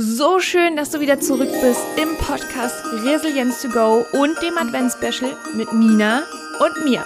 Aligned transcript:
So 0.00 0.38
schön, 0.38 0.76
dass 0.76 0.90
du 0.90 1.00
wieder 1.00 1.18
zurück 1.18 1.50
bist 1.60 1.84
im 2.00 2.16
Podcast 2.18 2.84
Resilience 3.02 3.62
to 3.62 3.68
Go 3.68 4.06
und 4.12 4.40
dem 4.40 4.56
Advents-Special 4.56 5.36
mit 5.56 5.72
Nina 5.72 6.22
und 6.60 6.84
mir. 6.84 7.04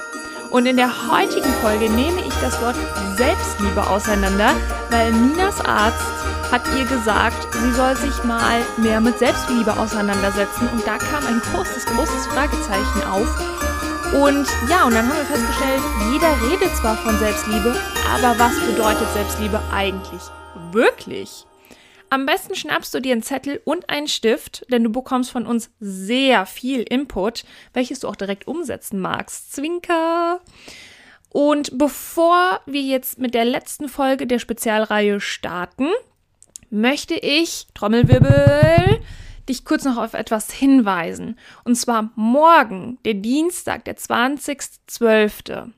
Und 0.51 0.67
in 0.67 0.77
der 0.77 1.11
heutigen 1.11 1.49
Folge 1.63 1.89
nehme 1.89 2.21
ich 2.21 2.35
das 2.43 2.61
Wort 2.61 2.77
Selbstliebe 3.17 3.89
auseinander, 3.89 4.55
weil 4.91 5.11
Ninas 5.11 5.59
Arzt 5.65 6.05
hat 6.51 6.61
ihr 6.77 6.85
gesagt, 6.85 7.49
sie 7.55 7.73
soll 7.73 7.97
sich 7.97 8.25
mal 8.25 8.61
mehr 8.77 9.01
mit 9.01 9.19
Selbstliebe 9.19 9.73
auseinandersetzen. 9.73 10.69
Und 10.71 10.87
da 10.87 10.99
kam 10.99 11.27
ein 11.27 11.41
großes, 11.41 11.87
großes 11.87 12.27
Fragezeichen 12.27 13.05
auf. 13.11 13.27
Und 14.13 14.47
ja, 14.69 14.85
und 14.85 14.93
dann 14.93 15.09
haben 15.09 15.17
wir 15.17 15.25
festgestellt, 15.25 15.81
jeder 16.13 16.37
redet 16.51 16.77
zwar 16.77 16.99
von 16.99 17.19
Selbstliebe, 17.19 17.75
aber 18.15 18.39
was 18.39 18.61
bedeutet 18.61 19.11
Selbstliebe 19.15 19.63
eigentlich 19.73 20.21
wirklich? 20.73 21.47
Am 22.13 22.27
besten 22.27 22.55
schnappst 22.55 22.93
du 22.93 23.01
dir 23.01 23.13
einen 23.13 23.23
Zettel 23.23 23.63
und 23.65 23.89
einen 23.89 24.07
Stift, 24.07 24.67
denn 24.71 24.85
du 24.85 24.91
bekommst 24.93 25.31
von 25.31 25.47
uns 25.47 25.71
sehr 25.81 26.45
viel 26.45 26.83
Input, 26.83 27.45
welches 27.73 28.01
du 28.01 28.09
auch 28.09 28.17
direkt 28.17 28.47
umsetzen 28.47 29.01
magst. 29.01 29.55
Zwinker! 29.55 30.43
Und 31.31 31.79
bevor 31.79 32.61
wir 32.67 32.83
jetzt 32.83 33.19
mit 33.19 33.33
der 33.33 33.47
letzten 33.47 33.89
Folge 33.89 34.27
der 34.27 34.41
Spezialreihe 34.41 35.21
starten, 35.21 35.89
möchte 36.69 37.15
ich, 37.15 37.69
Trommelwirbel, 37.73 39.01
dich 39.49 39.65
kurz 39.65 39.87
noch 39.87 39.97
auf 39.97 40.13
etwas 40.13 40.53
hinweisen. 40.53 41.39
Und 41.65 41.77
zwar 41.77 42.11
morgen, 42.15 42.99
der 43.07 43.15
Dienstag, 43.15 43.87
der 43.87 43.97
20.12. 43.97 45.71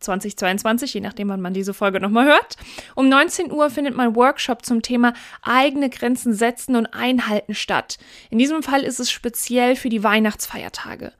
2022, 0.00 0.94
je 0.94 1.00
nachdem, 1.00 1.28
wann 1.28 1.40
man 1.40 1.54
diese 1.54 1.74
Folge 1.74 2.00
nochmal 2.00 2.26
hört. 2.26 2.56
Um 2.94 3.08
19 3.08 3.52
Uhr 3.52 3.70
findet 3.70 3.94
mein 3.94 4.16
Workshop 4.16 4.64
zum 4.64 4.82
Thema 4.82 5.12
eigene 5.42 5.90
Grenzen 5.90 6.34
setzen 6.34 6.76
und 6.76 6.86
einhalten 6.86 7.54
statt. 7.54 7.98
In 8.30 8.38
diesem 8.38 8.62
Fall 8.62 8.82
ist 8.82 9.00
es 9.00 9.10
speziell 9.10 9.76
für 9.76 9.88
die 9.88 10.02
Weihnachtsfeiertage. 10.02 11.12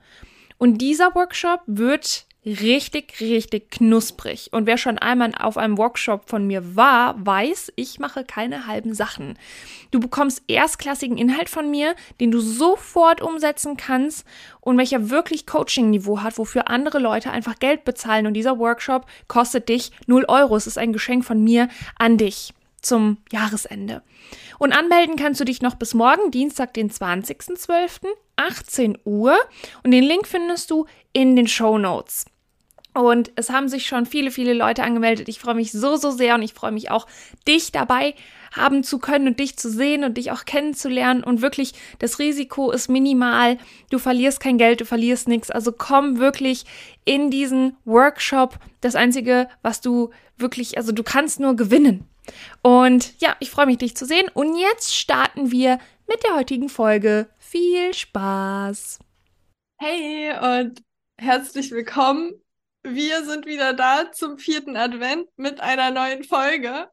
Und 0.57 0.79
dieser 0.79 1.15
Workshop 1.15 1.61
wird 1.65 2.25
richtig, 2.45 3.19
richtig 3.19 3.69
knusprig. 3.71 4.49
Und 4.51 4.65
wer 4.65 4.77
schon 4.77 4.97
einmal 4.97 5.33
auf 5.37 5.57
einem 5.57 5.77
Workshop 5.77 6.29
von 6.29 6.47
mir 6.47 6.75
war, 6.75 7.15
weiß, 7.25 7.73
ich 7.75 7.99
mache 7.99 8.23
keine 8.23 8.67
halben 8.67 8.93
Sachen. 8.93 9.37
Du 9.91 9.99
bekommst 9.99 10.41
erstklassigen 10.47 11.17
Inhalt 11.17 11.49
von 11.49 11.69
mir, 11.69 11.95
den 12.19 12.31
du 12.31 12.39
sofort 12.39 13.21
umsetzen 13.21 13.77
kannst 13.77 14.25
und 14.59 14.77
welcher 14.77 15.09
wirklich 15.09 15.45
Coaching-Niveau 15.45 16.21
hat, 16.21 16.37
wofür 16.37 16.69
andere 16.69 16.99
Leute 16.99 17.31
einfach 17.31 17.59
Geld 17.59 17.83
bezahlen. 17.83 18.25
Und 18.25 18.33
dieser 18.33 18.57
Workshop 18.57 19.05
kostet 19.27 19.69
dich 19.69 19.91
0 20.07 20.25
Euro. 20.27 20.55
Es 20.55 20.67
ist 20.67 20.77
ein 20.77 20.93
Geschenk 20.93 21.23
von 21.25 21.43
mir 21.43 21.67
an 21.97 22.17
dich 22.17 22.53
zum 22.81 23.17
Jahresende. 23.31 24.01
Und 24.61 24.73
anmelden 24.73 25.15
kannst 25.15 25.39
du 25.39 25.43
dich 25.43 25.63
noch 25.63 25.73
bis 25.73 25.95
morgen, 25.95 26.29
Dienstag, 26.29 26.75
den 26.75 26.91
20.12., 26.91 28.05
18 28.35 28.95
Uhr. 29.05 29.35
Und 29.83 29.89
den 29.89 30.03
Link 30.03 30.27
findest 30.27 30.69
du 30.69 30.85
in 31.13 31.35
den 31.35 31.47
Show 31.47 31.79
Notes. 31.79 32.25
Und 32.93 33.31
es 33.37 33.49
haben 33.49 33.69
sich 33.69 33.87
schon 33.87 34.05
viele, 34.05 34.29
viele 34.29 34.53
Leute 34.53 34.83
angemeldet. 34.83 35.29
Ich 35.29 35.39
freue 35.39 35.55
mich 35.55 35.71
so, 35.71 35.95
so 35.95 36.11
sehr 36.11 36.35
und 36.35 36.43
ich 36.43 36.53
freue 36.53 36.71
mich 36.71 36.91
auch, 36.91 37.07
dich 37.47 37.71
dabei 37.71 38.13
haben 38.55 38.83
zu 38.83 38.99
können 38.99 39.29
und 39.29 39.39
dich 39.39 39.57
zu 39.57 39.67
sehen 39.67 40.03
und 40.03 40.17
dich 40.17 40.29
auch 40.29 40.45
kennenzulernen. 40.45 41.23
Und 41.23 41.41
wirklich, 41.41 41.73
das 41.97 42.19
Risiko 42.19 42.69
ist 42.69 42.87
minimal. 42.87 43.57
Du 43.89 43.97
verlierst 43.97 44.41
kein 44.41 44.59
Geld, 44.59 44.81
du 44.81 44.85
verlierst 44.85 45.27
nichts. 45.27 45.49
Also 45.49 45.71
komm 45.71 46.19
wirklich 46.19 46.65
in 47.03 47.31
diesen 47.31 47.77
Workshop. 47.85 48.59
Das 48.79 48.93
Einzige, 48.93 49.49
was 49.63 49.81
du 49.81 50.11
wirklich, 50.37 50.77
also 50.77 50.91
du 50.91 51.01
kannst 51.01 51.39
nur 51.39 51.55
gewinnen. 51.55 52.10
Und 52.61 53.19
ja, 53.21 53.35
ich 53.39 53.49
freue 53.49 53.65
mich, 53.65 53.77
dich 53.77 53.95
zu 53.95 54.05
sehen. 54.05 54.29
Und 54.33 54.55
jetzt 54.55 54.95
starten 54.95 55.51
wir 55.51 55.79
mit 56.07 56.23
der 56.23 56.35
heutigen 56.35 56.69
Folge. 56.69 57.29
Viel 57.39 57.93
Spaß! 57.93 58.99
Hey 59.79 60.31
und 60.61 60.83
herzlich 61.17 61.71
willkommen 61.71 62.41
wir 62.83 63.23
sind 63.25 63.45
wieder 63.45 63.73
da 63.73 64.11
zum 64.11 64.37
vierten 64.39 64.75
Advent 64.75 65.29
mit 65.37 65.59
einer 65.61 65.91
neuen 65.91 66.23
Folge. 66.23 66.89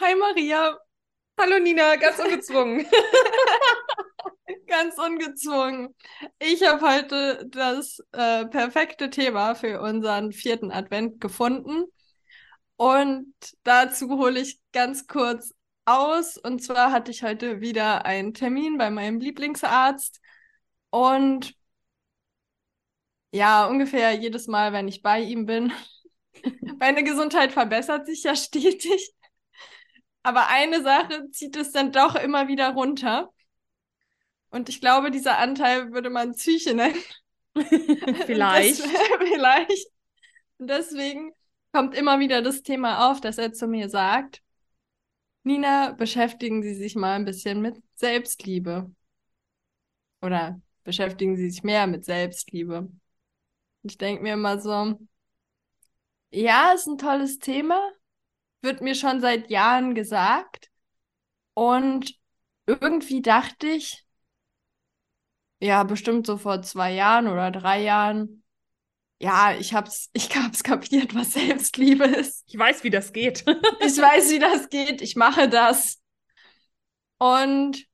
Hi 0.00 0.14
Maria. 0.14 0.78
Hallo 1.38 1.58
Nina, 1.58 1.96
ganz 1.96 2.18
ungezwungen. 2.18 2.86
ganz 4.66 4.96
ungezwungen. 4.96 5.94
Ich 6.38 6.66
habe 6.66 6.80
heute 6.88 7.46
das 7.50 8.02
äh, 8.12 8.46
perfekte 8.46 9.10
Thema 9.10 9.54
für 9.54 9.80
unseren 9.82 10.32
vierten 10.32 10.70
Advent 10.72 11.20
gefunden. 11.20 11.84
Und 12.82 13.32
dazu 13.62 14.08
hole 14.18 14.40
ich 14.40 14.60
ganz 14.72 15.06
kurz 15.06 15.54
aus. 15.84 16.36
Und 16.36 16.64
zwar 16.64 16.90
hatte 16.90 17.12
ich 17.12 17.22
heute 17.22 17.60
wieder 17.60 18.06
einen 18.06 18.34
Termin 18.34 18.76
bei 18.76 18.90
meinem 18.90 19.20
Lieblingsarzt. 19.20 20.20
Und 20.90 21.54
ja, 23.30 23.66
ungefähr 23.66 24.10
jedes 24.14 24.48
Mal, 24.48 24.72
wenn 24.72 24.88
ich 24.88 25.00
bei 25.00 25.20
ihm 25.20 25.46
bin. 25.46 25.72
Meine 26.80 27.04
Gesundheit 27.04 27.52
verbessert 27.52 28.06
sich 28.06 28.24
ja 28.24 28.34
stetig. 28.34 29.14
Aber 30.24 30.48
eine 30.48 30.82
Sache 30.82 31.30
zieht 31.30 31.54
es 31.54 31.70
dann 31.70 31.92
doch 31.92 32.16
immer 32.16 32.48
wieder 32.48 32.70
runter. 32.70 33.30
Und 34.50 34.68
ich 34.68 34.80
glaube, 34.80 35.12
dieser 35.12 35.38
Anteil 35.38 35.92
würde 35.92 36.10
man 36.10 36.32
Psyche 36.32 36.74
nennen. 36.74 37.00
vielleicht. 38.26 38.80
Das, 38.80 38.90
vielleicht. 39.20 39.86
Und 40.58 40.66
deswegen 40.66 41.32
kommt 41.72 41.94
immer 41.94 42.20
wieder 42.20 42.42
das 42.42 42.62
Thema 42.62 43.10
auf, 43.10 43.20
dass 43.20 43.38
er 43.38 43.52
zu 43.52 43.66
mir 43.66 43.88
sagt, 43.88 44.42
Nina, 45.44 45.92
beschäftigen 45.92 46.62
Sie 46.62 46.74
sich 46.74 46.94
mal 46.94 47.14
ein 47.14 47.24
bisschen 47.24 47.60
mit 47.60 47.82
Selbstliebe. 47.94 48.94
Oder 50.20 50.60
beschäftigen 50.84 51.36
Sie 51.36 51.50
sich 51.50 51.62
mehr 51.64 51.86
mit 51.86 52.04
Selbstliebe. 52.04 52.88
Ich 53.82 53.98
denke 53.98 54.22
mir 54.22 54.34
immer 54.34 54.60
so, 54.60 54.98
ja, 56.30 56.72
ist 56.72 56.86
ein 56.86 56.98
tolles 56.98 57.38
Thema, 57.38 57.78
wird 58.62 58.80
mir 58.80 58.94
schon 58.94 59.20
seit 59.20 59.50
Jahren 59.50 59.94
gesagt. 59.94 60.70
Und 61.54 62.14
irgendwie 62.66 63.22
dachte 63.22 63.66
ich, 63.66 64.06
ja, 65.60 65.82
bestimmt 65.84 66.26
so 66.26 66.36
vor 66.38 66.62
zwei 66.62 66.92
Jahren 66.92 67.28
oder 67.28 67.50
drei 67.50 67.82
Jahren, 67.82 68.41
ja, 69.22 69.54
ich 69.54 69.72
hab's, 69.72 70.10
ich 70.12 70.34
hab's 70.36 70.62
kapiert, 70.64 71.14
was 71.14 71.32
Selbstliebe 71.32 72.04
ist. 72.04 72.44
Ich 72.48 72.58
weiß, 72.58 72.82
wie 72.84 72.90
das 72.90 73.12
geht. 73.12 73.44
ich 73.80 73.96
weiß, 73.98 74.30
wie 74.30 74.38
das 74.40 74.68
geht. 74.68 75.00
Ich 75.00 75.16
mache 75.16 75.48
das. 75.48 76.00
Und 77.18 77.86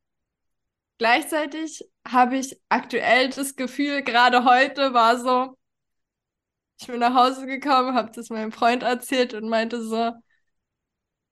gleichzeitig 0.97 1.85
habe 2.07 2.39
ich 2.39 2.59
aktuell 2.71 3.29
das 3.29 3.57
Gefühl, 3.57 4.03
gerade 4.03 4.45
heute 4.45 4.95
war 4.95 5.19
so, 5.19 5.55
ich 6.81 6.87
bin 6.87 7.01
nach 7.01 7.15
Hause 7.15 7.45
gekommen, 7.47 7.95
habe 7.95 8.11
das 8.13 8.31
meinem 8.31 8.53
Freund 8.53 8.83
erzählt 8.83 9.35
und 9.35 9.49
meinte 9.51 9.83
so, 9.83 9.97
ja, 9.97 10.23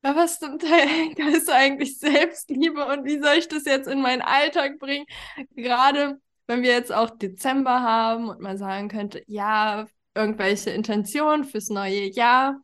was 0.02 0.38
zum 0.38 0.58
Teil 0.58 1.14
ist 1.34 1.50
eigentlich 1.50 1.98
Selbstliebe 1.98 2.84
und 2.86 3.04
wie 3.06 3.18
soll 3.18 3.36
ich 3.38 3.48
das 3.48 3.64
jetzt 3.64 3.88
in 3.88 4.02
meinen 4.02 4.22
Alltag 4.22 4.78
bringen? 4.78 5.06
Gerade 5.54 6.20
wenn 6.46 6.62
wir 6.62 6.70
jetzt 6.72 6.92
auch 6.92 7.10
Dezember 7.10 7.82
haben 7.82 8.28
und 8.28 8.40
man 8.40 8.58
sagen 8.58 8.88
könnte, 8.88 9.22
ja, 9.26 9.86
irgendwelche 10.14 10.70
Intentionen 10.70 11.44
fürs 11.44 11.68
neue 11.70 12.10
Jahr, 12.12 12.60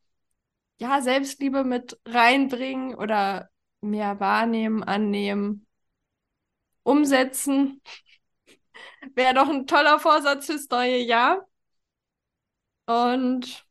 ja, 0.78 1.00
Selbstliebe 1.00 1.65
mit 1.65 1.98
reinbringen 2.06 2.94
oder 2.94 3.50
mehr 3.81 4.20
wahrnehmen, 4.20 4.82
annehmen, 4.82 5.66
umsetzen. 6.82 7.81
Wäre 9.15 9.34
doch 9.34 9.48
ein 9.48 9.66
toller 9.66 9.99
Vorsatz 9.99 10.47
fürs 10.47 10.69
neue 10.70 10.99
Jahr. 10.99 11.47
Und 12.87 13.66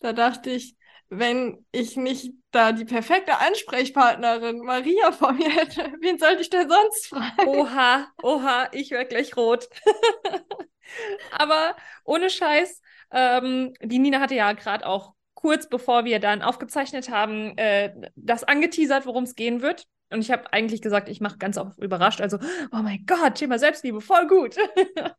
da 0.00 0.12
dachte 0.12 0.50
ich, 0.50 0.76
wenn 1.08 1.64
ich 1.72 1.96
nicht 1.96 2.32
da 2.50 2.72
die 2.72 2.84
perfekte 2.84 3.38
Ansprechpartnerin 3.38 4.60
Maria 4.60 5.12
vor 5.12 5.32
mir 5.32 5.50
hätte, 5.50 5.92
wen 6.00 6.18
sollte 6.18 6.42
ich 6.42 6.50
denn 6.50 6.68
sonst 6.68 7.06
fragen? 7.08 7.46
Oha, 7.46 8.08
oha, 8.22 8.68
ich 8.72 8.90
werde 8.90 9.08
gleich 9.08 9.36
rot. 9.36 9.68
Aber 11.30 11.76
ohne 12.04 12.30
Scheiß, 12.30 12.80
ähm, 13.12 13.74
die 13.82 13.98
Nina 13.98 14.20
hatte 14.20 14.34
ja 14.34 14.52
gerade 14.52 14.86
auch 14.86 15.14
kurz 15.34 15.68
bevor 15.68 16.04
wir 16.04 16.18
dann 16.20 16.42
aufgezeichnet 16.42 17.08
haben, 17.10 17.56
äh, 17.56 17.92
das 18.14 18.44
angeteasert, 18.44 19.06
worum 19.06 19.24
es 19.24 19.34
gehen 19.34 19.62
wird. 19.62 19.86
Und 20.10 20.20
ich 20.20 20.30
habe 20.30 20.52
eigentlich 20.52 20.82
gesagt, 20.82 21.08
ich 21.08 21.20
mache 21.20 21.38
ganz 21.38 21.56
oft 21.56 21.78
überrascht. 21.78 22.20
Also, 22.20 22.38
oh 22.72 22.78
mein 22.82 23.04
Gott, 23.06 23.36
Thema 23.36 23.58
Selbstliebe, 23.58 24.00
voll 24.00 24.26
gut. 24.26 24.56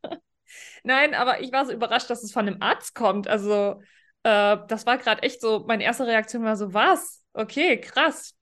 Nein, 0.84 1.14
aber 1.14 1.42
ich 1.42 1.52
war 1.52 1.66
so 1.66 1.72
überrascht, 1.72 2.10
dass 2.10 2.24
es 2.24 2.34
von 2.34 2.48
einem 2.48 2.62
Arzt 2.62 2.94
kommt. 2.94 3.28
Also, 3.28 3.82
äh, 4.24 4.58
das 4.68 4.86
war 4.86 4.98
gerade 4.98 5.24
echt 5.24 5.42
so, 5.42 5.64
meine 5.68 5.84
erste 5.84 6.06
Reaktion 6.06 6.44
war 6.44 6.56
so, 6.56 6.74
was? 6.74 7.21
Okay, 7.34 7.80
krass. 7.80 8.36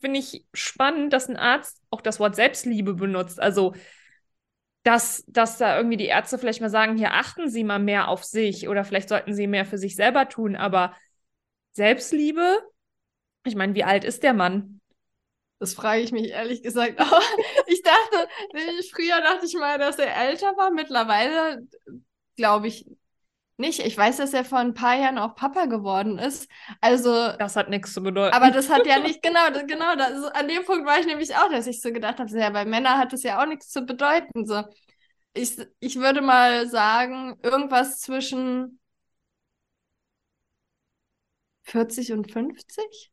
Finde 0.00 0.20
ich 0.20 0.46
spannend, 0.54 1.12
dass 1.12 1.28
ein 1.28 1.36
Arzt 1.36 1.82
auch 1.90 2.00
das 2.00 2.20
Wort 2.20 2.36
Selbstliebe 2.36 2.94
benutzt. 2.94 3.40
Also, 3.40 3.74
dass, 4.82 5.24
dass 5.26 5.58
da 5.58 5.76
irgendwie 5.76 5.98
die 5.98 6.06
Ärzte 6.06 6.38
vielleicht 6.38 6.60
mal 6.60 6.70
sagen, 6.70 6.96
hier 6.96 7.12
achten 7.12 7.48
Sie 7.50 7.64
mal 7.64 7.78
mehr 7.78 8.08
auf 8.08 8.24
sich 8.24 8.68
oder 8.68 8.84
vielleicht 8.84 9.08
sollten 9.08 9.34
Sie 9.34 9.46
mehr 9.46 9.66
für 9.66 9.78
sich 9.78 9.94
selber 9.94 10.28
tun, 10.28 10.56
aber 10.56 10.94
Selbstliebe, 11.72 12.62
ich 13.44 13.54
meine, 13.54 13.74
wie 13.74 13.84
alt 13.84 14.04
ist 14.04 14.22
der 14.22 14.32
Mann? 14.34 14.80
Das 15.58 15.74
frage 15.74 16.00
ich 16.00 16.12
mich 16.12 16.30
ehrlich 16.30 16.62
gesagt 16.62 17.00
auch. 17.00 17.22
Ich 17.66 17.82
dachte, 17.82 18.28
früher 18.90 19.20
dachte 19.20 19.46
ich 19.46 19.54
mal, 19.54 19.78
dass 19.78 19.98
er 19.98 20.16
älter 20.16 20.56
war. 20.56 20.70
Mittlerweile 20.70 21.66
glaube 22.36 22.68
ich 22.68 22.86
nicht. 23.60 23.80
Ich 23.80 23.96
weiß, 23.96 24.16
dass 24.16 24.32
er 24.32 24.44
vor 24.44 24.58
ein 24.58 24.74
paar 24.74 24.96
Jahren 24.96 25.18
auch 25.18 25.36
Papa 25.36 25.66
geworden 25.66 26.18
ist. 26.18 26.48
Also. 26.80 27.10
Das 27.38 27.54
hat 27.56 27.70
nichts 27.70 27.92
zu 27.92 28.02
bedeuten. 28.02 28.34
Aber 28.34 28.50
das 28.50 28.68
hat 28.68 28.86
ja 28.86 28.98
nicht, 29.02 29.22
genau, 29.22 29.50
das, 29.52 29.66
genau, 29.66 29.94
das, 29.96 30.24
an 30.32 30.48
dem 30.48 30.64
Punkt 30.64 30.86
war 30.86 30.98
ich 30.98 31.06
nämlich 31.06 31.36
auch, 31.36 31.50
dass 31.50 31.66
ich 31.66 31.80
so 31.80 31.92
gedacht 31.92 32.18
habe, 32.18 32.30
ja, 32.38 32.50
bei 32.50 32.64
Männern 32.64 32.98
hat 32.98 33.12
das 33.12 33.22
ja 33.22 33.40
auch 33.40 33.46
nichts 33.46 33.70
zu 33.70 33.82
bedeuten. 33.82 34.46
So. 34.46 34.64
Ich, 35.34 35.56
ich 35.78 35.96
würde 35.96 36.22
mal 36.22 36.68
sagen, 36.68 37.38
irgendwas 37.42 38.00
zwischen 38.00 38.80
40 41.62 42.12
und 42.12 42.32
50? 42.32 43.12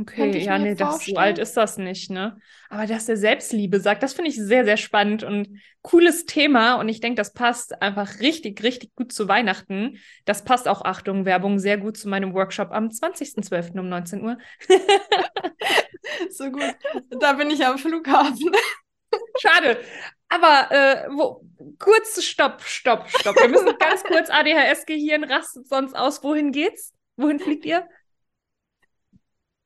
Okay, 0.00 0.38
ja, 0.38 0.58
nee, 0.58 0.74
das, 0.74 1.04
so 1.04 1.16
alt 1.16 1.38
ist 1.38 1.56
das 1.56 1.76
nicht, 1.76 2.10
ne? 2.10 2.38
Aber 2.68 2.86
dass 2.86 3.06
der 3.06 3.16
Selbstliebe 3.16 3.80
sagt, 3.80 4.02
das 4.02 4.12
finde 4.12 4.30
ich 4.30 4.36
sehr, 4.36 4.64
sehr 4.64 4.76
spannend 4.76 5.24
und 5.24 5.48
cooles 5.82 6.24
Thema. 6.24 6.74
Und 6.74 6.88
ich 6.88 7.00
denke, 7.00 7.16
das 7.16 7.32
passt 7.32 7.82
einfach 7.82 8.20
richtig, 8.20 8.62
richtig 8.62 8.94
gut 8.94 9.12
zu 9.12 9.26
Weihnachten. 9.26 9.98
Das 10.24 10.44
passt 10.44 10.68
auch, 10.68 10.82
Achtung, 10.82 11.24
Werbung, 11.24 11.58
sehr 11.58 11.78
gut 11.78 11.96
zu 11.96 12.08
meinem 12.08 12.32
Workshop 12.34 12.70
am 12.70 12.88
20.12. 12.88 13.78
um 13.78 13.88
19 13.88 14.22
Uhr. 14.22 14.38
so 16.30 16.50
gut. 16.50 16.76
Da 17.18 17.32
bin 17.32 17.50
ich 17.50 17.64
am 17.66 17.78
Flughafen. 17.78 18.52
Schade. 19.40 19.80
Aber 20.28 20.70
äh, 20.70 21.08
wo, 21.10 21.44
kurz, 21.78 22.22
stopp, 22.22 22.62
stopp, 22.62 23.08
stopp. 23.08 23.36
Wir 23.36 23.48
müssen 23.48 23.76
ganz 23.78 24.04
kurz 24.04 24.30
ADHS-Gehirn 24.30 25.24
rastet 25.24 25.66
sonst 25.66 25.94
aus. 25.96 26.22
Wohin 26.22 26.52
geht's? 26.52 26.92
Wohin 27.16 27.40
fliegt 27.40 27.64
ihr? 27.64 27.88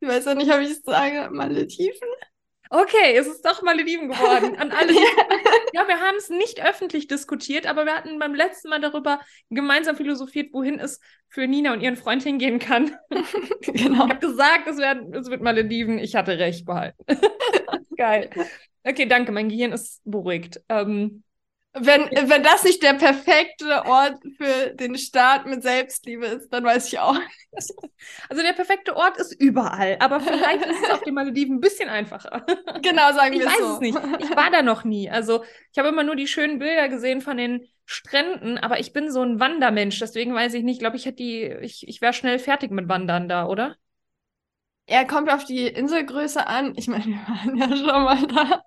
Ich 0.02 0.08
weiß 0.08 0.24
ja 0.24 0.34
nicht, 0.34 0.52
ob 0.52 0.58
ich 0.58 0.70
es 0.70 0.82
sage, 0.82 1.30
Malediven. 1.30 2.08
Okay, 2.70 3.14
es 3.16 3.28
ist 3.28 3.46
doch 3.46 3.62
Malediven 3.62 4.08
geworden. 4.08 4.56
An 4.56 4.72
alle. 4.72 4.92
ja, 5.72 5.86
wir 5.86 6.00
haben 6.00 6.16
es 6.16 6.28
nicht 6.28 6.60
öffentlich 6.60 7.06
diskutiert, 7.06 7.66
aber 7.66 7.84
wir 7.84 7.94
hatten 7.94 8.18
beim 8.18 8.34
letzten 8.34 8.70
Mal 8.70 8.80
darüber 8.80 9.20
gemeinsam 9.50 9.94
philosophiert, 9.94 10.52
wohin 10.52 10.80
es 10.80 10.98
für 11.28 11.46
Nina 11.46 11.72
und 11.72 11.82
ihren 11.82 11.94
Freund 11.94 12.24
hingehen 12.24 12.58
kann. 12.58 12.96
genau. 13.60 14.06
Ich 14.06 14.10
habe 14.10 14.18
gesagt, 14.18 14.66
es, 14.66 14.78
werden, 14.78 15.14
es 15.14 15.30
wird 15.30 15.40
Malediven. 15.40 15.98
Ich 15.98 16.16
hatte 16.16 16.36
recht 16.36 16.66
behalten. 16.66 17.04
Geil. 17.96 18.28
Okay, 18.82 19.06
danke. 19.06 19.30
Mein 19.30 19.50
Gehirn 19.50 19.70
ist 19.70 20.00
beruhigt. 20.04 20.60
Ähm, 20.68 21.22
wenn, 21.74 22.02
wenn 22.28 22.42
das 22.42 22.64
nicht 22.64 22.82
der 22.82 22.94
perfekte 22.94 23.86
Ort 23.86 24.18
für 24.36 24.74
den 24.74 24.98
Start 24.98 25.46
mit 25.46 25.62
Selbstliebe 25.62 26.26
ist, 26.26 26.50
dann 26.52 26.64
weiß 26.64 26.88
ich 26.88 26.98
auch 26.98 27.14
nicht. 27.14 27.48
Also 28.28 28.42
der 28.42 28.52
perfekte 28.52 28.94
Ort 28.94 29.16
ist 29.16 29.32
überall, 29.32 29.96
aber 30.00 30.20
vielleicht 30.20 30.66
ist 30.66 30.82
es 30.84 30.90
auf 30.90 31.02
den 31.02 31.14
Malediven 31.14 31.56
ein 31.56 31.60
bisschen 31.60 31.88
einfacher. 31.88 32.44
Genau, 32.82 33.12
sagen 33.12 33.38
wir 33.38 33.42
so. 33.42 33.48
Ich 33.48 33.54
weiß 33.54 33.74
es 33.74 33.80
nicht. 33.80 33.98
Ich 34.20 34.36
war 34.36 34.50
da 34.50 34.62
noch 34.62 34.84
nie. 34.84 35.08
Also 35.10 35.44
ich 35.72 35.78
habe 35.78 35.88
immer 35.88 36.02
nur 36.02 36.16
die 36.16 36.26
schönen 36.26 36.58
Bilder 36.58 36.88
gesehen 36.88 37.22
von 37.22 37.36
den 37.38 37.66
Stränden, 37.86 38.58
aber 38.58 38.78
ich 38.78 38.92
bin 38.92 39.10
so 39.10 39.22
ein 39.22 39.40
Wandermensch, 39.40 39.98
deswegen 39.98 40.34
weiß 40.34 40.54
ich 40.54 40.64
nicht. 40.64 40.74
Ich 40.74 40.80
glaube, 40.80 40.96
ich 40.96 41.06
hätte 41.06 41.16
die, 41.16 41.42
ich, 41.62 41.88
ich 41.88 42.00
wäre 42.00 42.12
schnell 42.12 42.38
fertig 42.38 42.70
mit 42.70 42.88
Wandern 42.88 43.28
da, 43.28 43.46
oder? 43.46 43.76
Er 44.86 45.06
kommt 45.06 45.30
auf 45.30 45.44
die 45.44 45.66
Inselgröße 45.66 46.46
an. 46.46 46.74
Ich 46.76 46.88
meine, 46.88 47.06
wir 47.06 47.16
waren 47.16 47.56
ja 47.56 47.68
schon 47.68 47.86
mal 47.86 48.26
da. 48.26 48.62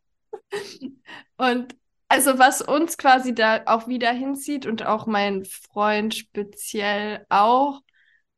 Und 1.37 1.75
also 2.07 2.37
was 2.37 2.61
uns 2.61 2.97
quasi 2.97 3.33
da 3.33 3.63
auch 3.65 3.87
wieder 3.87 4.11
hinzieht 4.11 4.65
und 4.65 4.85
auch 4.85 5.07
mein 5.07 5.45
Freund 5.45 6.15
speziell 6.15 7.25
auch, 7.29 7.81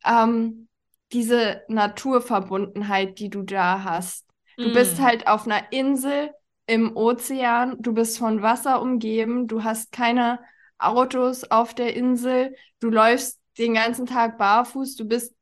ähm, 0.05 0.67
diese 1.13 1.63
Naturverbundenheit, 1.67 3.19
die 3.19 3.29
du 3.29 3.43
da 3.43 3.83
hast. 3.83 4.25
Du 4.57 4.69
mm. 4.69 4.73
bist 4.73 4.99
halt 4.99 5.27
auf 5.27 5.45
einer 5.45 5.71
Insel 5.71 6.31
im 6.65 6.95
Ozean, 6.97 7.77
du 7.79 7.93
bist 7.93 8.17
von 8.17 8.41
Wasser 8.41 8.81
umgeben, 8.81 9.47
du 9.47 9.63
hast 9.63 9.91
keine 9.91 10.39
Autos 10.77 11.45
auf 11.45 11.73
der 11.73 11.95
Insel, 11.95 12.55
du 12.79 12.89
läufst 12.89 13.39
den 13.57 13.73
ganzen 13.73 14.05
Tag 14.05 14.37
barfuß, 14.37 14.95
du 14.95 15.05
bist, 15.05 15.33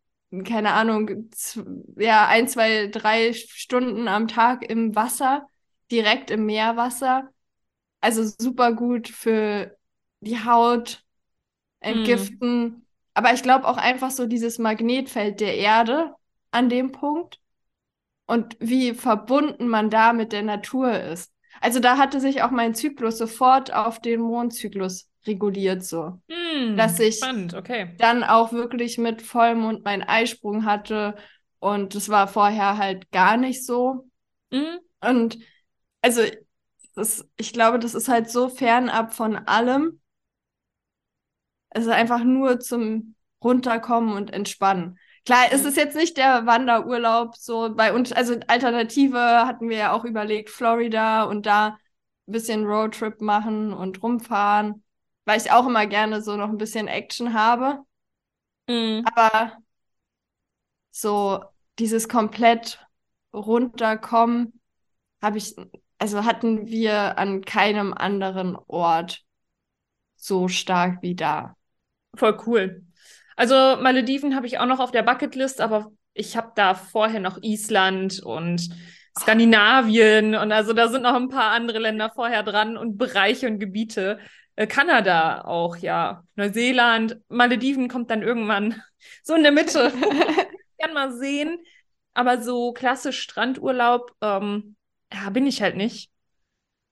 keine 0.45 0.73
Ahnung, 0.73 1.29
ja, 1.97 2.27
ein, 2.27 2.47
zwei, 2.47 2.87
drei 2.87 3.33
Stunden 3.33 4.07
am 4.07 4.27
Tag 4.27 4.69
im 4.69 4.95
Wasser, 4.95 5.47
direkt 5.91 6.29
im 6.31 6.45
Meerwasser 6.45 7.29
also 8.05 8.23
super 8.39 8.73
gut 8.73 9.07
für 9.07 9.75
die 10.19 10.37
Haut, 10.45 11.03
entgiften. 11.79 12.63
Mm. 12.63 12.81
Aber 13.15 13.33
ich 13.33 13.41
glaube 13.41 13.67
auch 13.67 13.77
einfach 13.77 14.11
so 14.11 14.27
dieses 14.27 14.59
Magnetfeld 14.59 15.39
der 15.39 15.57
Erde 15.57 16.13
an 16.51 16.69
dem 16.69 16.91
Punkt 16.91 17.39
und 18.27 18.57
wie 18.59 18.93
verbunden 18.93 19.67
man 19.67 19.89
da 19.89 20.13
mit 20.13 20.33
der 20.33 20.43
Natur 20.43 20.99
ist. 20.99 21.31
Also 21.61 21.79
da 21.79 21.97
hatte 21.97 22.19
sich 22.19 22.43
auch 22.43 22.51
mein 22.51 22.75
Zyklus 22.75 23.17
sofort 23.17 23.73
auf 23.73 23.99
den 23.99 24.21
Mondzyklus 24.21 25.09
reguliert 25.25 25.83
so, 25.83 26.19
mm, 26.27 26.75
dass 26.77 26.99
ich 26.99 27.21
okay. 27.23 27.95
dann 27.97 28.23
auch 28.23 28.51
wirklich 28.51 28.99
mit 28.99 29.23
Vollmond 29.23 29.83
meinen 29.83 30.03
Eisprung 30.03 30.63
hatte 30.65 31.15
und 31.57 31.95
das 31.95 32.09
war 32.09 32.27
vorher 32.27 32.77
halt 32.77 33.09
gar 33.09 33.37
nicht 33.37 33.65
so. 33.65 34.07
Mm. 34.51 34.77
Und 35.01 35.39
also 36.03 36.21
das, 36.95 37.27
ich 37.37 37.53
glaube, 37.53 37.79
das 37.79 37.93
ist 37.93 38.07
halt 38.07 38.29
so 38.29 38.49
fernab 38.49 39.13
von 39.13 39.35
allem. 39.35 40.01
Es 41.69 41.83
ist 41.83 41.91
einfach 41.91 42.23
nur 42.23 42.59
zum 42.59 43.15
Runterkommen 43.43 44.15
und 44.15 44.31
Entspannen. 44.31 44.97
Klar, 45.25 45.47
es 45.51 45.65
ist 45.65 45.75
jetzt 45.75 45.95
nicht 45.95 46.17
der 46.17 46.45
Wanderurlaub 46.45 47.35
so 47.35 47.73
bei 47.75 47.93
uns, 47.93 48.11
also 48.11 48.35
Alternative 48.47 49.45
hatten 49.45 49.69
wir 49.69 49.77
ja 49.77 49.91
auch 49.91 50.05
überlegt, 50.05 50.49
Florida 50.49 51.23
und 51.23 51.45
da 51.45 51.77
ein 52.27 52.31
bisschen 52.31 52.65
Roadtrip 52.65 53.21
machen 53.21 53.73
und 53.73 54.01
rumfahren, 54.01 54.83
weil 55.25 55.39
ich 55.39 55.51
auch 55.51 55.67
immer 55.67 55.87
gerne 55.87 56.21
so 56.21 56.37
noch 56.37 56.49
ein 56.49 56.57
bisschen 56.57 56.87
Action 56.87 57.33
habe. 57.33 57.79
Mhm. 58.67 59.03
Aber 59.13 59.57
so 60.91 61.43
dieses 61.77 62.07
komplett 62.07 62.79
runterkommen 63.33 64.61
habe 65.21 65.39
ich 65.39 65.55
also 65.97 66.25
hatten 66.25 66.67
wir 66.67 67.17
an 67.17 67.41
keinem 67.41 67.93
anderen 67.93 68.55
Ort 68.67 69.21
so 70.15 70.47
stark 70.47 71.01
wie 71.01 71.15
da. 71.15 71.55
Voll 72.15 72.37
cool. 72.45 72.83
Also 73.35 73.53
Malediven 73.81 74.35
habe 74.35 74.47
ich 74.47 74.59
auch 74.59 74.65
noch 74.65 74.79
auf 74.79 74.91
der 74.91 75.03
Bucketlist, 75.03 75.61
aber 75.61 75.91
ich 76.13 76.37
habe 76.37 76.51
da 76.55 76.73
vorher 76.73 77.19
noch 77.19 77.41
Island 77.41 78.21
und 78.23 78.69
Skandinavien 79.17 80.35
und 80.35 80.51
also 80.51 80.73
da 80.73 80.87
sind 80.89 81.03
noch 81.03 81.15
ein 81.15 81.29
paar 81.29 81.51
andere 81.51 81.79
Länder 81.79 82.11
vorher 82.13 82.43
dran 82.43 82.77
und 82.77 82.97
Bereiche 82.97 83.47
und 83.47 83.59
Gebiete. 83.59 84.19
Äh, 84.55 84.67
Kanada 84.67 85.41
auch, 85.45 85.77
ja. 85.77 86.23
Neuseeland, 86.35 87.17
Malediven 87.29 87.87
kommt 87.87 88.09
dann 88.09 88.23
irgendwann 88.23 88.81
so 89.23 89.35
in 89.35 89.43
der 89.43 89.51
Mitte. 89.51 89.91
Kann 90.81 90.93
mal 90.93 91.13
sehen. 91.13 91.59
Aber 92.13 92.41
so 92.41 92.71
klassisch 92.71 93.19
Strandurlaub, 93.19 94.11
ähm, 94.21 94.75
ja, 95.15 95.29
bin 95.29 95.47
ich 95.47 95.61
halt 95.61 95.77
nicht. 95.77 96.11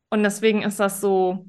Und 0.10 0.24
deswegen 0.24 0.62
ist 0.62 0.80
das 0.80 1.02
so, 1.02 1.46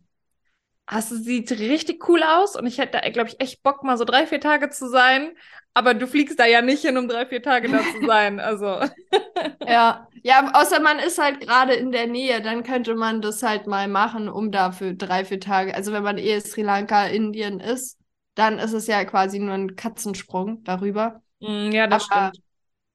es 0.90 1.08
sieht 1.08 1.50
richtig 1.52 2.08
cool 2.08 2.22
aus 2.22 2.56
und 2.56 2.66
ich 2.66 2.78
hätte 2.78 3.00
da, 3.00 3.08
glaube 3.10 3.30
ich, 3.30 3.40
echt 3.40 3.62
Bock, 3.62 3.84
mal 3.84 3.96
so 3.96 4.04
drei, 4.04 4.26
vier 4.26 4.40
Tage 4.40 4.70
zu 4.70 4.88
sein. 4.88 5.32
Aber 5.72 5.94
du 5.94 6.06
fliegst 6.06 6.38
da 6.38 6.46
ja 6.46 6.62
nicht 6.62 6.82
hin, 6.82 6.96
um 6.96 7.08
drei, 7.08 7.26
vier 7.26 7.42
Tage 7.42 7.68
da 7.68 7.80
zu 7.80 8.06
sein. 8.06 8.38
Also. 8.40 8.80
ja. 9.66 10.08
Ja, 10.22 10.52
außer 10.54 10.80
man 10.80 10.98
ist 10.98 11.18
halt 11.18 11.40
gerade 11.40 11.74
in 11.74 11.92
der 11.92 12.06
Nähe, 12.06 12.40
dann 12.40 12.62
könnte 12.62 12.94
man 12.94 13.20
das 13.20 13.42
halt 13.42 13.66
mal 13.66 13.88
machen, 13.88 14.28
um 14.28 14.50
da 14.50 14.72
für 14.72 14.94
drei, 14.94 15.24
vier 15.24 15.40
Tage. 15.40 15.74
Also 15.74 15.92
wenn 15.92 16.02
man 16.02 16.16
eh 16.16 16.40
Sri 16.40 16.62
Lanka, 16.62 17.06
Indien 17.06 17.60
ist, 17.60 17.98
dann 18.34 18.58
ist 18.58 18.72
es 18.72 18.86
ja 18.86 19.04
quasi 19.04 19.38
nur 19.38 19.54
ein 19.54 19.76
Katzensprung 19.76 20.64
darüber. 20.64 21.22
Mm, 21.40 21.70
ja, 21.72 21.86
das 21.86 22.10
aber, 22.10 22.28
stimmt. 22.28 22.44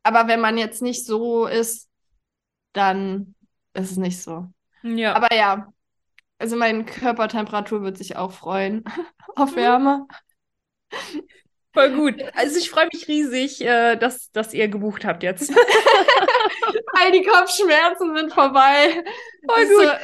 Aber 0.04 0.28
wenn 0.28 0.40
man 0.40 0.58
jetzt 0.58 0.82
nicht 0.82 1.06
so 1.06 1.46
ist, 1.46 1.88
dann 2.74 3.36
ist 3.74 3.92
es 3.92 3.98
nicht 3.98 4.22
so. 4.22 4.48
Ja. 4.84 5.14
Aber 5.14 5.34
ja, 5.36 5.72
also 6.38 6.56
meine 6.56 6.86
Körpertemperatur 6.86 7.82
wird 7.82 7.98
sich 7.98 8.16
auch 8.16 8.32
freuen 8.32 8.84
auf 9.36 9.56
Wärme. 9.56 10.08
Voll 11.74 11.96
gut. 11.96 12.16
Also 12.34 12.58
ich 12.58 12.70
freue 12.70 12.88
mich 12.92 13.08
riesig, 13.08 13.62
äh, 13.62 13.96
dass, 13.96 14.32
dass 14.32 14.54
ihr 14.54 14.68
gebucht 14.70 15.06
habt 15.06 15.22
jetzt. 15.22 15.52
All 16.94 17.12
die 17.12 17.24
Kopfschmerzen 17.24 18.16
sind 18.16 18.34
vorbei. 18.34 19.04
Voll 19.48 19.66
gut. 19.68 20.00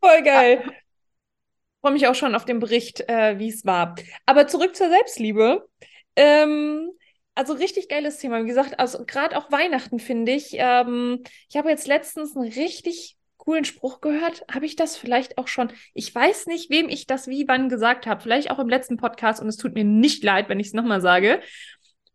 Voll 0.00 0.22
geil. 0.22 0.62
Ich 0.62 1.80
freue 1.80 1.92
mich 1.92 2.06
auch 2.06 2.14
schon 2.14 2.34
auf 2.34 2.44
den 2.44 2.60
Bericht, 2.60 3.08
äh, 3.08 3.38
wie 3.38 3.48
es 3.48 3.64
war. 3.64 3.94
Aber 4.26 4.46
zurück 4.46 4.76
zur 4.76 4.90
Selbstliebe. 4.90 5.66
Ähm, 6.14 6.90
also 7.40 7.54
richtig 7.54 7.88
geiles 7.88 8.18
Thema. 8.18 8.42
Wie 8.42 8.48
gesagt, 8.48 8.78
also 8.78 9.06
gerade 9.06 9.34
auch 9.38 9.50
Weihnachten 9.50 9.98
finde 9.98 10.32
ich. 10.32 10.50
Ähm, 10.52 11.22
ich 11.48 11.56
habe 11.56 11.70
jetzt 11.70 11.86
letztens 11.86 12.36
einen 12.36 12.52
richtig 12.52 13.16
coolen 13.38 13.64
Spruch 13.64 14.02
gehört. 14.02 14.44
Habe 14.52 14.66
ich 14.66 14.76
das 14.76 14.98
vielleicht 14.98 15.38
auch 15.38 15.48
schon? 15.48 15.72
Ich 15.94 16.14
weiß 16.14 16.48
nicht, 16.48 16.68
wem 16.68 16.90
ich 16.90 17.06
das 17.06 17.28
wie 17.28 17.48
wann 17.48 17.70
gesagt 17.70 18.06
habe. 18.06 18.20
Vielleicht 18.20 18.50
auch 18.50 18.58
im 18.58 18.68
letzten 18.68 18.98
Podcast 18.98 19.40
und 19.40 19.48
es 19.48 19.56
tut 19.56 19.72
mir 19.72 19.84
nicht 19.84 20.22
leid, 20.22 20.50
wenn 20.50 20.60
ich 20.60 20.66
es 20.66 20.72
nochmal 20.74 21.00
sage. 21.00 21.40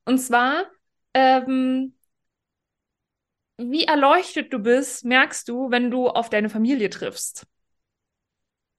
Und 0.05 0.19
zwar, 0.19 0.65
ähm, 1.15 1.95
wie 3.57 3.85
erleuchtet 3.85 4.53
du 4.53 4.59
bist, 4.59 5.05
merkst 5.05 5.49
du, 5.49 5.71
wenn 5.71 5.89
du 5.89 6.07
auf 6.07 6.29
deine 6.29 6.49
Familie 6.49 6.91
triffst. 6.91 7.47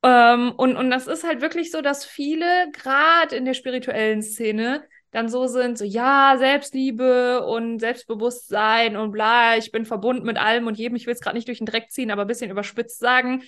Ähm, 0.04 0.52
und, 0.56 0.76
und 0.76 0.90
das 0.90 1.08
ist 1.08 1.24
halt 1.24 1.40
wirklich 1.40 1.72
so, 1.72 1.80
dass 1.82 2.04
viele, 2.04 2.70
gerade 2.70 3.34
in 3.34 3.44
der 3.44 3.54
spirituellen 3.54 4.22
Szene, 4.22 4.86
dann 5.16 5.30
so 5.30 5.46
sind, 5.46 5.78
so 5.78 5.84
ja, 5.86 6.34
Selbstliebe 6.36 7.46
und 7.46 7.78
Selbstbewusstsein 7.78 8.96
und 8.96 9.12
bla, 9.12 9.56
ich 9.56 9.72
bin 9.72 9.86
verbunden 9.86 10.26
mit 10.26 10.36
allem 10.36 10.66
und 10.66 10.76
jedem, 10.76 10.94
ich 10.94 11.06
will 11.06 11.14
es 11.14 11.22
gerade 11.22 11.36
nicht 11.36 11.48
durch 11.48 11.56
den 11.56 11.66
Dreck 11.66 11.90
ziehen, 11.90 12.10
aber 12.10 12.22
ein 12.22 12.28
bisschen 12.28 12.50
überspitzt 12.50 12.98
sagen. 12.98 13.42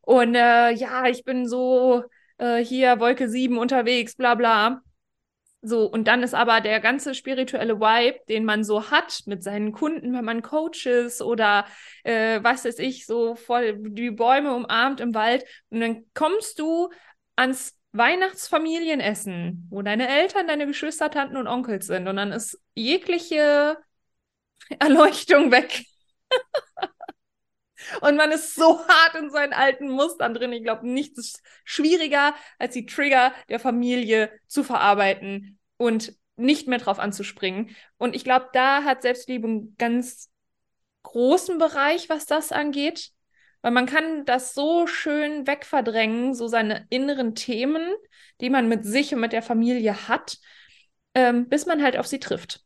Und 0.00 0.34
äh, 0.34 0.70
ja, 0.72 1.06
ich 1.08 1.22
bin 1.24 1.46
so 1.46 2.04
äh, 2.38 2.64
hier 2.64 3.00
Wolke 3.00 3.28
7 3.28 3.58
unterwegs, 3.58 4.16
bla 4.16 4.34
bla. 4.34 4.80
So, 5.60 5.84
und 5.84 6.08
dann 6.08 6.22
ist 6.22 6.32
aber 6.32 6.62
der 6.62 6.80
ganze 6.80 7.14
spirituelle 7.14 7.78
Vibe, 7.80 8.20
den 8.30 8.46
man 8.46 8.64
so 8.64 8.90
hat 8.90 9.20
mit 9.26 9.42
seinen 9.42 9.72
Kunden, 9.72 10.14
wenn 10.14 10.24
man 10.24 10.40
Coaches 10.40 11.20
oder 11.20 11.66
äh, 12.02 12.42
was 12.42 12.64
weiß 12.64 12.78
ich, 12.78 13.04
so 13.04 13.34
voll 13.34 13.76
die 13.78 14.10
Bäume 14.10 14.54
umarmt 14.54 15.00
im 15.00 15.14
Wald. 15.14 15.44
Und 15.68 15.80
dann 15.80 16.04
kommst 16.14 16.58
du 16.58 16.88
ans 17.36 17.74
Weihnachtsfamilienessen, 17.92 19.66
wo 19.70 19.82
deine 19.82 20.08
Eltern, 20.08 20.46
deine 20.46 20.66
Geschwister, 20.66 21.10
Tanten 21.10 21.36
und 21.36 21.48
Onkel 21.48 21.82
sind. 21.82 22.06
Und 22.06 22.16
dann 22.16 22.32
ist 22.32 22.60
jegliche 22.74 23.78
Erleuchtung 24.78 25.50
weg. 25.50 25.84
und 28.00 28.16
man 28.16 28.30
ist 28.30 28.54
so 28.54 28.78
hart 28.86 29.14
in 29.16 29.30
seinen 29.30 29.52
alten 29.52 29.88
Mustern 29.88 30.34
drin. 30.34 30.52
Ich 30.52 30.62
glaube, 30.62 30.88
nichts 30.88 31.18
ist 31.18 31.42
schwieriger, 31.64 32.34
als 32.58 32.74
die 32.74 32.86
Trigger 32.86 33.34
der 33.48 33.58
Familie 33.58 34.30
zu 34.46 34.62
verarbeiten 34.62 35.58
und 35.76 36.14
nicht 36.36 36.68
mehr 36.68 36.78
drauf 36.78 36.98
anzuspringen. 36.98 37.74
Und 37.98 38.14
ich 38.14 38.24
glaube, 38.24 38.48
da 38.52 38.84
hat 38.84 39.02
Selbstliebe 39.02 39.46
einen 39.46 39.76
ganz 39.76 40.30
großen 41.02 41.58
Bereich, 41.58 42.08
was 42.08 42.26
das 42.26 42.52
angeht. 42.52 43.10
Weil 43.62 43.72
man 43.72 43.86
kann 43.86 44.24
das 44.24 44.54
so 44.54 44.86
schön 44.86 45.46
wegverdrängen, 45.46 46.34
so 46.34 46.48
seine 46.48 46.86
inneren 46.90 47.34
Themen, 47.34 47.82
die 48.40 48.50
man 48.50 48.68
mit 48.68 48.84
sich 48.84 49.14
und 49.14 49.20
mit 49.20 49.32
der 49.32 49.42
Familie 49.42 50.08
hat, 50.08 50.38
ähm, 51.14 51.48
bis 51.48 51.66
man 51.66 51.82
halt 51.82 51.96
auf 51.98 52.06
sie 52.06 52.20
trifft. 52.20 52.64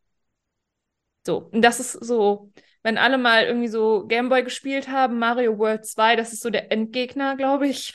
So, 1.26 1.48
und 1.52 1.62
das 1.62 1.80
ist 1.80 1.92
so, 1.92 2.52
wenn 2.82 2.98
alle 2.98 3.16
mal 3.18 3.44
irgendwie 3.44 3.68
so 3.68 4.06
Gameboy 4.06 4.42
gespielt 4.44 4.88
haben, 4.88 5.18
Mario 5.18 5.58
World 5.58 5.86
2, 5.86 6.16
das 6.16 6.32
ist 6.32 6.42
so 6.42 6.50
der 6.50 6.70
Endgegner, 6.70 7.36
glaube 7.36 7.66
ich. 7.68 7.94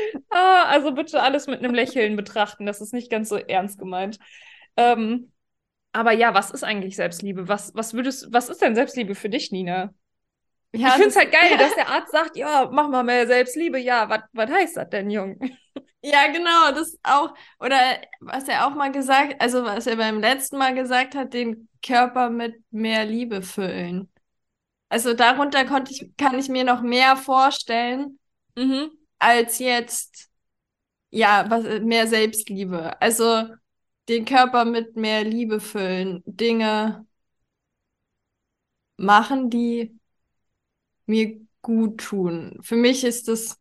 ah, 0.30 0.64
also 0.68 0.92
bitte 0.92 1.22
alles 1.22 1.46
mit 1.46 1.58
einem 1.60 1.74
Lächeln 1.74 2.16
betrachten, 2.16 2.66
das 2.66 2.80
ist 2.80 2.92
nicht 2.92 3.10
ganz 3.10 3.28
so 3.28 3.36
ernst 3.36 3.78
gemeint. 3.78 4.18
Ähm, 4.76 5.32
aber 5.92 6.12
ja, 6.12 6.34
was 6.34 6.50
ist 6.50 6.64
eigentlich 6.64 6.96
Selbstliebe? 6.96 7.48
Was, 7.48 7.74
was 7.74 7.94
würdest, 7.94 8.32
was 8.32 8.48
ist 8.48 8.62
denn 8.62 8.74
Selbstliebe 8.74 9.14
für 9.14 9.28
dich, 9.28 9.52
Nina? 9.52 9.92
Ja, 10.74 10.88
ich 10.88 10.94
finde 10.94 11.08
es 11.08 11.16
halt 11.16 11.32
geil, 11.32 11.56
dass 11.58 11.74
der 11.74 11.88
Arzt 11.88 12.12
sagt, 12.12 12.36
ja, 12.36 12.68
mach 12.72 12.88
mal 12.88 13.04
mehr 13.04 13.26
Selbstliebe. 13.26 13.78
Ja, 13.78 14.08
was 14.32 14.50
heißt 14.50 14.76
das 14.76 14.88
denn, 14.88 15.10
Jung? 15.10 15.38
Ja, 16.04 16.26
genau, 16.32 16.72
das 16.74 16.98
auch, 17.04 17.32
oder 17.60 17.78
was 18.20 18.48
er 18.48 18.66
auch 18.66 18.74
mal 18.74 18.90
gesagt, 18.90 19.40
also 19.40 19.64
was 19.64 19.86
er 19.86 19.96
beim 19.96 20.18
letzten 20.18 20.58
Mal 20.58 20.74
gesagt 20.74 21.14
hat, 21.14 21.32
den 21.32 21.68
Körper 21.80 22.28
mit 22.28 22.56
mehr 22.72 23.04
Liebe 23.04 23.42
füllen. 23.42 24.10
Also 24.88 25.14
darunter 25.14 25.64
konnte 25.64 25.92
ich, 25.92 26.10
kann 26.16 26.36
ich 26.38 26.48
mir 26.48 26.64
noch 26.64 26.82
mehr 26.82 27.16
vorstellen, 27.16 28.18
mhm. 28.56 28.90
als 29.20 29.60
jetzt, 29.60 30.28
ja, 31.10 31.44
was, 31.48 31.80
mehr 31.82 32.08
Selbstliebe. 32.08 33.00
Also 33.00 33.46
den 34.08 34.24
Körper 34.24 34.64
mit 34.64 34.96
mehr 34.96 35.24
Liebe 35.24 35.60
füllen, 35.60 36.22
Dinge 36.26 37.06
machen, 38.96 39.50
die 39.50 39.98
mir 41.06 41.40
gut 41.62 42.00
tun. 42.00 42.58
Für 42.62 42.76
mich 42.76 43.04
ist 43.04 43.28
das, 43.28 43.58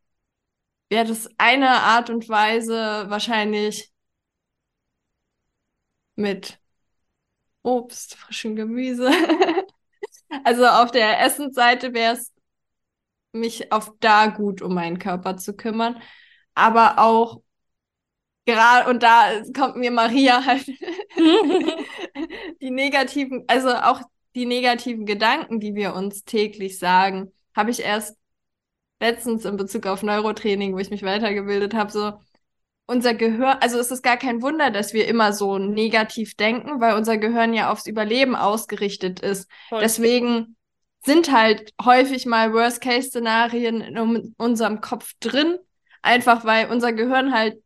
wäre 0.90 1.06
das 1.08 1.30
eine 1.38 1.70
Art 1.70 2.10
und 2.10 2.30
Weise 2.30 3.06
wahrscheinlich 3.10 3.92
mit 6.16 6.60
Obst, 7.64 8.16
frischem 8.16 8.56
Gemüse. 8.56 9.12
also 10.44 10.66
auf 10.66 10.92
der 10.92 11.22
Essensseite 11.22 11.94
wäre 11.94 12.14
es, 12.16 12.32
mich 13.34 13.72
auf 13.72 13.94
da 14.00 14.28
gut 14.28 14.62
um 14.62 14.74
meinen 14.74 15.00
Körper 15.00 15.38
zu 15.38 15.56
kümmern, 15.56 16.02
aber 16.54 17.00
auch 17.00 17.42
gerade, 18.46 18.90
und 18.90 19.04
da 19.04 19.42
kommt 19.56 19.76
mir 19.76 19.92
Maria 19.92 20.46
halt 20.46 20.66
die 22.62 22.72
negativen, 22.72 23.44
also 23.48 23.70
auch 23.70 24.02
die 24.36 24.46
negativen 24.46 25.06
Gedanken, 25.06 25.60
die 25.60 25.76
wir 25.76 25.94
uns 25.94 26.24
täglich 26.24 26.80
sagen, 26.80 27.32
habe 27.56 27.72
ich 27.72 27.82
erst 27.82 28.18
letztens 29.00 29.46
in 29.46 29.58
Bezug 29.58 29.88
auf 29.88 30.04
Neurotraining, 30.04 30.74
wo 30.74 30.80
ich 30.80 30.92
mich 30.92 31.04
weitergebildet 31.04 31.74
habe, 31.74 31.92
so 31.92 32.14
unser 32.86 33.14
Gehirn, 33.14 33.58
also 33.62 33.80
es 33.80 33.90
ist 33.90 34.04
gar 34.04 34.18
kein 34.18 34.42
Wunder, 34.42 34.70
dass 34.70 34.94
wir 34.94 35.08
immer 35.08 35.34
so 35.34 35.58
negativ 35.58 36.36
denken, 36.36 36.82
weil 36.82 36.96
unser 36.96 37.18
Gehirn 37.18 37.54
ja 37.54 37.72
aufs 37.72 37.88
Überleben 37.88 38.36
ausgerichtet 38.36 39.22
ist. 39.22 39.50
Voll. 39.70 39.80
Deswegen 39.80 40.58
sind 41.04 41.32
halt 41.32 41.74
häufig 41.84 42.26
mal 42.26 42.54
Worst-Case-Szenarien 42.54 43.82
in 43.82 44.34
unserem 44.38 44.82
Kopf 44.82 45.14
drin, 45.20 45.58
einfach 46.02 46.46
weil 46.46 46.70
unser 46.70 46.94
Gehirn 46.94 47.34
halt 47.34 47.61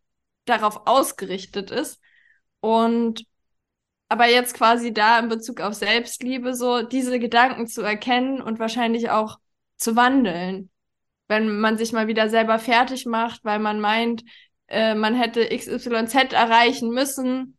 darauf 0.46 0.88
ausgerichtet 0.88 1.72
ist. 1.72 2.00
Und 2.60 3.26
aber 4.08 4.28
jetzt 4.28 4.54
quasi 4.56 4.94
da 4.94 5.20
in 5.20 5.30
Bezug 5.30 5.62
auf 5.62 5.74
Selbstliebe 5.74 6.54
so 6.56 6.84
diese 6.84 7.20
Gedanken 7.20 7.68
zu 7.68 7.82
erkennen 7.82 8.42
und 8.42 8.60
wahrscheinlich 8.60 9.10
auch 9.10 9.40
zu 9.78 9.96
wandeln. 9.96 10.70
Wenn 11.28 11.60
man 11.60 11.78
sich 11.78 11.92
mal 11.92 12.08
wieder 12.08 12.30
selber 12.30 12.60
fertig 12.60 13.06
macht, 13.06 13.44
weil 13.44 13.60
man 13.60 13.80
meint, 13.82 14.24
äh, 14.68 14.96
man 14.96 15.16
hätte 15.16 15.48
XYZ 15.50 16.34
erreichen 16.34 16.92
müssen, 16.92 17.58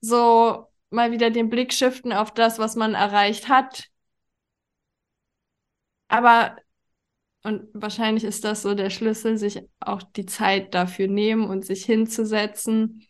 so 0.00 0.66
mal 0.90 1.12
wieder 1.12 1.30
den 1.30 1.48
Blick 1.50 1.72
shiften 1.72 2.12
auf 2.12 2.32
das, 2.32 2.58
was 2.58 2.76
man 2.76 2.94
erreicht 2.94 3.48
hat. 3.48 3.88
Aber 6.08 6.56
und 7.44 7.68
wahrscheinlich 7.74 8.24
ist 8.24 8.44
das 8.44 8.62
so 8.62 8.74
der 8.74 8.88
Schlüssel, 8.88 9.36
sich 9.36 9.62
auch 9.78 10.02
die 10.02 10.24
Zeit 10.24 10.74
dafür 10.74 11.08
nehmen 11.08 11.44
und 11.46 11.64
sich 11.66 11.84
hinzusetzen. 11.84 13.06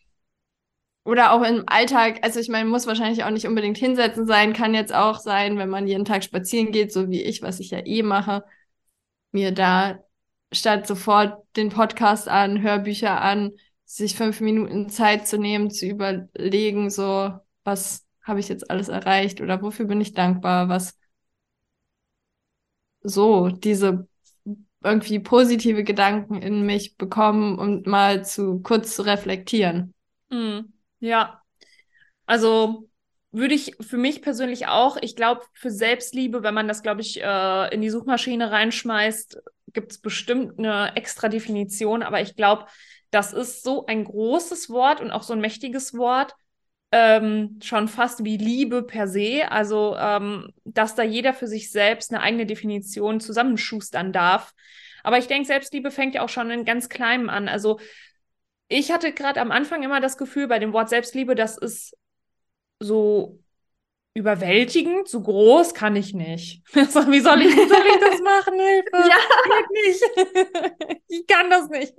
Oder 1.05 1.31
auch 1.31 1.41
im 1.43 1.63
Alltag, 1.67 2.19
also 2.21 2.39
ich 2.41 2.49
meine, 2.49 2.67
muss 2.67 2.85
wahrscheinlich 2.85 3.23
auch 3.23 3.29
nicht 3.29 3.47
unbedingt 3.47 3.77
hinsetzen 3.77 4.25
sein, 4.27 4.53
kann 4.53 4.73
jetzt 4.73 4.93
auch 4.93 5.19
sein, 5.19 5.57
wenn 5.57 5.69
man 5.69 5.87
jeden 5.87 6.03
Tag 6.03 6.23
spazieren 6.23 6.73
geht, 6.73 6.91
so 6.91 7.09
wie 7.09 7.21
ich, 7.21 7.41
was 7.43 7.61
ich 7.61 7.69
ja 7.71 7.85
eh 7.85 8.03
mache, 8.03 8.43
mir 9.31 9.53
da 9.53 9.99
statt 10.51 10.85
sofort 10.85 11.45
den 11.55 11.69
Podcast 11.69 12.27
an, 12.27 12.61
Hörbücher 12.61 13.21
an, 13.21 13.53
sich 13.85 14.15
fünf 14.15 14.41
Minuten 14.41 14.89
Zeit 14.89 15.27
zu 15.27 15.37
nehmen, 15.37 15.71
zu 15.71 15.85
überlegen, 15.85 16.89
so, 16.89 17.31
was 17.63 18.05
habe 18.23 18.39
ich 18.41 18.49
jetzt 18.49 18.69
alles 18.69 18.89
erreicht 18.89 19.39
oder 19.41 19.61
wofür 19.61 19.85
bin 19.85 20.01
ich 20.01 20.13
dankbar, 20.13 20.67
was 20.67 20.97
so, 23.03 23.49
diese 23.49 24.07
irgendwie 24.85 25.19
positive 25.19 25.83
Gedanken 25.83 26.41
in 26.41 26.65
mich 26.65 26.95
bekommen 26.97 27.59
und 27.59 27.87
mal 27.87 28.23
zu 28.23 28.59
kurz 28.59 28.95
zu 28.95 29.01
reflektieren. 29.01 29.93
Mhm. 30.29 30.73
Ja, 30.99 31.41
also 32.25 32.89
würde 33.31 33.53
ich 33.53 33.75
für 33.81 33.97
mich 33.97 34.21
persönlich 34.21 34.67
auch, 34.67 34.97
ich 35.01 35.15
glaube, 35.15 35.41
für 35.53 35.69
Selbstliebe, 35.69 36.41
wenn 36.41 36.53
man 36.53 36.67
das, 36.67 36.83
glaube 36.83 37.01
ich, 37.01 37.21
äh, 37.21 37.73
in 37.73 37.81
die 37.81 37.89
Suchmaschine 37.89 38.51
reinschmeißt, 38.51 39.41
gibt 39.73 39.91
es 39.91 39.99
bestimmt 39.99 40.57
eine 40.57 40.95
extra 40.95 41.27
Definition, 41.27 42.01
aber 42.01 42.21
ich 42.21 42.35
glaube, 42.35 42.65
das 43.11 43.33
ist 43.33 43.63
so 43.63 43.85
ein 43.85 44.05
großes 44.05 44.69
Wort 44.69 45.01
und 45.01 45.11
auch 45.11 45.23
so 45.23 45.33
ein 45.33 45.41
mächtiges 45.41 45.93
Wort, 45.97 46.33
ähm, 46.97 47.59
schon 47.61 47.89
fast 47.89 48.23
wie 48.23 48.37
Liebe 48.37 48.81
per 48.81 49.09
se. 49.09 49.51
Also, 49.51 49.97
ähm, 49.99 50.53
dass 50.63 50.95
da 50.95 51.03
jeder 51.03 51.33
für 51.33 51.45
sich 51.45 51.69
selbst 51.69 52.13
eine 52.13 52.21
eigene 52.23 52.45
Definition 52.45 53.19
zusammenschustern 53.19 54.13
darf. 54.13 54.53
Aber 55.03 55.17
ich 55.17 55.27
denke, 55.27 55.45
Selbstliebe 55.45 55.91
fängt 55.91 56.15
ja 56.15 56.21
auch 56.21 56.29
schon 56.29 56.49
in 56.51 56.63
ganz 56.63 56.87
Kleinem 56.87 57.29
an. 57.29 57.49
Also, 57.49 57.81
ich 58.69 58.93
hatte 58.93 59.11
gerade 59.11 59.41
am 59.41 59.51
Anfang 59.51 59.83
immer 59.83 59.99
das 59.99 60.17
Gefühl, 60.17 60.47
bei 60.47 60.57
dem 60.57 60.71
Wort 60.71 60.87
Selbstliebe, 60.87 61.35
das 61.35 61.57
ist 61.57 61.97
so 62.79 63.39
überwältigend, 64.15 65.07
so 65.07 65.21
groß 65.21 65.75
kann 65.75 65.95
ich 65.95 66.15
nicht. 66.15 66.63
wie 66.73 67.19
soll 67.19 67.41
ich, 67.41 67.55
soll 67.55 67.83
ich 67.85 67.99
das 67.99 68.21
machen? 68.21 68.59
Hilfe! 68.59 69.09
Ja. 69.09 69.17
nicht. 69.71 71.01
ich 71.07 71.27
kann 71.27 71.51
das 71.51 71.69
nicht 71.69 71.93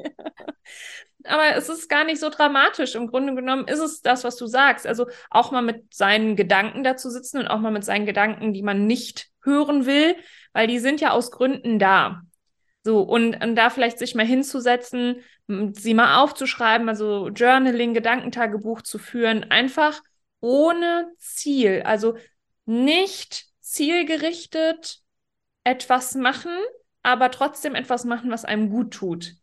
aber 1.28 1.56
es 1.56 1.68
ist 1.68 1.88
gar 1.88 2.04
nicht 2.04 2.20
so 2.20 2.28
dramatisch. 2.28 2.94
Im 2.94 3.06
Grunde 3.08 3.34
genommen 3.34 3.66
ist 3.68 3.80
es 3.80 4.02
das, 4.02 4.24
was 4.24 4.36
du 4.36 4.46
sagst. 4.46 4.86
Also 4.86 5.06
auch 5.30 5.50
mal 5.50 5.62
mit 5.62 5.92
seinen 5.94 6.36
Gedanken 6.36 6.84
dazu 6.84 7.10
sitzen 7.10 7.38
und 7.38 7.48
auch 7.48 7.60
mal 7.60 7.72
mit 7.72 7.84
seinen 7.84 8.06
Gedanken, 8.06 8.52
die 8.52 8.62
man 8.62 8.86
nicht 8.86 9.28
hören 9.42 9.86
will, 9.86 10.16
weil 10.52 10.66
die 10.66 10.78
sind 10.78 11.00
ja 11.00 11.10
aus 11.10 11.30
Gründen 11.30 11.78
da. 11.78 12.22
So, 12.84 13.00
und, 13.00 13.42
und 13.42 13.56
da 13.56 13.70
vielleicht 13.70 13.98
sich 13.98 14.14
mal 14.14 14.26
hinzusetzen, 14.26 15.22
sie 15.72 15.94
mal 15.94 16.22
aufzuschreiben, 16.22 16.88
also 16.88 17.28
Journaling, 17.28 17.94
Gedankentagebuch 17.94 18.82
zu 18.82 18.98
führen, 18.98 19.50
einfach 19.50 20.00
ohne 20.40 21.12
Ziel. 21.18 21.82
Also 21.84 22.16
nicht 22.64 23.46
zielgerichtet 23.60 25.00
etwas 25.64 26.14
machen, 26.14 26.52
aber 27.02 27.30
trotzdem 27.30 27.74
etwas 27.74 28.04
machen, 28.04 28.30
was 28.30 28.44
einem 28.44 28.70
gut 28.70 28.92
tut. 28.92 29.34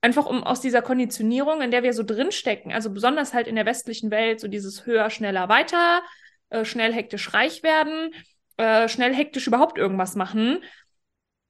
Einfach 0.00 0.26
um 0.26 0.44
aus 0.44 0.60
dieser 0.60 0.82
Konditionierung, 0.82 1.62
in 1.62 1.70
der 1.70 1.82
wir 1.82 1.94
so 1.94 2.02
drinstecken, 2.02 2.72
also 2.72 2.90
besonders 2.90 3.32
halt 3.32 3.46
in 3.46 3.56
der 3.56 3.66
westlichen 3.66 4.10
Welt, 4.10 4.40
so 4.40 4.48
dieses 4.48 4.84
höher, 4.84 5.08
schneller, 5.08 5.48
weiter, 5.48 6.02
äh, 6.50 6.64
schnell 6.64 6.92
hektisch 6.92 7.32
reich 7.32 7.62
werden, 7.62 8.14
äh, 8.56 8.88
schnell 8.88 9.14
hektisch 9.14 9.46
überhaupt 9.46 9.78
irgendwas 9.78 10.14
machen. 10.14 10.62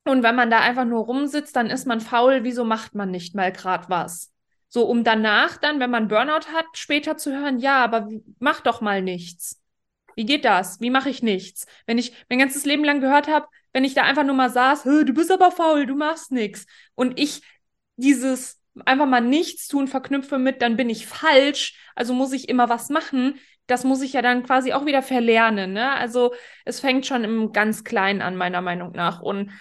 Und 0.04 0.22
wenn 0.22 0.36
man 0.36 0.50
da 0.50 0.60
einfach 0.60 0.84
nur 0.84 1.04
rumsitzt, 1.04 1.56
dann 1.56 1.70
ist 1.70 1.86
man 1.86 2.00
faul, 2.00 2.44
wieso 2.44 2.64
macht 2.64 2.94
man 2.94 3.10
nicht 3.10 3.34
mal 3.34 3.50
gerade 3.50 3.88
was? 3.88 4.33
So, 4.74 4.86
um 4.86 5.04
danach 5.04 5.56
dann, 5.56 5.78
wenn 5.78 5.92
man 5.92 6.08
Burnout 6.08 6.48
hat, 6.52 6.66
später 6.72 7.16
zu 7.16 7.30
hören, 7.30 7.60
ja, 7.60 7.84
aber 7.84 8.08
mach 8.40 8.60
doch 8.60 8.80
mal 8.80 9.02
nichts. 9.02 9.62
Wie 10.16 10.24
geht 10.24 10.44
das? 10.44 10.80
Wie 10.80 10.90
mache 10.90 11.10
ich 11.10 11.22
nichts? 11.22 11.68
Wenn 11.86 11.96
ich 11.96 12.12
mein 12.28 12.40
ganzes 12.40 12.64
Leben 12.64 12.82
lang 12.82 13.00
gehört 13.00 13.28
habe, 13.28 13.46
wenn 13.72 13.84
ich 13.84 13.94
da 13.94 14.02
einfach 14.02 14.24
nur 14.24 14.34
mal 14.34 14.50
saß, 14.50 14.82
du 14.82 15.14
bist 15.14 15.30
aber 15.30 15.52
faul, 15.52 15.86
du 15.86 15.94
machst 15.94 16.32
nichts. 16.32 16.66
Und 16.96 17.20
ich 17.20 17.42
dieses 17.94 18.60
einfach 18.84 19.06
mal 19.06 19.20
nichts 19.20 19.68
tun 19.68 19.86
verknüpfe 19.86 20.38
mit, 20.38 20.60
dann 20.60 20.76
bin 20.76 20.90
ich 20.90 21.06
falsch, 21.06 21.78
also 21.94 22.12
muss 22.12 22.32
ich 22.32 22.48
immer 22.48 22.68
was 22.68 22.88
machen. 22.88 23.38
Das 23.68 23.84
muss 23.84 24.02
ich 24.02 24.14
ja 24.14 24.22
dann 24.22 24.42
quasi 24.42 24.72
auch 24.72 24.86
wieder 24.86 25.02
verlernen. 25.02 25.72
Ne? 25.72 25.88
Also 25.92 26.34
es 26.64 26.80
fängt 26.80 27.06
schon 27.06 27.22
im 27.22 27.52
ganz 27.52 27.84
Kleinen 27.84 28.22
an, 28.22 28.34
meiner 28.34 28.60
Meinung 28.60 28.90
nach. 28.90 29.20
Und 29.20 29.52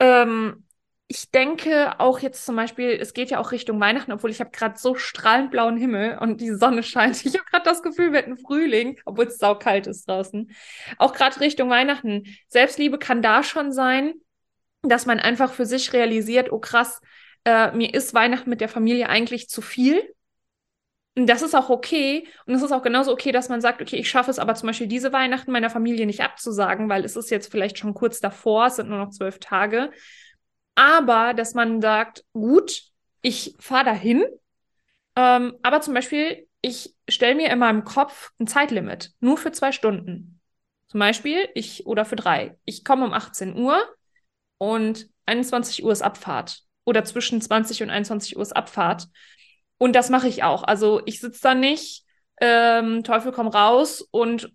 ähm, 0.00 0.64
ich 1.06 1.30
denke 1.30 2.00
auch 2.00 2.20
jetzt 2.20 2.46
zum 2.46 2.56
Beispiel, 2.56 2.90
es 2.90 3.12
geht 3.12 3.30
ja 3.30 3.38
auch 3.38 3.52
Richtung 3.52 3.78
Weihnachten, 3.78 4.12
obwohl 4.12 4.30
ich 4.30 4.40
habe 4.40 4.50
gerade 4.50 4.78
so 4.78 4.94
strahlend 4.94 5.50
blauen 5.50 5.76
Himmel 5.76 6.18
und 6.18 6.40
die 6.40 6.52
Sonne 6.54 6.82
scheint. 6.82 7.16
Ich 7.24 7.34
habe 7.34 7.44
gerade 7.50 7.64
das 7.64 7.82
Gefühl, 7.82 8.12
wir 8.12 8.20
hätten 8.20 8.38
Frühling, 8.38 8.98
obwohl 9.04 9.26
es 9.26 9.38
saukalt 9.38 9.86
ist 9.86 10.08
draußen. 10.08 10.50
Auch 10.98 11.12
gerade 11.12 11.40
Richtung 11.40 11.68
Weihnachten. 11.68 12.24
Selbstliebe 12.48 12.98
kann 12.98 13.20
da 13.20 13.42
schon 13.42 13.72
sein, 13.72 14.14
dass 14.82 15.06
man 15.06 15.20
einfach 15.20 15.52
für 15.52 15.66
sich 15.66 15.92
realisiert, 15.92 16.50
oh 16.52 16.58
krass, 16.58 17.00
äh, 17.44 17.70
mir 17.72 17.92
ist 17.92 18.14
Weihnachten 18.14 18.48
mit 18.48 18.60
der 18.60 18.68
Familie 18.68 19.08
eigentlich 19.08 19.48
zu 19.48 19.60
viel. 19.60 20.02
Und 21.16 21.28
das 21.28 21.42
ist 21.42 21.54
auch 21.54 21.68
okay. 21.70 22.26
Und 22.46 22.54
es 22.54 22.62
ist 22.62 22.72
auch 22.72 22.82
genauso 22.82 23.12
okay, 23.12 23.30
dass 23.30 23.48
man 23.48 23.60
sagt, 23.60 23.80
okay, 23.82 23.96
ich 23.96 24.08
schaffe 24.08 24.30
es 24.30 24.38
aber 24.38 24.54
zum 24.54 24.68
Beispiel 24.68 24.88
diese 24.88 25.12
Weihnachten 25.12 25.52
meiner 25.52 25.70
Familie 25.70 26.06
nicht 26.06 26.22
abzusagen, 26.22 26.88
weil 26.88 27.04
es 27.04 27.14
ist 27.14 27.30
jetzt 27.30 27.50
vielleicht 27.50 27.78
schon 27.78 27.94
kurz 27.94 28.20
davor, 28.20 28.66
es 28.66 28.76
sind 28.76 28.88
nur 28.88 28.98
noch 28.98 29.10
zwölf 29.10 29.38
Tage 29.38 29.90
aber 30.74 31.34
dass 31.34 31.54
man 31.54 31.80
sagt, 31.80 32.24
gut, 32.32 32.82
ich 33.22 33.54
fahre 33.58 33.84
dahin, 33.84 34.24
ähm, 35.16 35.56
aber 35.62 35.80
zum 35.80 35.94
Beispiel, 35.94 36.48
ich 36.60 36.94
stelle 37.08 37.34
mir 37.34 37.50
in 37.50 37.58
meinem 37.58 37.84
Kopf 37.84 38.32
ein 38.38 38.46
Zeitlimit, 38.46 39.12
nur 39.20 39.36
für 39.36 39.52
zwei 39.52 39.72
Stunden. 39.72 40.40
Zum 40.88 41.00
Beispiel, 41.00 41.48
ich, 41.54 41.86
oder 41.86 42.04
für 42.04 42.16
drei. 42.16 42.56
Ich 42.64 42.84
komme 42.84 43.04
um 43.04 43.12
18 43.12 43.56
Uhr 43.56 43.78
und 44.58 45.08
21 45.26 45.84
Uhr 45.84 45.92
ist 45.92 46.02
Abfahrt. 46.02 46.62
Oder 46.84 47.04
zwischen 47.04 47.40
20 47.40 47.82
und 47.82 47.90
21 47.90 48.36
Uhr 48.36 48.42
ist 48.42 48.54
Abfahrt. 48.54 49.08
Und 49.78 49.96
das 49.96 50.10
mache 50.10 50.28
ich 50.28 50.42
auch. 50.42 50.62
Also 50.62 51.02
ich 51.06 51.20
sitze 51.20 51.40
da 51.42 51.54
nicht, 51.54 52.04
ähm, 52.40 53.04
Teufel 53.04 53.32
komm 53.32 53.48
raus 53.48 54.06
und 54.10 54.52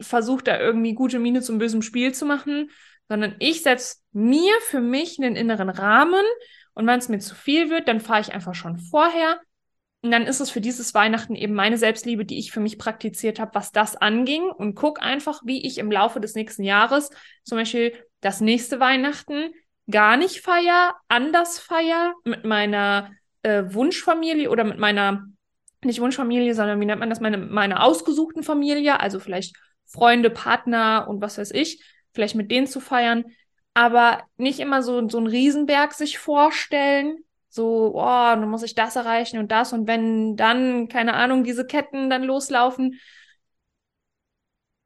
versuche 0.00 0.44
da 0.44 0.58
irgendwie 0.58 0.94
gute 0.94 1.18
Miene 1.18 1.42
zum 1.42 1.58
bösen 1.58 1.82
Spiel 1.82 2.12
zu 2.12 2.24
machen, 2.24 2.70
sondern 3.12 3.36
ich 3.40 3.62
setze 3.62 3.96
mir 4.12 4.54
für 4.62 4.80
mich 4.80 5.18
einen 5.18 5.36
inneren 5.36 5.68
Rahmen. 5.68 6.24
Und 6.72 6.86
wenn 6.86 6.98
es 6.98 7.10
mir 7.10 7.18
zu 7.18 7.34
viel 7.34 7.68
wird, 7.68 7.86
dann 7.86 8.00
fahre 8.00 8.22
ich 8.22 8.32
einfach 8.32 8.54
schon 8.54 8.78
vorher. 8.78 9.38
Und 10.00 10.12
dann 10.12 10.22
ist 10.22 10.40
es 10.40 10.48
für 10.48 10.62
dieses 10.62 10.94
Weihnachten 10.94 11.34
eben 11.34 11.52
meine 11.52 11.76
Selbstliebe, 11.76 12.24
die 12.24 12.38
ich 12.38 12.52
für 12.52 12.60
mich 12.60 12.78
praktiziert 12.78 13.38
habe, 13.38 13.54
was 13.54 13.70
das 13.70 13.96
anging. 13.96 14.44
Und 14.44 14.76
guck 14.76 15.02
einfach, 15.02 15.42
wie 15.44 15.66
ich 15.66 15.76
im 15.76 15.92
Laufe 15.92 16.20
des 16.20 16.34
nächsten 16.34 16.64
Jahres 16.64 17.10
zum 17.44 17.58
Beispiel 17.58 17.92
das 18.22 18.40
nächste 18.40 18.80
Weihnachten 18.80 19.52
gar 19.90 20.16
nicht 20.16 20.40
feier, 20.40 20.96
anders 21.08 21.58
feier 21.58 22.14
mit 22.24 22.46
meiner 22.46 23.10
äh, 23.42 23.64
Wunschfamilie 23.66 24.48
oder 24.48 24.64
mit 24.64 24.78
meiner, 24.78 25.26
nicht 25.84 26.00
Wunschfamilie, 26.00 26.54
sondern 26.54 26.80
wie 26.80 26.86
nennt 26.86 27.00
man 27.00 27.10
das, 27.10 27.20
meine, 27.20 27.36
meine 27.36 27.82
ausgesuchten 27.82 28.42
Familie, 28.42 29.00
also 29.00 29.20
vielleicht 29.20 29.54
Freunde, 29.84 30.30
Partner 30.30 31.06
und 31.10 31.20
was 31.20 31.36
weiß 31.36 31.50
ich, 31.50 31.84
vielleicht 32.12 32.34
mit 32.34 32.50
denen 32.50 32.66
zu 32.66 32.80
feiern, 32.80 33.24
aber 33.74 34.22
nicht 34.36 34.60
immer 34.60 34.82
so, 34.82 35.08
so 35.08 35.18
einen 35.18 35.26
Riesenberg 35.26 35.94
sich 35.94 36.18
vorstellen, 36.18 37.18
so, 37.48 37.92
oh, 37.94 38.00
dann 38.00 38.48
muss 38.48 38.62
ich 38.62 38.74
das 38.74 38.96
erreichen 38.96 39.38
und 39.38 39.52
das 39.52 39.72
und 39.72 39.86
wenn 39.86 40.36
dann, 40.36 40.88
keine 40.88 41.14
Ahnung, 41.14 41.44
diese 41.44 41.66
Ketten 41.66 42.08
dann 42.10 42.22
loslaufen, 42.22 42.98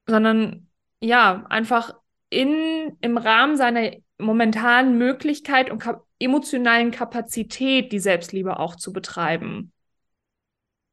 sondern 0.07 0.69
ja, 1.01 1.45
einfach 1.49 1.95
in, 2.31 2.97
im 3.01 3.19
Rahmen 3.19 3.57
seiner 3.57 3.93
momentanen 4.19 4.99
Möglichkeit 4.99 5.71
und 5.71 5.79
ka 5.79 6.03
emotionalen 6.19 6.93
Kapazität 6.93 7.93
die 7.93 7.99
Selbstliebe 7.99 8.59
auch 8.59 8.77
zu 8.77 8.93
betreiben. 8.93 9.73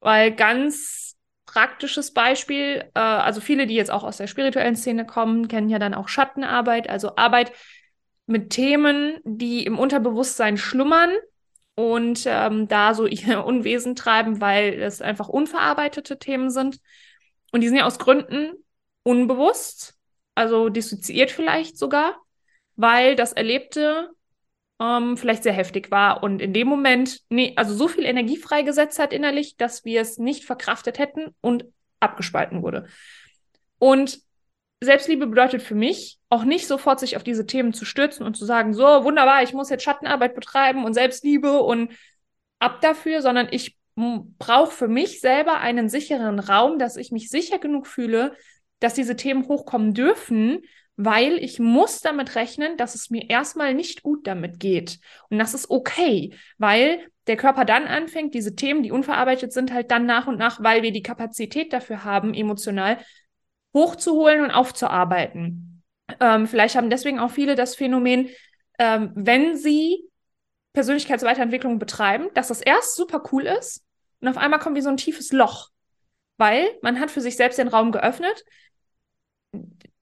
Weil 0.02 0.36
ganz 0.36 1.13
praktisches 1.54 2.12
Beispiel. 2.12 2.84
Äh, 2.96 3.00
also 3.00 3.40
viele, 3.40 3.68
die 3.68 3.76
jetzt 3.76 3.92
auch 3.92 4.04
aus 4.04 4.18
der 4.18 4.28
spirituellen 4.28 4.76
Szene 4.76 5.06
kommen, 5.06 5.48
kennen 5.48 5.70
ja 5.70 5.78
dann 5.78 5.94
auch 5.94 6.08
Schattenarbeit, 6.08 6.90
also 6.90 7.16
Arbeit 7.16 7.52
mit 8.26 8.50
Themen, 8.50 9.20
die 9.24 9.64
im 9.64 9.78
Unterbewusstsein 9.78 10.58
schlummern 10.58 11.12
und 11.76 12.24
ähm, 12.26 12.68
da 12.68 12.96
so 12.96 13.06
ihr 13.06 13.46
Unwesen 13.46 13.96
treiben, 13.96 14.42
weil 14.42 14.82
es 14.82 15.02
einfach 15.02 15.30
unverarbeitete 15.30 16.18
Themen 16.18 16.50
sind. 16.50 16.80
Und 17.52 17.62
die 17.62 17.68
sind 17.68 17.78
ja 17.78 17.86
aus 17.86 18.00
Gründen 18.00 18.54
unbewusst, 19.04 19.96
also 20.34 20.70
dissoziiert 20.70 21.30
vielleicht 21.30 21.78
sogar, 21.78 22.16
weil 22.76 23.16
das 23.16 23.34
Erlebte 23.34 24.10
ähm, 24.80 25.18
vielleicht 25.18 25.44
sehr 25.44 25.54
heftig 25.54 25.92
war 25.92 26.24
und 26.24 26.42
in 26.42 26.54
dem 26.54 26.68
Moment, 26.68 27.22
nee, 27.30 27.54
also 27.56 27.74
so 27.74 27.88
viel 27.88 28.06
Energie 28.06 28.38
freigesetzt 28.38 29.00
hat 29.00 29.14
innerlich, 29.14 29.58
dass 29.58 29.86
wir 29.86 30.02
es 30.02 30.18
nicht 30.18 30.46
verkraftet 30.46 31.00
hätten 31.00 31.36
und 31.42 31.66
abgespalten 32.00 32.64
wurde. 32.64 32.88
Und 33.80 34.20
Selbstliebe 34.82 35.28
bedeutet 35.28 35.62
für 35.62 35.76
mich 35.76 36.20
auch 36.30 36.44
nicht 36.44 36.68
sofort 36.68 37.00
sich 37.00 37.16
auf 37.16 37.24
diese 37.24 37.46
Themen 37.46 37.74
zu 37.74 37.86
stürzen 37.86 38.26
und 38.26 38.36
zu 38.36 38.46
sagen, 38.46 38.74
so 38.74 38.84
wunderbar, 38.84 39.44
ich 39.44 39.54
muss 39.54 39.70
jetzt 39.70 39.84
Schattenarbeit 39.84 40.36
betreiben 40.36 40.84
und 40.84 40.94
Selbstliebe 40.94 41.62
und 41.62 41.92
ab 42.60 42.82
dafür, 42.82 43.22
sondern 43.22 43.48
ich 43.52 43.78
brauche 43.96 44.72
für 44.72 44.88
mich 44.88 45.22
selber 45.22 45.60
einen 45.60 45.90
sicheren 45.90 46.40
Raum, 46.40 46.80
dass 46.80 46.98
ich 46.98 47.12
mich 47.12 47.30
sicher 47.30 47.60
genug 47.60 47.88
fühle, 47.88 48.36
dass 48.80 48.94
diese 48.94 49.16
Themen 49.16 49.48
hochkommen 49.48 49.94
dürfen, 49.94 50.64
weil 50.96 51.38
ich 51.38 51.60
muss 51.60 52.02
damit 52.02 52.36
rechnen, 52.36 52.78
dass 52.78 52.96
es 52.96 53.10
mir 53.10 53.30
erstmal 53.30 53.74
nicht 53.74 54.04
gut 54.04 54.28
damit 54.28 54.60
geht. 54.60 55.00
Und 55.30 55.40
das 55.40 55.54
ist 55.54 55.70
okay, 55.70 56.36
weil 56.58 57.00
der 57.28 57.38
Körper 57.38 57.66
dann 57.66 57.86
anfängt, 57.86 58.34
diese 58.34 58.56
Themen, 58.56 58.84
die 58.84 58.92
unverarbeitet 58.92 59.54
sind, 59.54 59.74
halt 59.74 59.92
dann 59.92 60.06
nach 60.06 60.28
und 60.28 60.38
nach, 60.38 60.62
weil 60.62 60.84
wir 60.84 60.92
die 60.92 61.02
Kapazität 61.02 61.74
dafür 61.74 62.04
haben, 62.04 62.34
emotional 62.34 63.00
hochzuholen 63.74 64.42
und 64.42 64.52
aufzuarbeiten. 64.52 65.84
Ähm, 66.20 66.48
vielleicht 66.48 66.76
haben 66.76 66.90
deswegen 66.90 67.20
auch 67.20 67.32
viele 67.32 67.56
das 67.56 67.76
Phänomen, 67.76 68.30
ähm, 68.78 69.12
wenn 69.16 69.58
sie 69.58 70.04
Persönlichkeitsweiterentwicklung 70.74 71.80
betreiben, 71.80 72.30
dass 72.34 72.50
das 72.50 72.62
erst 72.62 72.96
super 72.96 73.24
cool 73.32 73.44
ist 73.44 73.84
und 74.20 74.28
auf 74.28 74.38
einmal 74.38 74.60
kommt 74.60 74.76
wie 74.76 74.82
so 74.82 74.90
ein 74.90 74.98
tiefes 74.98 75.32
Loch, 75.32 75.70
weil 76.38 76.68
man 76.82 77.00
hat 77.00 77.12
für 77.12 77.22
sich 77.22 77.36
selbst 77.36 77.58
den 77.58 77.68
Raum 77.68 77.92
geöffnet, 77.92 78.44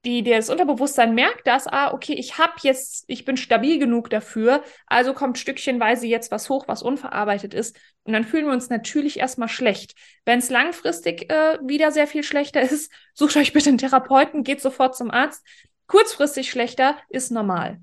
die 0.04 0.22
das 0.22 0.50
Unterbewusstsein 0.50 1.14
merkt 1.14 1.46
das, 1.46 1.66
ah, 1.66 1.92
okay, 1.92 2.14
ich 2.14 2.38
habe 2.38 2.54
jetzt, 2.62 3.04
ich 3.06 3.24
bin 3.24 3.36
stabil 3.36 3.78
genug 3.78 4.10
dafür, 4.10 4.62
also 4.86 5.14
kommt 5.14 5.38
stückchenweise 5.38 6.06
jetzt 6.06 6.30
was 6.32 6.48
hoch, 6.48 6.66
was 6.66 6.82
unverarbeitet 6.82 7.54
ist. 7.54 7.76
Und 8.04 8.12
dann 8.12 8.24
fühlen 8.24 8.46
wir 8.46 8.52
uns 8.52 8.68
natürlich 8.68 9.20
erstmal 9.20 9.48
schlecht. 9.48 9.94
Wenn 10.24 10.40
es 10.40 10.50
langfristig 10.50 11.30
äh, 11.30 11.58
wieder 11.62 11.92
sehr 11.92 12.06
viel 12.06 12.24
schlechter 12.24 12.60
ist, 12.70 12.92
sucht 13.14 13.36
euch 13.36 13.52
bitte 13.52 13.68
einen 13.68 13.78
Therapeuten, 13.78 14.42
geht 14.42 14.60
sofort 14.60 14.96
zum 14.96 15.10
Arzt. 15.10 15.46
Kurzfristig 15.86 16.50
schlechter 16.50 16.96
ist 17.08 17.30
normal. 17.30 17.80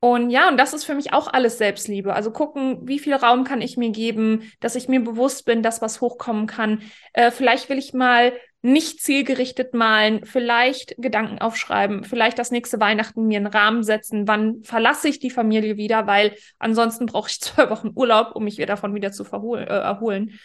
Und 0.00 0.30
ja, 0.30 0.48
und 0.48 0.56
das 0.56 0.72
ist 0.72 0.84
für 0.84 0.94
mich 0.94 1.12
auch 1.12 1.26
alles 1.26 1.58
Selbstliebe. 1.58 2.14
Also 2.14 2.30
gucken, 2.30 2.86
wie 2.86 2.98
viel 2.98 3.14
Raum 3.14 3.44
kann 3.44 3.60
ich 3.60 3.76
mir 3.76 3.90
geben, 3.90 4.52
dass 4.60 4.76
ich 4.76 4.88
mir 4.88 5.00
bewusst 5.02 5.46
bin, 5.46 5.62
dass 5.62 5.82
was 5.82 6.00
hochkommen 6.00 6.46
kann. 6.46 6.82
Äh, 7.12 7.30
vielleicht 7.30 7.68
will 7.68 7.78
ich 7.78 7.92
mal 7.92 8.32
nicht 8.62 9.00
zielgerichtet 9.00 9.74
malen, 9.74 10.24
vielleicht 10.24 10.96
Gedanken 10.98 11.38
aufschreiben, 11.38 12.04
vielleicht 12.04 12.38
das 12.38 12.50
nächste 12.50 12.80
Weihnachten 12.80 13.26
mir 13.26 13.38
einen 13.38 13.46
Rahmen 13.46 13.82
setzen, 13.82 14.26
wann 14.26 14.62
verlasse 14.64 15.08
ich 15.08 15.18
die 15.20 15.30
Familie 15.30 15.76
wieder, 15.76 16.06
weil 16.06 16.36
ansonsten 16.58 17.06
brauche 17.06 17.30
ich 17.30 17.40
zwei 17.40 17.70
Wochen 17.70 17.92
Urlaub, 17.94 18.34
um 18.34 18.44
mich 18.44 18.56
davon 18.56 18.94
wieder 18.94 19.12
zu 19.12 19.24
äh, 19.24 19.64
erholen. 19.64 20.38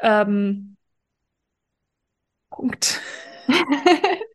Ähm, 0.00 0.76
Punkt. 2.50 3.00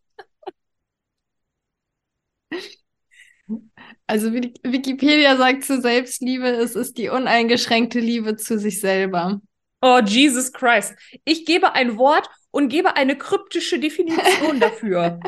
Also 4.08 4.34
Wikipedia 4.34 5.38
sagt 5.38 5.64
zu 5.64 5.80
Selbstliebe, 5.80 6.48
es 6.48 6.76
ist 6.76 6.98
die 6.98 7.08
uneingeschränkte 7.08 8.00
Liebe 8.00 8.36
zu 8.36 8.60
sich 8.60 8.82
selber. 8.82 9.40
Oh, 9.82 10.00
Jesus 10.04 10.52
Christ. 10.52 10.96
Ich 11.24 11.46
gebe 11.46 11.74
ein 11.74 11.98
Wort 11.98 12.28
und 12.52 12.70
gebe 12.70 12.96
eine 12.96 13.18
kryptische 13.18 13.80
Definition 13.80 14.60
dafür. 14.60 15.20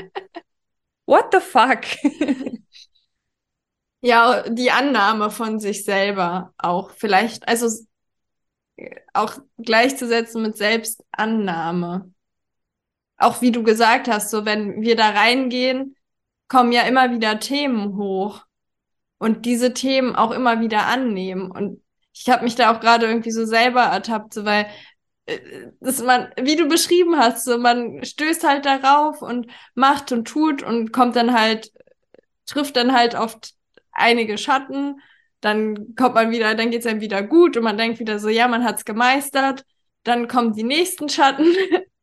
What 1.05 1.33
the 1.33 1.39
fuck? 1.39 1.81
ja, 4.01 4.47
die 4.49 4.71
Annahme 4.71 5.31
von 5.31 5.59
sich 5.59 5.83
selber 5.85 6.53
auch 6.57 6.91
vielleicht, 6.91 7.47
also 7.47 7.69
auch 9.13 9.37
gleichzusetzen 9.57 10.41
mit 10.41 10.57
Selbstannahme. 10.57 12.11
Auch 13.17 13.41
wie 13.41 13.51
du 13.51 13.63
gesagt 13.63 14.07
hast, 14.07 14.29
so 14.29 14.45
wenn 14.45 14.81
wir 14.81 14.95
da 14.95 15.09
reingehen, 15.09 15.95
kommen 16.47 16.71
ja 16.71 16.83
immer 16.83 17.11
wieder 17.11 17.39
Themen 17.39 17.97
hoch 17.97 18.43
und 19.17 19.45
diese 19.45 19.73
Themen 19.73 20.15
auch 20.15 20.31
immer 20.31 20.59
wieder 20.59 20.87
annehmen. 20.87 21.49
Und 21.49 21.81
ich 22.13 22.29
habe 22.29 22.43
mich 22.43 22.55
da 22.55 22.73
auch 22.73 22.79
gerade 22.79 23.05
irgendwie 23.05 23.31
so 23.31 23.45
selber 23.45 23.81
ertappt, 23.81 24.33
so 24.33 24.45
weil 24.45 24.63
äh, 24.63 24.67
dass 25.79 26.01
man, 26.01 26.29
wie 26.41 26.55
du 26.55 26.67
beschrieben 26.67 27.17
hast, 27.17 27.45
so 27.45 27.57
man 27.57 28.03
stößt 28.03 28.43
halt 28.43 28.65
darauf 28.65 29.21
und 29.21 29.47
macht 29.73 30.11
und 30.11 30.27
tut 30.27 30.63
und 30.63 30.91
kommt 30.91 31.15
dann 31.15 31.33
halt, 31.33 31.71
trifft 32.45 32.75
dann 32.75 32.93
halt 32.93 33.15
oft 33.15 33.53
einige 33.91 34.37
Schatten, 34.37 34.99
dann 35.39 35.95
kommt 35.95 36.15
man 36.15 36.31
wieder, 36.31 36.55
dann 36.55 36.71
geht's 36.71 36.85
einem 36.85 37.01
wieder 37.01 37.21
gut 37.21 37.57
und 37.57 37.63
man 37.63 37.77
denkt 37.77 37.99
wieder 37.99 38.19
so, 38.19 38.29
ja, 38.29 38.47
man 38.47 38.63
hat's 38.63 38.85
gemeistert, 38.85 39.65
dann 40.03 40.27
kommen 40.27 40.53
die 40.53 40.63
nächsten 40.63 41.09
Schatten. 41.09 41.47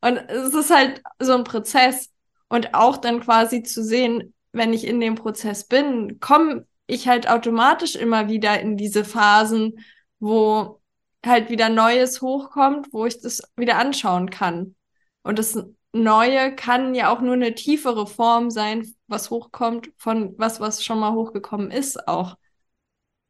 Und 0.00 0.18
es 0.28 0.52
ist 0.52 0.70
halt 0.70 1.02
so 1.18 1.32
ein 1.32 1.44
Prozess. 1.44 2.12
Und 2.48 2.74
auch 2.74 2.98
dann 2.98 3.20
quasi 3.20 3.62
zu 3.62 3.82
sehen, 3.82 4.34
wenn 4.52 4.74
ich 4.74 4.86
in 4.86 5.00
dem 5.00 5.14
Prozess 5.14 5.66
bin, 5.66 6.20
komme 6.20 6.66
ich 6.86 7.08
halt 7.08 7.28
automatisch 7.28 7.96
immer 7.96 8.28
wieder 8.28 8.60
in 8.60 8.76
diese 8.76 9.04
Phasen, 9.04 9.78
wo 10.20 10.82
halt 11.26 11.50
wieder 11.50 11.68
Neues 11.68 12.20
hochkommt, 12.20 12.88
wo 12.92 13.06
ich 13.06 13.20
das 13.20 13.42
wieder 13.56 13.78
anschauen 13.78 14.30
kann. 14.30 14.76
Und 15.22 15.38
das 15.38 15.58
Neue 15.92 16.54
kann 16.56 16.94
ja 16.94 17.12
auch 17.12 17.20
nur 17.20 17.34
eine 17.34 17.54
tiefere 17.54 18.06
Form 18.06 18.50
sein, 18.50 18.94
was 19.06 19.30
hochkommt 19.30 19.90
von 19.96 20.34
was, 20.38 20.58
was 20.60 20.84
schon 20.84 20.98
mal 20.98 21.12
hochgekommen 21.12 21.70
ist, 21.70 22.08
auch. 22.08 22.36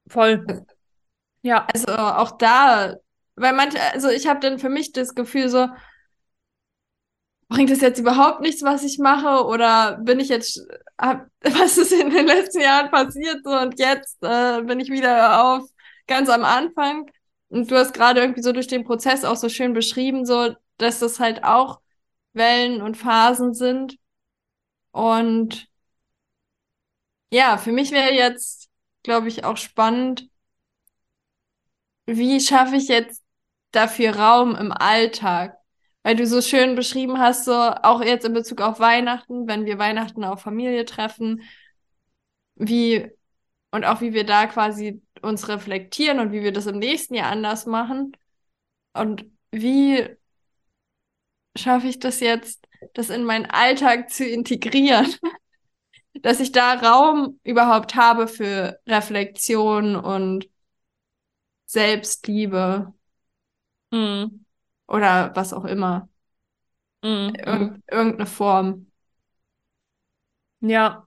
Voll. 0.08 0.46
Ja. 1.42 1.66
Also 1.72 1.92
auch 1.92 2.38
da, 2.38 2.94
weil 3.36 3.52
manche, 3.52 3.78
also 3.92 4.08
ich 4.08 4.26
habe 4.26 4.40
dann 4.40 4.58
für 4.58 4.70
mich 4.70 4.92
das 4.92 5.14
Gefühl 5.14 5.48
so, 5.50 5.68
bringt 7.48 7.70
es 7.70 7.80
jetzt 7.80 7.98
überhaupt 7.98 8.40
nichts, 8.40 8.62
was 8.62 8.82
ich 8.82 8.98
mache? 8.98 9.44
Oder 9.46 9.98
bin 9.98 10.20
ich 10.20 10.28
jetzt, 10.28 10.66
hab, 10.98 11.26
was 11.42 11.78
ist 11.78 11.92
in 11.92 12.10
den 12.10 12.26
letzten 12.26 12.60
Jahren 12.60 12.90
passiert 12.90 13.40
so 13.44 13.50
und 13.50 13.78
jetzt 13.78 14.22
äh, 14.22 14.62
bin 14.62 14.80
ich 14.80 14.90
wieder 14.90 15.42
auf 15.44 15.68
ganz 16.06 16.28
am 16.28 16.44
Anfang? 16.44 17.10
Und 17.54 17.70
du 17.70 17.76
hast 17.76 17.94
gerade 17.94 18.20
irgendwie 18.20 18.42
so 18.42 18.50
durch 18.50 18.66
den 18.66 18.82
Prozess 18.82 19.24
auch 19.24 19.36
so 19.36 19.48
schön 19.48 19.74
beschrieben, 19.74 20.26
so, 20.26 20.56
dass 20.78 20.98
das 20.98 21.20
halt 21.20 21.44
auch 21.44 21.80
Wellen 22.32 22.82
und 22.82 22.96
Phasen 22.96 23.54
sind. 23.54 23.96
Und 24.90 25.68
ja, 27.30 27.56
für 27.58 27.70
mich 27.70 27.92
wäre 27.92 28.12
jetzt, 28.12 28.68
glaube 29.04 29.28
ich, 29.28 29.44
auch 29.44 29.56
spannend, 29.56 30.28
wie 32.06 32.40
schaffe 32.40 32.74
ich 32.74 32.88
jetzt 32.88 33.22
dafür 33.70 34.16
Raum 34.16 34.56
im 34.56 34.72
Alltag? 34.72 35.56
Weil 36.02 36.16
du 36.16 36.26
so 36.26 36.42
schön 36.42 36.74
beschrieben 36.74 37.20
hast, 37.20 37.44
so 37.44 37.52
auch 37.52 38.02
jetzt 38.02 38.26
in 38.26 38.32
Bezug 38.34 38.62
auf 38.62 38.80
Weihnachten, 38.80 39.46
wenn 39.46 39.64
wir 39.64 39.78
Weihnachten 39.78 40.24
auf 40.24 40.42
Familie 40.42 40.84
treffen, 40.86 41.42
wie 42.56 43.10
und 43.70 43.84
auch 43.84 44.00
wie 44.00 44.12
wir 44.12 44.26
da 44.26 44.46
quasi 44.48 45.03
uns 45.24 45.48
reflektieren 45.48 46.20
und 46.20 46.32
wie 46.32 46.42
wir 46.42 46.52
das 46.52 46.66
im 46.66 46.78
nächsten 46.78 47.14
Jahr 47.14 47.30
anders 47.30 47.66
machen. 47.66 48.16
Und 48.94 49.26
wie 49.52 50.08
schaffe 51.56 51.88
ich 51.88 51.98
das 51.98 52.20
jetzt, 52.20 52.66
das 52.94 53.10
in 53.10 53.24
meinen 53.24 53.46
Alltag 53.46 54.10
zu 54.10 54.24
integrieren? 54.26 55.14
Dass 56.22 56.40
ich 56.40 56.52
da 56.52 56.74
Raum 56.74 57.40
überhaupt 57.44 57.96
habe 57.96 58.28
für 58.28 58.78
Reflexion 58.86 59.96
und 59.96 60.48
Selbstliebe. 61.66 62.92
Mhm. 63.90 64.44
Oder 64.86 65.32
was 65.34 65.52
auch 65.52 65.64
immer. 65.64 66.08
Mhm. 67.02 67.34
Irg 67.36 67.80
irgendeine 67.90 68.26
Form. 68.26 68.90
Ja, 70.60 71.06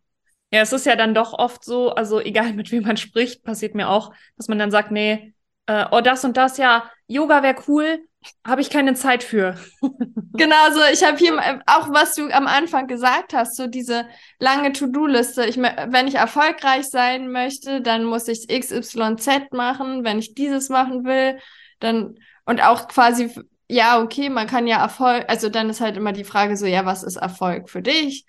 ja, 0.51 0.61
es 0.61 0.73
ist 0.73 0.85
ja 0.85 0.95
dann 0.95 1.13
doch 1.13 1.33
oft 1.33 1.63
so, 1.63 1.91
also 1.91 2.19
egal 2.19 2.53
mit 2.53 2.71
wem 2.71 2.83
man 2.83 2.97
spricht, 2.97 3.43
passiert 3.43 3.75
mir 3.75 3.89
auch, 3.89 4.13
dass 4.37 4.47
man 4.47 4.59
dann 4.59 4.71
sagt, 4.71 4.91
nee, 4.91 5.33
äh, 5.67 5.85
oh, 5.91 6.01
das 6.01 6.23
und 6.23 6.37
das, 6.37 6.57
ja, 6.57 6.89
Yoga 7.07 7.43
wäre 7.43 7.55
cool, 7.67 7.99
habe 8.45 8.61
ich 8.61 8.69
keine 8.69 8.93
Zeit 8.93 9.23
für. 9.23 9.55
genau, 10.33 10.71
so 10.73 10.79
ich 10.91 11.03
habe 11.03 11.17
hier 11.17 11.37
äh, 11.37 11.59
auch, 11.65 11.89
was 11.93 12.15
du 12.15 12.29
am 12.29 12.47
Anfang 12.47 12.87
gesagt 12.87 13.33
hast, 13.33 13.55
so 13.55 13.67
diese 13.67 14.05
lange 14.39 14.73
To-Do-Liste. 14.73 15.45
Ich, 15.45 15.57
wenn 15.57 16.07
ich 16.07 16.15
erfolgreich 16.15 16.89
sein 16.89 17.31
möchte, 17.31 17.81
dann 17.81 18.05
muss 18.05 18.27
ich 18.27 18.47
XYZ 18.47 19.51
machen. 19.51 20.03
Wenn 20.03 20.19
ich 20.19 20.33
dieses 20.35 20.69
machen 20.69 21.05
will, 21.05 21.39
dann 21.79 22.15
und 22.45 22.61
auch 22.61 22.87
quasi, 22.87 23.29
ja, 23.69 24.01
okay, 24.01 24.29
man 24.29 24.47
kann 24.47 24.67
ja 24.67 24.81
Erfolg, 24.81 25.25
also 25.27 25.49
dann 25.49 25.69
ist 25.69 25.81
halt 25.81 25.97
immer 25.97 26.13
die 26.13 26.23
Frage 26.23 26.55
so, 26.55 26.65
ja, 26.65 26.85
was 26.85 27.03
ist 27.03 27.17
Erfolg 27.17 27.69
für 27.69 27.81
dich? 27.81 28.25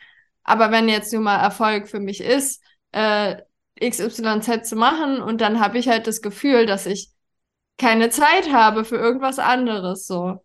Aber 0.48 0.70
wenn 0.70 0.88
jetzt 0.88 1.12
nun 1.12 1.24
mal 1.24 1.36
Erfolg 1.36 1.88
für 1.88 2.00
mich 2.00 2.22
ist, 2.22 2.62
äh, 2.92 3.36
XYZ 3.80 4.66
zu 4.66 4.76
machen 4.76 5.20
und 5.20 5.40
dann 5.42 5.60
habe 5.60 5.78
ich 5.78 5.88
halt 5.88 6.06
das 6.06 6.22
Gefühl, 6.22 6.64
dass 6.64 6.86
ich 6.86 7.10
keine 7.76 8.08
Zeit 8.08 8.50
habe 8.50 8.84
für 8.84 8.96
irgendwas 8.96 9.38
anderes 9.38 10.06
so. 10.06 10.42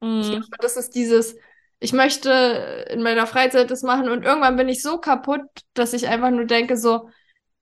Mhm. 0.00 0.20
Ich 0.20 0.28
glaube, 0.30 0.46
das 0.60 0.76
ist 0.76 0.94
dieses, 0.94 1.36
ich 1.80 1.92
möchte 1.92 2.86
in 2.88 3.02
meiner 3.02 3.26
Freizeit 3.26 3.70
das 3.72 3.82
machen 3.82 4.08
und 4.08 4.24
irgendwann 4.24 4.56
bin 4.56 4.68
ich 4.68 4.80
so 4.80 4.98
kaputt, 4.98 5.42
dass 5.74 5.92
ich 5.92 6.06
einfach 6.06 6.30
nur 6.30 6.44
denke 6.44 6.76
so, 6.76 7.08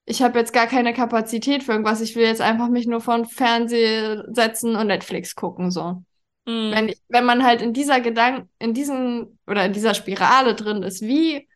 ich 0.04 0.22
habe 0.22 0.38
jetzt 0.38 0.52
gar 0.52 0.66
keine 0.66 0.92
Kapazität 0.92 1.62
für 1.62 1.72
irgendwas, 1.72 2.02
ich 2.02 2.14
will 2.14 2.26
jetzt 2.26 2.42
einfach 2.42 2.68
mich 2.68 2.86
nur 2.86 3.00
vor 3.00 3.16
den 3.16 3.24
Fernseher 3.24 4.24
setzen 4.32 4.76
und 4.76 4.88
Netflix 4.88 5.34
gucken 5.34 5.70
so. 5.70 6.02
Mhm. 6.48 6.72
Wenn, 6.72 6.94
wenn 7.08 7.24
man 7.24 7.44
halt 7.44 7.62
in 7.62 7.72
dieser 7.74 8.00
Gedanken, 8.00 8.48
in 8.58 8.74
diesen 8.74 9.38
oder 9.46 9.64
in 9.66 9.72
dieser 9.72 9.94
Spirale 9.94 10.54
drin 10.54 10.82
ist, 10.82 11.02
wie 11.02 11.48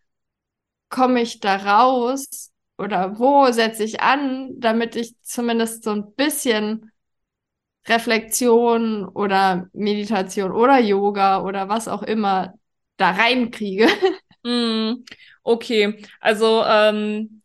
komme 0.88 1.22
ich 1.22 1.40
da 1.40 1.57
raus 1.57 2.52
oder 2.78 3.18
wo 3.18 3.50
setze 3.52 3.85
ich 3.85 4.00
an, 4.00 4.50
damit 4.61 4.96
ich 4.96 5.14
zumindest 5.22 5.85
so 5.85 5.90
ein 5.92 6.14
bisschen 6.14 6.92
Reflexion 7.88 9.07
oder 9.09 9.68
Meditation 9.72 10.52
oder 10.52 10.78
Yoga 10.81 11.42
oder 11.42 11.68
was 11.68 11.88
auch 11.88 12.02
immer 12.02 12.55
da 12.96 13.11
reinkriege. 13.12 13.88
Mm, 14.44 15.05
okay, 15.44 16.02
also 16.20 16.64
ähm, 16.66 17.41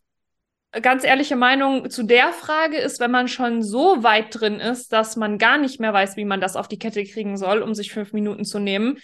ganz 0.81 1.03
ehrliche 1.03 1.35
Meinung 1.35 1.89
zu 1.89 2.03
der 2.03 2.33
Frage 2.33 2.77
ist, 2.77 2.99
wenn 2.99 3.11
man 3.11 3.27
schon 3.27 3.61
so 3.63 4.03
weit 4.03 4.27
drin 4.31 4.59
ist, 4.59 4.93
dass 4.93 5.15
man 5.15 5.37
gar 5.37 5.57
nicht 5.57 5.79
mehr 5.79 5.93
weiß, 5.93 6.17
wie 6.17 6.25
man 6.25 6.41
das 6.41 6.55
auf 6.55 6.67
die 6.67 6.79
Kette 6.79 7.03
kriegen 7.03 7.37
soll, 7.37 7.61
um 7.61 7.73
sich 7.73 7.91
fünf 7.91 8.13
Minuten 8.13 8.45
zu 8.45 8.59
nehmen, 8.59 8.97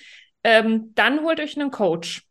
ähm, 0.43 0.91
dann 0.95 1.21
holt 1.21 1.39
euch 1.39 1.59
einen 1.59 1.71
Coach. 1.71 2.23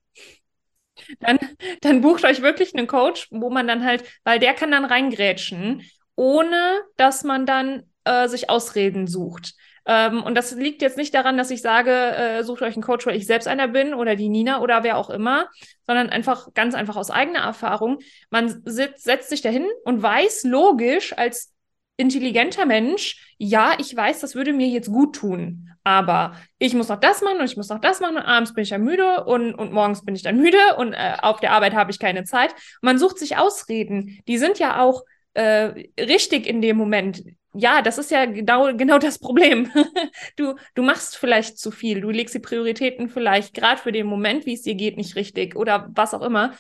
Dann, 1.20 1.38
dann 1.80 2.00
bucht 2.00 2.24
euch 2.24 2.42
wirklich 2.42 2.74
einen 2.74 2.86
Coach, 2.86 3.28
wo 3.30 3.50
man 3.50 3.66
dann 3.66 3.84
halt, 3.84 4.04
weil 4.24 4.38
der 4.38 4.54
kann 4.54 4.70
dann 4.70 4.84
reingrätschen, 4.84 5.82
ohne 6.14 6.80
dass 6.96 7.24
man 7.24 7.46
dann 7.46 7.84
äh, 8.04 8.28
sich 8.28 8.50
Ausreden 8.50 9.06
sucht. 9.06 9.54
Ähm, 9.86 10.22
und 10.22 10.34
das 10.36 10.52
liegt 10.52 10.82
jetzt 10.82 10.96
nicht 10.96 11.14
daran, 11.14 11.36
dass 11.36 11.50
ich 11.50 11.62
sage, 11.62 11.90
äh, 11.90 12.44
sucht 12.44 12.62
euch 12.62 12.74
einen 12.74 12.82
Coach, 12.82 13.06
weil 13.06 13.16
ich 13.16 13.26
selbst 13.26 13.48
einer 13.48 13.68
bin 13.68 13.94
oder 13.94 14.16
die 14.16 14.28
Nina 14.28 14.60
oder 14.60 14.84
wer 14.84 14.96
auch 14.96 15.10
immer, 15.10 15.48
sondern 15.86 16.10
einfach 16.10 16.54
ganz 16.54 16.74
einfach 16.74 16.96
aus 16.96 17.10
eigener 17.10 17.40
Erfahrung. 17.40 17.98
Man 18.30 18.62
sitzt, 18.64 19.04
setzt 19.04 19.30
sich 19.30 19.42
dahin 19.42 19.66
und 19.84 20.02
weiß 20.02 20.44
logisch 20.44 21.16
als 21.16 21.52
intelligenter 21.96 22.66
Mensch, 22.66 23.34
ja, 23.38 23.74
ich 23.78 23.94
weiß, 23.94 24.20
das 24.20 24.34
würde 24.34 24.52
mir 24.52 24.66
jetzt 24.68 24.88
gut 24.88 25.16
tun, 25.16 25.70
aber 25.84 26.36
ich 26.58 26.74
muss 26.74 26.88
noch 26.88 26.98
das 27.00 27.20
machen 27.22 27.38
und 27.38 27.44
ich 27.44 27.56
muss 27.56 27.68
noch 27.68 27.80
das 27.80 28.00
machen 28.00 28.16
und 28.16 28.22
abends 28.22 28.54
bin 28.54 28.62
ich 28.62 28.70
dann 28.70 28.82
müde 28.82 29.24
und, 29.24 29.54
und 29.54 29.72
morgens 29.72 30.04
bin 30.04 30.14
ich 30.14 30.22
dann 30.22 30.36
müde 30.36 30.58
und 30.78 30.94
äh, 30.94 31.16
auf 31.20 31.40
der 31.40 31.52
Arbeit 31.52 31.74
habe 31.74 31.90
ich 31.90 31.98
keine 31.98 32.24
Zeit. 32.24 32.54
Man 32.80 32.98
sucht 32.98 33.18
sich 33.18 33.36
Ausreden, 33.36 34.20
die 34.26 34.38
sind 34.38 34.58
ja 34.58 34.80
auch 34.80 35.02
äh, 35.34 35.86
richtig 35.98 36.46
in 36.46 36.60
dem 36.62 36.76
Moment 36.76 37.22
ja, 37.54 37.82
das 37.82 37.98
ist 37.98 38.10
ja 38.10 38.24
genau, 38.24 38.74
genau 38.74 38.98
das 38.98 39.18
Problem. 39.18 39.70
du, 40.36 40.54
du 40.74 40.82
machst 40.82 41.16
vielleicht 41.16 41.58
zu 41.58 41.70
viel, 41.70 42.00
du 42.00 42.10
legst 42.10 42.34
die 42.34 42.38
Prioritäten 42.38 43.08
vielleicht 43.08 43.54
gerade 43.54 43.80
für 43.80 43.92
den 43.92 44.06
Moment, 44.06 44.46
wie 44.46 44.54
es 44.54 44.62
dir 44.62 44.74
geht, 44.74 44.96
nicht 44.96 45.16
richtig 45.16 45.54
oder 45.56 45.88
was 45.94 46.14
auch 46.14 46.22
immer. 46.22 46.54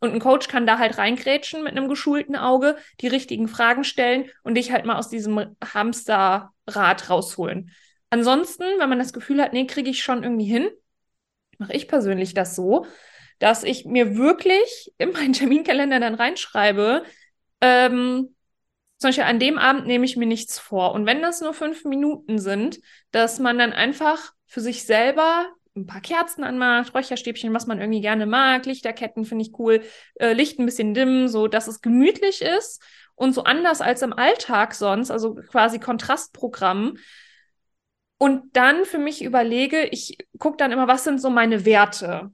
Und 0.00 0.12
ein 0.14 0.20
Coach 0.20 0.48
kann 0.48 0.66
da 0.66 0.78
halt 0.78 0.96
reingrätschen 0.96 1.64
mit 1.64 1.72
einem 1.72 1.88
geschulten 1.88 2.36
Auge, 2.36 2.76
die 3.00 3.08
richtigen 3.08 3.48
Fragen 3.48 3.84
stellen 3.84 4.30
und 4.42 4.54
dich 4.54 4.70
halt 4.70 4.84
mal 4.84 4.96
aus 4.96 5.08
diesem 5.08 5.56
Hamsterrad 5.62 7.10
rausholen. 7.10 7.72
Ansonsten, 8.10 8.64
wenn 8.78 8.88
man 8.88 9.00
das 9.00 9.12
Gefühl 9.12 9.42
hat, 9.42 9.52
nee, 9.52 9.66
kriege 9.66 9.90
ich 9.90 10.02
schon 10.02 10.22
irgendwie 10.22 10.46
hin, 10.46 10.70
mache 11.58 11.72
ich 11.74 11.88
persönlich 11.88 12.32
das 12.32 12.54
so, 12.54 12.86
dass 13.38 13.64
ich 13.64 13.84
mir 13.84 14.16
wirklich 14.16 14.92
in 14.98 15.12
meinen 15.12 15.32
Terminkalender 15.32 16.00
dann 16.00 16.14
reinschreibe, 16.14 17.02
ähm, 17.60 18.34
zum 18.98 19.08
Beispiel 19.08 19.24
an 19.24 19.38
dem 19.38 19.58
Abend 19.58 19.86
nehme 19.86 20.04
ich 20.04 20.16
mir 20.16 20.26
nichts 20.26 20.58
vor. 20.58 20.92
Und 20.92 21.06
wenn 21.06 21.22
das 21.22 21.40
nur 21.40 21.54
fünf 21.54 21.84
Minuten 21.84 22.38
sind, 22.38 22.80
dass 23.12 23.38
man 23.38 23.58
dann 23.58 23.72
einfach 23.72 24.32
für 24.46 24.60
sich 24.60 24.84
selber 24.84 25.46
ein 25.76 25.86
paar 25.86 26.00
Kerzen 26.00 26.44
anmacht, 26.44 26.94
Räucherstäbchen, 26.94 27.54
was 27.54 27.66
man 27.66 27.78
irgendwie 27.80 28.00
gerne 28.00 28.26
mag, 28.26 28.66
Lichterketten 28.66 29.24
finde 29.24 29.44
ich 29.44 29.58
cool, 29.58 29.82
äh, 30.16 30.32
Licht 30.32 30.58
ein 30.58 30.66
bisschen 30.66 30.94
dimmen, 30.94 31.28
so 31.28 31.46
dass 31.46 31.68
es 31.68 31.80
gemütlich 31.80 32.42
ist 32.42 32.82
und 33.14 33.32
so 33.32 33.44
anders 33.44 33.80
als 33.80 34.02
im 34.02 34.12
Alltag 34.12 34.74
sonst, 34.74 35.10
also 35.10 35.34
quasi 35.34 35.78
Kontrastprogramm. 35.78 36.98
Und 38.18 38.56
dann 38.56 38.84
für 38.84 38.98
mich 38.98 39.22
überlege, 39.22 39.86
ich 39.86 40.18
gucke 40.38 40.56
dann 40.56 40.72
immer, 40.72 40.88
was 40.88 41.04
sind 41.04 41.20
so 41.20 41.30
meine 41.30 41.64
Werte? 41.64 42.32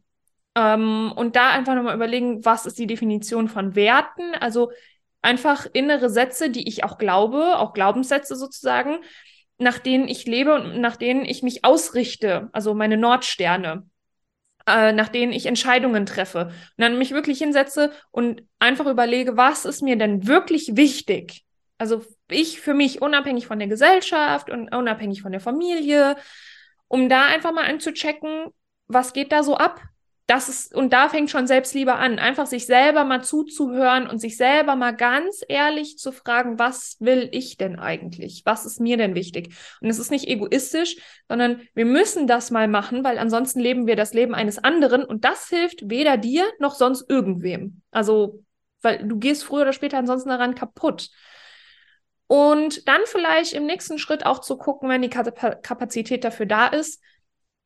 Ähm, 0.56 1.12
und 1.14 1.36
da 1.36 1.50
einfach 1.50 1.74
nochmal 1.74 1.96
überlegen, 1.96 2.44
was 2.44 2.64
ist 2.64 2.78
die 2.78 2.86
Definition 2.86 3.48
von 3.48 3.74
Werten? 3.74 4.34
Also 4.40 4.70
einfach 5.24 5.66
innere 5.72 6.10
Sätze, 6.10 6.50
die 6.50 6.68
ich 6.68 6.84
auch 6.84 6.98
glaube, 6.98 7.58
auch 7.58 7.72
Glaubenssätze 7.72 8.36
sozusagen, 8.36 8.98
nach 9.58 9.78
denen 9.78 10.08
ich 10.08 10.26
lebe 10.26 10.54
und 10.54 10.80
nach 10.80 10.96
denen 10.96 11.24
ich 11.24 11.42
mich 11.42 11.64
ausrichte, 11.64 12.48
also 12.52 12.74
meine 12.74 12.96
Nordsterne, 12.96 13.88
äh, 14.66 14.92
nach 14.92 15.08
denen 15.08 15.32
ich 15.32 15.46
Entscheidungen 15.46 16.06
treffe. 16.06 16.46
Und 16.46 16.54
dann 16.78 16.98
mich 16.98 17.12
wirklich 17.12 17.38
hinsetze 17.38 17.92
und 18.10 18.42
einfach 18.58 18.86
überlege, 18.86 19.36
was 19.36 19.64
ist 19.64 19.82
mir 19.82 19.96
denn 19.96 20.26
wirklich 20.26 20.76
wichtig? 20.76 21.44
Also 21.78 22.04
ich 22.30 22.60
für 22.60 22.74
mich, 22.74 23.02
unabhängig 23.02 23.46
von 23.46 23.58
der 23.58 23.68
Gesellschaft 23.68 24.50
und 24.50 24.74
unabhängig 24.74 25.22
von 25.22 25.32
der 25.32 25.40
Familie, 25.40 26.16
um 26.88 27.08
da 27.08 27.26
einfach 27.26 27.52
mal 27.52 27.64
einzuchecken, 27.64 28.48
was 28.86 29.12
geht 29.12 29.32
da 29.32 29.42
so 29.42 29.56
ab? 29.56 29.80
Das 30.26 30.48
ist, 30.48 30.74
und 30.74 30.94
da 30.94 31.10
fängt 31.10 31.30
schon 31.30 31.46
Selbstliebe 31.46 31.94
an, 31.96 32.18
einfach 32.18 32.46
sich 32.46 32.64
selber 32.64 33.04
mal 33.04 33.22
zuzuhören 33.22 34.06
und 34.06 34.20
sich 34.20 34.38
selber 34.38 34.74
mal 34.74 34.92
ganz 34.92 35.42
ehrlich 35.48 35.98
zu 35.98 36.12
fragen, 36.12 36.58
was 36.58 36.96
will 36.98 37.28
ich 37.32 37.58
denn 37.58 37.78
eigentlich? 37.78 38.42
Was 38.46 38.64
ist 38.64 38.80
mir 38.80 38.96
denn 38.96 39.14
wichtig? 39.14 39.54
Und 39.82 39.90
es 39.90 39.98
ist 39.98 40.10
nicht 40.10 40.26
egoistisch, 40.26 40.96
sondern 41.28 41.60
wir 41.74 41.84
müssen 41.84 42.26
das 42.26 42.50
mal 42.50 42.68
machen, 42.68 43.04
weil 43.04 43.18
ansonsten 43.18 43.60
leben 43.60 43.86
wir 43.86 43.96
das 43.96 44.14
Leben 44.14 44.34
eines 44.34 44.56
anderen 44.56 45.04
und 45.04 45.26
das 45.26 45.48
hilft 45.48 45.90
weder 45.90 46.16
dir 46.16 46.44
noch 46.58 46.74
sonst 46.74 47.04
irgendwem. 47.10 47.82
Also, 47.90 48.42
weil 48.80 49.06
du 49.06 49.18
gehst 49.18 49.44
früher 49.44 49.62
oder 49.62 49.74
später 49.74 49.98
ansonsten 49.98 50.30
daran 50.30 50.54
kaputt. 50.54 51.10
Und 52.26 52.88
dann 52.88 53.00
vielleicht 53.04 53.52
im 53.52 53.66
nächsten 53.66 53.98
Schritt 53.98 54.24
auch 54.24 54.40
zu 54.40 54.56
gucken, 54.56 54.88
wenn 54.88 55.02
die 55.02 55.10
Kapazität 55.10 56.24
dafür 56.24 56.46
da 56.46 56.68
ist, 56.68 57.02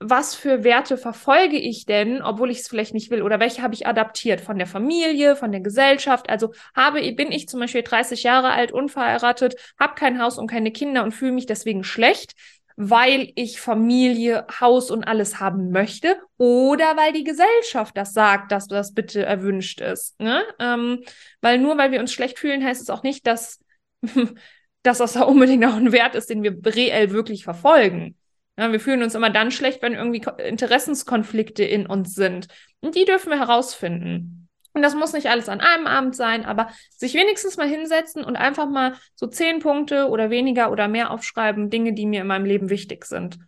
was 0.01 0.37
für 0.37 0.63
Werte 0.63 0.97
verfolge 0.97 1.59
ich 1.59 1.85
denn, 1.85 2.23
obwohl 2.23 2.51
ich 2.51 2.61
es 2.61 2.69
vielleicht 2.69 2.95
nicht 2.95 3.11
will, 3.11 3.23
oder 3.23 3.41
welche 3.41 3.63
habe 3.63 3.75
ich 3.75 3.87
adaptiert 3.87 4.41
von 4.41 4.57
der 4.57 4.69
Familie, 4.69 5.35
von 5.35 5.51
der 5.51 5.61
Gesellschaft. 5.61 6.31
Also 6.31 6.53
habe, 6.75 7.01
bin 7.13 7.33
ich 7.33 7.49
zum 7.49 7.59
Beispiel 7.61 7.83
30 7.83 8.23
Jahre 8.23 8.51
alt, 8.51 8.71
unverheiratet, 8.71 9.57
habe 9.79 9.95
kein 9.95 10.23
Haus 10.23 10.39
und 10.39 10.49
keine 10.49 10.71
Kinder 10.71 11.03
und 11.03 11.13
fühle 11.13 11.33
mich 11.33 11.47
deswegen 11.47 11.83
schlecht, 11.83 12.35
weil 12.77 13.33
ich 13.35 13.61
Familie, 13.61 14.47
Haus 14.61 14.93
und 14.93 15.03
alles 15.03 15.41
haben 15.41 15.71
möchte, 15.73 16.17
oder 16.37 16.97
weil 16.97 17.13
die 17.13 17.25
Gesellschaft 17.25 17.97
das 17.97 18.13
sagt, 18.13 18.53
dass 18.53 18.69
das 18.69 18.95
bitte 18.95 19.25
erwünscht 19.25 19.81
ist. 19.81 20.21
Ne? 20.21 20.45
Ähm, 20.61 21.03
weil 21.41 21.59
nur 21.59 21.77
weil 21.77 21.91
wir 21.91 21.99
uns 21.99 22.13
schlecht 22.13 22.39
fühlen, 22.39 22.65
heißt 22.65 22.81
es 22.81 22.91
auch 22.91 23.03
nicht, 23.03 23.27
dass, 23.27 23.59
dass 24.85 24.99
das 24.99 25.15
da 25.15 25.23
unbedingt 25.23 25.65
auch 25.65 25.75
ein 25.75 25.91
Wert 25.91 26.15
ist, 26.15 26.31
den 26.31 26.45
wir 26.45 26.57
reell 26.65 27.11
wirklich 27.11 27.43
verfolgen. 27.43 28.18
Ja, 28.59 28.73
wir 28.73 28.81
fühlen 28.81 29.05
uns 29.05 29.15
immer 29.15 29.31
dann 29.31 29.53
schlecht, 29.53 29.83
wenn 29.83 29.95
irgendwie 29.95 30.21
Interessenskonflikte 30.43 31.63
in 31.63 31.87
uns 31.87 32.15
sind. 32.15 32.49
Und 32.81 32.97
die 32.97 33.05
dürfen 33.05 33.31
wir 33.31 33.39
herausfinden. 33.39 34.49
Und 34.73 34.83
das 34.83 34.97
muss 34.97 35.13
nicht 35.13 35.29
alles 35.29 35.49
an 35.49 35.61
einem 35.61 35.87
Abend 35.87 36.17
sein, 36.17 36.45
aber 36.45 36.69
sich 36.97 37.15
wenigstens 37.15 37.57
mal 37.57 37.69
hinsetzen 37.69 38.25
und 38.25 38.35
einfach 38.35 38.69
mal 38.69 38.95
so 39.15 39.29
zehn 39.29 39.61
Punkte 39.61 40.09
oder 40.09 40.31
weniger 40.31 40.73
oder 40.73 40.89
mehr 40.89 41.13
aufschreiben, 41.13 41.71
Dinge, 41.71 41.93
die 41.93 42.05
mir 42.05 42.23
in 42.23 42.27
meinem 42.27 42.47
Leben 42.47 42.69
wichtig 42.69 43.05
sind. 43.05 43.39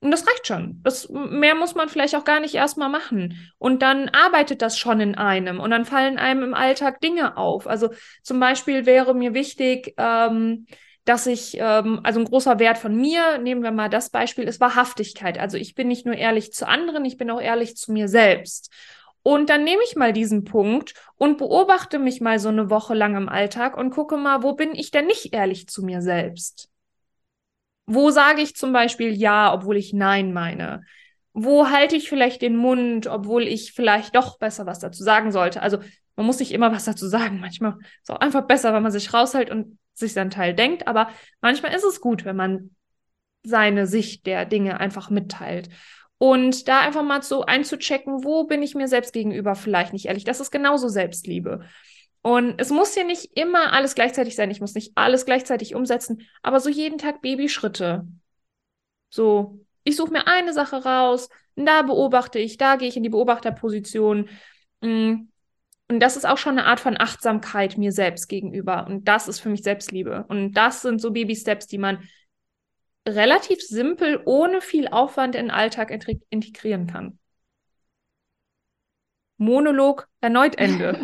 Und 0.00 0.10
das 0.10 0.26
reicht 0.26 0.46
schon. 0.46 0.80
Das, 0.82 1.08
mehr 1.08 1.54
muss 1.54 1.74
man 1.74 1.88
vielleicht 1.88 2.14
auch 2.14 2.24
gar 2.24 2.40
nicht 2.40 2.54
erstmal 2.54 2.90
machen. 2.90 3.50
Und 3.56 3.80
dann 3.80 4.10
arbeitet 4.10 4.60
das 4.60 4.78
schon 4.78 5.00
in 5.00 5.14
einem 5.14 5.60
und 5.60 5.70
dann 5.70 5.86
fallen 5.86 6.18
einem 6.18 6.42
im 6.42 6.54
Alltag 6.54 7.00
Dinge 7.00 7.38
auf. 7.38 7.66
Also 7.66 7.88
zum 8.22 8.38
Beispiel 8.38 8.84
wäre 8.84 9.14
mir 9.14 9.32
wichtig, 9.32 9.94
ähm, 9.96 10.66
dass 11.06 11.26
ich, 11.26 11.56
ähm, 11.58 12.00
also 12.02 12.20
ein 12.20 12.26
großer 12.26 12.58
Wert 12.58 12.78
von 12.78 12.94
mir, 12.94 13.38
nehmen 13.38 13.62
wir 13.62 13.70
mal 13.70 13.88
das 13.88 14.10
Beispiel, 14.10 14.44
ist 14.44 14.60
Wahrhaftigkeit. 14.60 15.38
Also 15.38 15.56
ich 15.56 15.74
bin 15.76 15.86
nicht 15.88 16.04
nur 16.04 16.16
ehrlich 16.16 16.52
zu 16.52 16.66
anderen, 16.66 17.04
ich 17.04 17.16
bin 17.16 17.30
auch 17.30 17.40
ehrlich 17.40 17.76
zu 17.76 17.92
mir 17.92 18.08
selbst. 18.08 18.72
Und 19.22 19.48
dann 19.48 19.62
nehme 19.64 19.82
ich 19.84 19.94
mal 19.94 20.12
diesen 20.12 20.44
Punkt 20.44 20.94
und 21.16 21.38
beobachte 21.38 22.00
mich 22.00 22.20
mal 22.20 22.40
so 22.40 22.48
eine 22.48 22.70
Woche 22.70 22.94
lang 22.94 23.16
im 23.16 23.28
Alltag 23.28 23.76
und 23.76 23.90
gucke 23.90 24.16
mal, 24.16 24.42
wo 24.42 24.54
bin 24.54 24.74
ich 24.74 24.90
denn 24.90 25.06
nicht 25.06 25.32
ehrlich 25.32 25.68
zu 25.68 25.84
mir 25.84 26.02
selbst? 26.02 26.70
Wo 27.86 28.10
sage 28.10 28.42
ich 28.42 28.56
zum 28.56 28.72
Beispiel 28.72 29.12
Ja, 29.12 29.54
obwohl 29.54 29.76
ich 29.76 29.92
Nein 29.92 30.32
meine? 30.32 30.82
Wo 31.32 31.70
halte 31.70 31.94
ich 31.94 32.08
vielleicht 32.08 32.42
den 32.42 32.56
Mund, 32.56 33.06
obwohl 33.06 33.44
ich 33.44 33.72
vielleicht 33.72 34.16
doch 34.16 34.38
besser 34.38 34.66
was 34.66 34.80
dazu 34.80 35.04
sagen 35.04 35.30
sollte? 35.30 35.62
Also 35.62 35.78
man 36.16 36.26
muss 36.26 36.40
nicht 36.40 36.52
immer 36.52 36.72
was 36.72 36.84
dazu 36.84 37.06
sagen. 37.06 37.38
Manchmal 37.38 37.74
ist 37.78 37.86
es 38.04 38.10
auch 38.10 38.20
einfach 38.20 38.42
besser, 38.46 38.74
wenn 38.74 38.82
man 38.82 38.90
sich 38.90 39.14
raushält 39.14 39.50
und 39.50 39.78
sich 39.98 40.12
sein 40.12 40.30
Teil 40.30 40.54
denkt, 40.54 40.86
aber 40.86 41.10
manchmal 41.40 41.74
ist 41.74 41.84
es 41.84 42.00
gut, 42.00 42.24
wenn 42.24 42.36
man 42.36 42.70
seine 43.42 43.86
Sicht 43.86 44.26
der 44.26 44.44
Dinge 44.44 44.80
einfach 44.80 45.10
mitteilt. 45.10 45.68
Und 46.18 46.68
da 46.68 46.80
einfach 46.80 47.02
mal 47.02 47.22
so 47.22 47.44
einzuchecken, 47.44 48.24
wo 48.24 48.44
bin 48.44 48.62
ich 48.62 48.74
mir 48.74 48.88
selbst 48.88 49.12
gegenüber 49.12 49.54
vielleicht 49.54 49.92
nicht 49.92 50.06
ehrlich. 50.06 50.24
Das 50.24 50.40
ist 50.40 50.50
genauso 50.50 50.88
Selbstliebe. 50.88 51.60
Und 52.22 52.58
es 52.58 52.70
muss 52.70 52.96
ja 52.96 53.04
nicht 53.04 53.36
immer 53.36 53.72
alles 53.72 53.94
gleichzeitig 53.94 54.34
sein. 54.34 54.50
Ich 54.50 54.60
muss 54.60 54.74
nicht 54.74 54.92
alles 54.96 55.26
gleichzeitig 55.26 55.74
umsetzen, 55.74 56.22
aber 56.42 56.58
so 56.58 56.70
jeden 56.70 56.98
Tag 56.98 57.22
Babyschritte. 57.22 58.06
So, 59.10 59.60
ich 59.84 59.94
suche 59.94 60.10
mir 60.10 60.26
eine 60.26 60.52
Sache 60.52 60.84
raus, 60.84 61.28
da 61.54 61.82
beobachte 61.82 62.38
ich, 62.38 62.56
da 62.56 62.76
gehe 62.76 62.88
ich 62.88 62.96
in 62.96 63.02
die 63.02 63.08
Beobachterposition. 63.08 64.28
Mm, 64.80 65.28
und 65.88 66.00
das 66.00 66.16
ist 66.16 66.26
auch 66.26 66.38
schon 66.38 66.58
eine 66.58 66.66
Art 66.66 66.80
von 66.80 66.96
Achtsamkeit 66.98 67.78
mir 67.78 67.92
selbst 67.92 68.28
gegenüber. 68.28 68.86
Und 68.88 69.04
das 69.04 69.28
ist 69.28 69.38
für 69.38 69.48
mich 69.48 69.62
Selbstliebe. 69.62 70.24
Und 70.28 70.54
das 70.54 70.82
sind 70.82 71.00
so 71.00 71.12
Baby-Steps, 71.12 71.68
die 71.68 71.78
man 71.78 72.02
relativ 73.06 73.60
simpel, 73.60 74.20
ohne 74.24 74.60
viel 74.60 74.88
Aufwand 74.88 75.36
in 75.36 75.46
den 75.46 75.50
Alltag 75.52 75.92
integrieren 76.30 76.88
kann. 76.88 77.20
Monolog 79.38 80.08
erneut 80.20 80.58
Ende. 80.58 80.98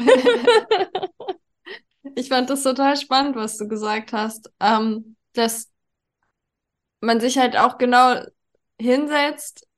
ich 2.17 2.29
fand 2.29 2.51
das 2.51 2.65
total 2.65 2.97
spannend, 2.97 3.37
was 3.37 3.59
du 3.59 3.69
gesagt 3.69 4.13
hast, 4.13 4.51
ähm, 4.59 5.17
dass 5.35 5.71
man 7.01 7.21
sich 7.21 7.39
halt 7.39 7.57
auch 7.57 7.79
genau 7.79 8.21
hinsetzt 8.81 9.69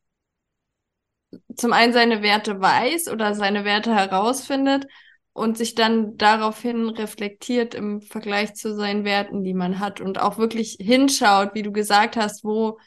zum 1.57 1.73
einen 1.73 1.92
seine 1.92 2.23
Werte 2.23 2.61
weiß 2.61 3.09
oder 3.09 3.35
seine 3.35 3.64
Werte 3.64 3.94
herausfindet 3.94 4.87
und 5.33 5.59
sich 5.59 5.75
dann 5.75 6.16
daraufhin 6.16 6.88
reflektiert 6.88 7.75
im 7.75 8.01
Vergleich 8.01 8.55
zu 8.55 8.75
seinen 8.75 9.05
Werten, 9.05 9.42
die 9.42 9.55
man 9.55 9.81
hat 9.81 10.01
und 10.01 10.20
auch 10.20 10.38
wirklich 10.38 10.77
hinschaut, 10.81 11.55
wie 11.55 11.62
du 11.62 11.73
gesagt 11.73 12.16
hast, 12.16 12.44
wo 12.44 12.79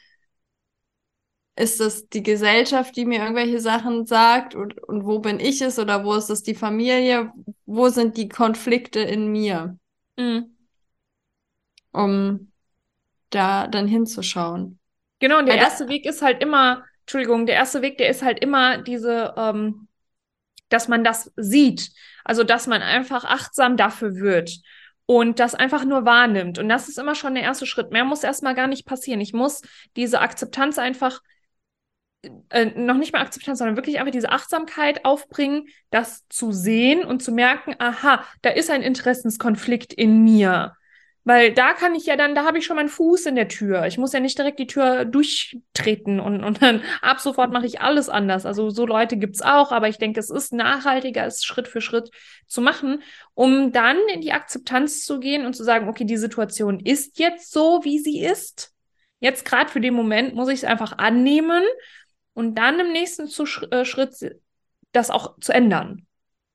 ist 1.58 1.80
es 1.80 2.08
die 2.08 2.22
Gesellschaft, 2.22 2.96
die 2.96 3.04
mir 3.04 3.20
irgendwelche 3.20 3.60
Sachen 3.60 4.06
sagt 4.06 4.54
und, 4.54 4.82
und 4.84 5.04
wo 5.04 5.18
bin 5.18 5.40
ich 5.40 5.60
es 5.60 5.78
oder 5.78 6.04
wo 6.04 6.14
ist 6.14 6.30
es 6.30 6.42
die 6.42 6.54
Familie, 6.54 7.32
wo 7.66 7.88
sind 7.88 8.16
die 8.16 8.28
Konflikte 8.28 9.00
in 9.00 9.30
mir, 9.32 9.76
mhm. 10.16 10.56
um 11.92 12.52
da 13.30 13.66
dann 13.66 13.88
hinzuschauen. 13.88 14.78
Genau, 15.18 15.38
und 15.38 15.46
der 15.46 15.56
erste 15.56 15.88
Weg 15.88 16.06
ist 16.06 16.22
halt 16.22 16.42
immer 16.42 16.84
Entschuldigung, 17.08 17.46
der 17.46 17.54
erste 17.54 17.80
Weg, 17.80 17.96
der 17.96 18.10
ist 18.10 18.22
halt 18.22 18.38
immer 18.38 18.82
diese, 18.82 19.32
ähm, 19.38 19.88
dass 20.68 20.88
man 20.88 21.04
das 21.04 21.32
sieht. 21.36 21.90
Also, 22.22 22.44
dass 22.44 22.66
man 22.66 22.82
einfach 22.82 23.24
achtsam 23.24 23.78
dafür 23.78 24.16
wird 24.16 24.60
und 25.06 25.38
das 25.40 25.54
einfach 25.54 25.86
nur 25.86 26.04
wahrnimmt. 26.04 26.58
Und 26.58 26.68
das 26.68 26.86
ist 26.86 26.98
immer 26.98 27.14
schon 27.14 27.32
der 27.34 27.44
erste 27.44 27.64
Schritt. 27.64 27.92
Mehr 27.92 28.04
muss 28.04 28.24
erstmal 28.24 28.54
gar 28.54 28.66
nicht 28.66 28.84
passieren. 28.84 29.22
Ich 29.22 29.32
muss 29.32 29.62
diese 29.96 30.20
Akzeptanz 30.20 30.78
einfach, 30.78 31.22
äh, 32.50 32.66
noch 32.66 32.98
nicht 32.98 33.14
mal 33.14 33.22
Akzeptanz, 33.22 33.56
sondern 33.56 33.76
wirklich 33.76 33.98
einfach 33.98 34.12
diese 34.12 34.30
Achtsamkeit 34.30 35.06
aufbringen, 35.06 35.68
das 35.88 36.28
zu 36.28 36.52
sehen 36.52 37.06
und 37.06 37.22
zu 37.22 37.32
merken, 37.32 37.74
aha, 37.78 38.22
da 38.42 38.50
ist 38.50 38.68
ein 38.68 38.82
Interessenskonflikt 38.82 39.94
in 39.94 40.24
mir. 40.24 40.76
Weil 41.28 41.52
da 41.52 41.74
kann 41.74 41.94
ich 41.94 42.06
ja 42.06 42.16
dann, 42.16 42.34
da 42.34 42.46
habe 42.46 42.56
ich 42.56 42.64
schon 42.64 42.76
meinen 42.76 42.88
Fuß 42.88 43.26
in 43.26 43.34
der 43.34 43.48
Tür. 43.48 43.84
Ich 43.84 43.98
muss 43.98 44.14
ja 44.14 44.20
nicht 44.20 44.38
direkt 44.38 44.58
die 44.58 44.66
Tür 44.66 45.04
durchtreten 45.04 46.20
und, 46.20 46.42
und 46.42 46.62
dann 46.62 46.80
ab 47.02 47.20
sofort 47.20 47.52
mache 47.52 47.66
ich 47.66 47.82
alles 47.82 48.08
anders. 48.08 48.46
Also 48.46 48.70
so 48.70 48.86
Leute 48.86 49.18
gibt's 49.18 49.42
auch, 49.42 49.70
aber 49.70 49.90
ich 49.90 49.98
denke, 49.98 50.20
es 50.20 50.30
ist 50.30 50.54
nachhaltiger, 50.54 51.26
es 51.26 51.44
Schritt 51.44 51.68
für 51.68 51.82
Schritt 51.82 52.10
zu 52.46 52.62
machen, 52.62 53.02
um 53.34 53.72
dann 53.72 53.98
in 54.10 54.22
die 54.22 54.32
Akzeptanz 54.32 55.04
zu 55.04 55.20
gehen 55.20 55.44
und 55.44 55.52
zu 55.52 55.64
sagen, 55.64 55.90
okay, 55.90 56.06
die 56.06 56.16
Situation 56.16 56.80
ist 56.80 57.18
jetzt 57.18 57.52
so, 57.52 57.80
wie 57.84 57.98
sie 57.98 58.20
ist. 58.20 58.72
Jetzt 59.20 59.44
gerade 59.44 59.70
für 59.70 59.82
den 59.82 59.92
Moment 59.92 60.34
muss 60.34 60.48
ich 60.48 60.60
es 60.60 60.64
einfach 60.64 60.96
annehmen 60.96 61.62
und 62.32 62.54
dann 62.54 62.80
im 62.80 62.90
nächsten 62.90 63.26
äh, 63.70 63.84
Schritt 63.84 64.34
das 64.92 65.10
auch 65.10 65.38
zu 65.40 65.52
ändern. 65.52 66.06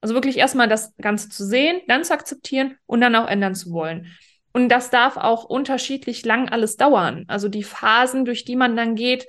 Also 0.01 0.15
wirklich 0.15 0.37
erstmal 0.37 0.67
das 0.67 0.95
Ganze 0.97 1.29
zu 1.29 1.45
sehen, 1.45 1.79
dann 1.87 2.03
zu 2.03 2.11
akzeptieren 2.11 2.75
und 2.87 3.01
dann 3.01 3.15
auch 3.15 3.27
ändern 3.27 3.53
zu 3.53 3.71
wollen. 3.71 4.07
Und 4.53 4.69
das 4.69 4.91
darf 4.91 5.17
auch 5.17 5.43
unterschiedlich 5.45 6.23
lang 6.25 6.47
alles 6.49 6.77
dauern. 6.77 7.25
Also 7.27 7.49
die 7.49 7.63
Phasen, 7.63 8.23
durch 8.23 8.45
die 8.45 8.55
man 8.55 8.75
dann 8.75 8.95
geht, 8.95 9.27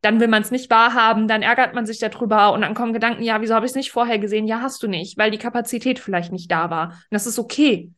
dann 0.00 0.20
will 0.20 0.28
man 0.28 0.42
es 0.42 0.50
nicht 0.50 0.70
wahrhaben, 0.70 1.28
dann 1.28 1.42
ärgert 1.42 1.74
man 1.74 1.86
sich 1.86 1.98
darüber 1.98 2.52
und 2.52 2.62
dann 2.62 2.74
kommen 2.74 2.92
Gedanken, 2.92 3.22
ja, 3.22 3.40
wieso 3.42 3.54
habe 3.54 3.66
ich 3.66 3.72
es 3.72 3.76
nicht 3.76 3.90
vorher 3.90 4.18
gesehen? 4.18 4.46
Ja, 4.46 4.62
hast 4.62 4.82
du 4.82 4.88
nicht, 4.88 5.18
weil 5.18 5.30
die 5.30 5.38
Kapazität 5.38 5.98
vielleicht 5.98 6.32
nicht 6.32 6.50
da 6.50 6.70
war. 6.70 6.88
Und 6.88 7.10
das 7.10 7.26
ist 7.26 7.38
okay. 7.38 7.90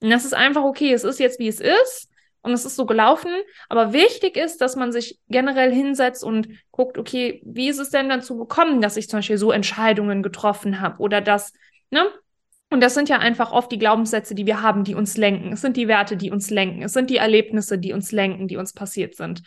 Und 0.00 0.10
das 0.10 0.24
ist 0.24 0.34
einfach 0.34 0.64
okay. 0.64 0.92
Es 0.92 1.04
ist 1.04 1.18
jetzt, 1.18 1.38
wie 1.38 1.48
es 1.48 1.60
ist 1.60 2.10
und 2.42 2.52
es 2.52 2.64
ist 2.64 2.76
so 2.76 2.84
gelaufen. 2.84 3.30
Aber 3.68 3.92
wichtig 3.92 4.36
ist, 4.36 4.60
dass 4.60 4.76
man 4.76 4.92
sich 4.92 5.18
generell 5.28 5.72
hinsetzt 5.72 6.22
und 6.22 6.48
guckt, 6.70 6.98
okay, 6.98 7.42
wie 7.44 7.68
ist 7.68 7.78
es 7.78 7.90
denn 7.90 8.08
dazu 8.08 8.36
gekommen, 8.36 8.80
dass 8.80 8.96
ich 8.96 9.08
zum 9.08 9.18
Beispiel 9.18 9.38
so 9.38 9.50
Entscheidungen 9.50 10.22
getroffen 10.22 10.80
habe 10.80 10.98
oder 10.98 11.20
das, 11.20 11.52
ne? 11.90 12.06
Und 12.70 12.82
das 12.82 12.94
sind 12.94 13.08
ja 13.08 13.18
einfach 13.18 13.50
oft 13.50 13.72
die 13.72 13.78
Glaubenssätze, 13.78 14.34
die 14.34 14.46
wir 14.46 14.60
haben, 14.60 14.84
die 14.84 14.94
uns 14.94 15.16
lenken. 15.16 15.52
Es 15.52 15.62
sind 15.62 15.76
die 15.76 15.88
Werte, 15.88 16.16
die 16.16 16.30
uns 16.30 16.50
lenken. 16.50 16.82
Es 16.82 16.92
sind 16.92 17.08
die 17.08 17.16
Erlebnisse, 17.16 17.78
die 17.78 17.92
uns 17.92 18.12
lenken, 18.12 18.46
die 18.46 18.58
uns 18.58 18.74
passiert 18.74 19.14
sind. 19.14 19.42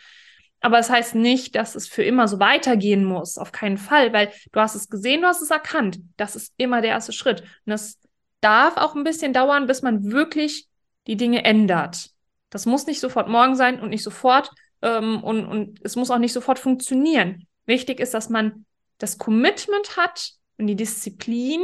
Aber 0.59 0.79
es 0.79 0.87
das 0.87 0.95
heißt 0.95 1.15
nicht, 1.15 1.55
dass 1.55 1.75
es 1.75 1.87
für 1.87 2.03
immer 2.03 2.27
so 2.27 2.39
weitergehen 2.39 3.03
muss. 3.03 3.37
Auf 3.37 3.51
keinen 3.51 3.77
Fall, 3.77 4.13
weil 4.13 4.31
du 4.51 4.59
hast 4.59 4.75
es 4.75 4.89
gesehen, 4.89 5.21
du 5.21 5.27
hast 5.27 5.41
es 5.41 5.51
erkannt. 5.51 5.99
Das 6.17 6.35
ist 6.35 6.53
immer 6.57 6.81
der 6.81 6.91
erste 6.91 7.13
Schritt. 7.13 7.41
Und 7.41 7.71
das 7.71 7.99
darf 8.41 8.77
auch 8.77 8.95
ein 8.95 9.03
bisschen 9.03 9.33
dauern, 9.33 9.67
bis 9.67 9.81
man 9.81 10.11
wirklich 10.11 10.67
die 11.07 11.17
Dinge 11.17 11.45
ändert. 11.45 12.09
Das 12.49 12.65
muss 12.65 12.85
nicht 12.85 12.99
sofort 12.99 13.27
morgen 13.27 13.55
sein 13.55 13.79
und 13.79 13.89
nicht 13.89 14.03
sofort 14.03 14.51
ähm, 14.81 15.23
und, 15.23 15.45
und 15.45 15.79
es 15.83 15.95
muss 15.95 16.11
auch 16.11 16.17
nicht 16.17 16.33
sofort 16.33 16.59
funktionieren. 16.59 17.47
Wichtig 17.65 17.99
ist, 17.99 18.13
dass 18.13 18.29
man 18.29 18.65
das 18.97 19.17
Commitment 19.17 19.97
hat 19.97 20.33
und 20.57 20.67
die 20.67 20.75
Disziplin, 20.75 21.61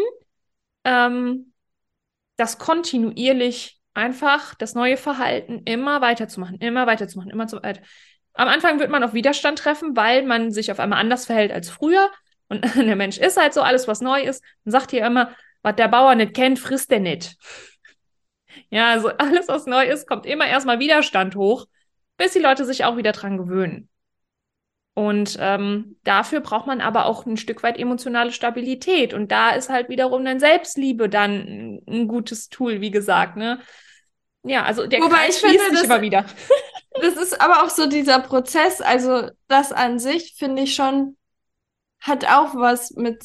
ähm, 0.87 1.51
das 2.37 2.57
kontinuierlich 2.57 3.79
einfach 3.93 4.55
das 4.55 4.73
neue 4.73 4.95
Verhalten 4.95 5.63
immer 5.65 6.01
weiterzumachen, 6.01 6.57
immer 6.59 6.87
weiterzumachen, 6.87 7.31
immer 7.31 7.47
zu 7.47 7.61
weiter. 7.61 7.81
Am 8.33 8.47
Anfang 8.47 8.79
wird 8.79 8.89
man 8.89 9.03
auf 9.03 9.13
Widerstand 9.13 9.59
treffen, 9.59 9.97
weil 9.97 10.23
man 10.23 10.51
sich 10.51 10.71
auf 10.71 10.79
einmal 10.79 10.99
anders 10.99 11.25
verhält 11.25 11.51
als 11.51 11.69
früher. 11.69 12.09
Und 12.47 12.63
der 12.75 12.95
Mensch 12.95 13.17
ist 13.17 13.37
halt 13.37 13.53
so, 13.53 13.61
alles, 13.61 13.87
was 13.87 13.99
neu 13.99 14.21
ist. 14.21 14.43
Man 14.63 14.71
sagt 14.71 14.91
hier 14.91 15.05
immer, 15.05 15.35
was 15.61 15.75
der 15.75 15.89
Bauer 15.89 16.15
nicht 16.15 16.33
kennt, 16.33 16.57
frisst 16.57 16.91
er 16.91 16.99
nicht. 16.99 17.35
Ja, 18.69 18.89
also 18.89 19.09
alles, 19.09 19.47
was 19.47 19.65
neu 19.65 19.85
ist, 19.85 20.07
kommt 20.07 20.25
immer 20.25 20.45
erstmal 20.45 20.79
Widerstand 20.79 21.35
hoch, 21.35 21.67
bis 22.17 22.33
die 22.33 22.39
Leute 22.39 22.65
sich 22.65 22.83
auch 22.83 22.97
wieder 22.97 23.13
dran 23.13 23.37
gewöhnen. 23.37 23.87
Und 24.97 25.37
ähm, 25.39 25.95
dafür 26.03 26.39
braucht 26.39 26.65
man 26.65 26.81
aber 26.81 27.05
auch 27.05 27.27
ein 27.27 27.37
Stück 27.37 27.61
weit 27.61 27.77
emotionale 27.77 28.31
Stabilität. 28.31 29.13
Und 29.13 29.31
da 29.31 29.51
ist 29.51 29.69
halt 29.69 29.89
wiederum 29.89 30.25
dann 30.25 30.39
Selbstliebe 30.39 31.07
dann 31.07 31.83
ein 31.87 32.07
gutes 32.07 32.49
Tool, 32.49 32.81
wie 32.81 32.89
gesagt. 32.89 33.37
Ne? 33.37 33.59
Ja, 34.41 34.63
also 34.63 34.87
der 34.87 34.99
Wobei 35.01 35.27
Kreis 35.27 35.43
ich 35.43 35.47
finde, 35.51 35.71
das, 35.71 35.83
immer 35.83 36.01
wieder. 36.01 36.25
Das 36.99 37.15
ist 37.15 37.39
aber 37.39 37.63
auch 37.63 37.69
so 37.69 37.85
dieser 37.85 38.19
Prozess, 38.21 38.81
also 38.81 39.29
das 39.47 39.71
an 39.71 39.99
sich 39.99 40.33
finde 40.35 40.63
ich 40.63 40.73
schon, 40.73 41.15
hat 41.99 42.25
auch 42.25 42.55
was 42.55 42.89
mit, 42.95 43.23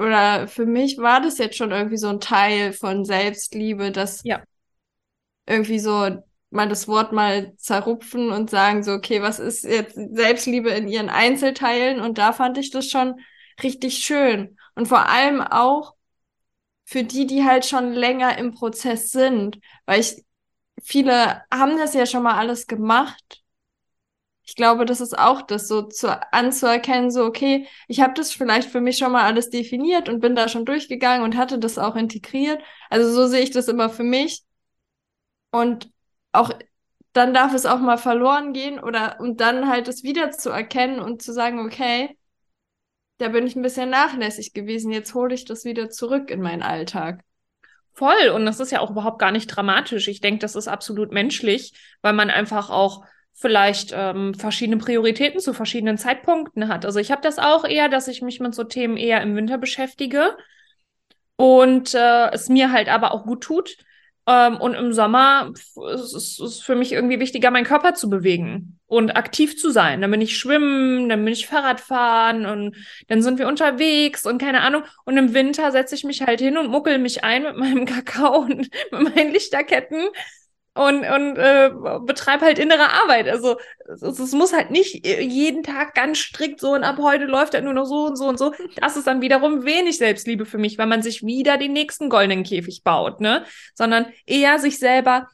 oder 0.00 0.48
für 0.48 0.66
mich 0.66 0.98
war 0.98 1.20
das 1.20 1.38
jetzt 1.38 1.56
schon 1.56 1.70
irgendwie 1.70 1.98
so 1.98 2.08
ein 2.08 2.18
Teil 2.18 2.72
von 2.72 3.04
Selbstliebe, 3.04 3.92
dass 3.92 4.22
ja. 4.24 4.42
irgendwie 5.46 5.78
so 5.78 6.20
mal 6.52 6.68
das 6.68 6.88
Wort 6.88 7.12
mal 7.12 7.54
zerrupfen 7.56 8.30
und 8.30 8.50
sagen 8.50 8.82
so, 8.82 8.92
okay, 8.92 9.22
was 9.22 9.38
ist 9.38 9.64
jetzt 9.64 9.94
Selbstliebe 9.94 10.70
in 10.70 10.88
ihren 10.88 11.08
Einzelteilen? 11.08 12.00
Und 12.00 12.18
da 12.18 12.32
fand 12.32 12.58
ich 12.58 12.70
das 12.70 12.88
schon 12.88 13.20
richtig 13.62 13.98
schön. 13.98 14.56
Und 14.74 14.86
vor 14.88 15.08
allem 15.08 15.40
auch 15.40 15.94
für 16.84 17.04
die, 17.04 17.26
die 17.26 17.44
halt 17.44 17.66
schon 17.66 17.92
länger 17.92 18.38
im 18.38 18.52
Prozess 18.52 19.10
sind, 19.10 19.58
weil 19.86 20.00
ich 20.00 20.22
viele 20.82 21.42
haben 21.52 21.78
das 21.78 21.94
ja 21.94 22.06
schon 22.06 22.22
mal 22.22 22.36
alles 22.36 22.66
gemacht. 22.66 23.42
Ich 24.44 24.56
glaube, 24.56 24.84
das 24.84 25.00
ist 25.00 25.18
auch 25.18 25.42
das 25.42 25.68
so 25.68 25.82
zu, 25.82 26.08
anzuerkennen, 26.32 27.10
so, 27.10 27.24
okay, 27.24 27.68
ich 27.88 28.00
habe 28.00 28.12
das 28.14 28.32
vielleicht 28.32 28.68
für 28.70 28.80
mich 28.80 28.98
schon 28.98 29.12
mal 29.12 29.22
alles 29.24 29.50
definiert 29.50 30.08
und 30.08 30.20
bin 30.20 30.34
da 30.34 30.48
schon 30.48 30.64
durchgegangen 30.64 31.22
und 31.24 31.36
hatte 31.36 31.58
das 31.58 31.78
auch 31.78 31.96
integriert. 31.96 32.60
Also 32.90 33.12
so 33.12 33.26
sehe 33.28 33.42
ich 33.42 33.50
das 33.52 33.68
immer 33.68 33.88
für 33.88 34.02
mich. 34.04 34.44
Und 35.50 35.91
auch 36.32 36.50
dann 37.12 37.34
darf 37.34 37.52
es 37.54 37.66
auch 37.66 37.78
mal 37.78 37.98
verloren 37.98 38.52
gehen 38.52 38.80
oder 38.80 39.20
und 39.20 39.40
dann 39.40 39.68
halt 39.68 39.86
es 39.88 40.02
wieder 40.02 40.30
zu 40.30 40.50
erkennen 40.50 40.98
und 40.98 41.22
zu 41.22 41.32
sagen, 41.32 41.60
okay, 41.60 42.16
da 43.18 43.28
bin 43.28 43.46
ich 43.46 43.54
ein 43.54 43.62
bisschen 43.62 43.90
nachlässig 43.90 44.52
gewesen, 44.52 44.90
jetzt 44.90 45.14
hole 45.14 45.34
ich 45.34 45.44
das 45.44 45.64
wieder 45.64 45.90
zurück 45.90 46.30
in 46.30 46.40
meinen 46.40 46.62
Alltag. 46.62 47.22
Voll. 47.94 48.30
Und 48.34 48.46
das 48.46 48.58
ist 48.58 48.72
ja 48.72 48.80
auch 48.80 48.90
überhaupt 48.90 49.18
gar 49.18 49.32
nicht 49.32 49.48
dramatisch. 49.48 50.08
Ich 50.08 50.20
denke, 50.20 50.38
das 50.38 50.56
ist 50.56 50.66
absolut 50.66 51.12
menschlich, 51.12 51.74
weil 52.00 52.14
man 52.14 52.30
einfach 52.30 52.70
auch 52.70 53.04
vielleicht 53.34 53.92
ähm, 53.94 54.34
verschiedene 54.34 54.78
Prioritäten 54.78 55.40
zu 55.40 55.52
verschiedenen 55.52 55.98
Zeitpunkten 55.98 56.68
hat. 56.68 56.84
Also 56.86 57.00
ich 57.00 57.10
habe 57.10 57.22
das 57.22 57.38
auch 57.38 57.64
eher, 57.64 57.88
dass 57.88 58.08
ich 58.08 58.22
mich 58.22 58.40
mit 58.40 58.54
so 58.54 58.64
Themen 58.64 58.96
eher 58.96 59.20
im 59.20 59.36
Winter 59.36 59.58
beschäftige 59.58 60.36
und 61.36 61.94
äh, 61.94 62.30
es 62.30 62.48
mir 62.48 62.72
halt 62.72 62.88
aber 62.88 63.12
auch 63.12 63.24
gut 63.24 63.42
tut. 63.42 63.76
Ähm, 64.26 64.56
und 64.58 64.74
im 64.74 64.92
Sommer 64.92 65.52
ist 65.52 66.40
es 66.40 66.60
für 66.60 66.76
mich 66.76 66.92
irgendwie 66.92 67.18
wichtiger, 67.18 67.50
meinen 67.50 67.64
Körper 67.64 67.94
zu 67.94 68.08
bewegen 68.08 68.78
und 68.86 69.16
aktiv 69.16 69.58
zu 69.58 69.70
sein. 69.70 70.00
Dann 70.00 70.10
bin 70.12 70.20
ich 70.20 70.36
schwimmen, 70.36 71.08
dann 71.08 71.24
bin 71.24 71.32
ich 71.32 71.48
Fahrrad 71.48 71.80
fahren 71.80 72.46
und 72.46 72.76
dann 73.08 73.22
sind 73.22 73.38
wir 73.38 73.48
unterwegs 73.48 74.24
und 74.24 74.38
keine 74.38 74.60
Ahnung. 74.60 74.84
Und 75.04 75.16
im 75.16 75.34
Winter 75.34 75.72
setze 75.72 75.96
ich 75.96 76.04
mich 76.04 76.22
halt 76.22 76.40
hin 76.40 76.56
und 76.56 76.70
muckel 76.70 76.98
mich 76.98 77.24
ein 77.24 77.42
mit 77.42 77.56
meinem 77.56 77.84
Kakao 77.86 78.42
und 78.42 78.68
mit 78.92 79.14
meinen 79.14 79.32
Lichterketten 79.32 80.08
und, 80.74 81.04
und 81.04 81.36
äh, 81.36 81.70
betreibe 82.00 82.46
halt 82.46 82.58
innere 82.58 82.90
Arbeit. 82.90 83.28
Also 83.28 83.58
es, 83.86 84.18
es, 84.18 84.32
muss 84.32 84.54
halt 84.54 84.70
nicht 84.70 85.06
jeden 85.06 85.62
Tag 85.62 85.94
ganz 85.94 86.18
strikt 86.18 86.60
so 86.60 86.72
und 86.72 86.82
ab 86.82 86.96
heute 86.98 87.26
läuft 87.26 87.52
er 87.54 87.60
nur 87.60 87.74
noch 87.74 87.84
so 87.84 88.06
und 88.06 88.16
so 88.16 88.26
und 88.26 88.38
so. 88.38 88.54
Das 88.76 88.96
ist 88.96 89.06
dann 89.06 89.20
wiederum 89.20 89.64
wenig 89.64 89.98
Selbstliebe 89.98 90.46
für 90.46 90.58
mich, 90.58 90.78
weil 90.78 90.86
man 90.86 91.02
sich 91.02 91.24
wieder 91.24 91.58
den 91.58 91.74
nächsten 91.74 92.08
goldenen 92.08 92.42
Käfig 92.42 92.82
baut, 92.84 93.20
ne? 93.20 93.44
Sondern 93.74 94.06
eher 94.24 94.58
sich 94.58 94.78
selber 94.78 95.28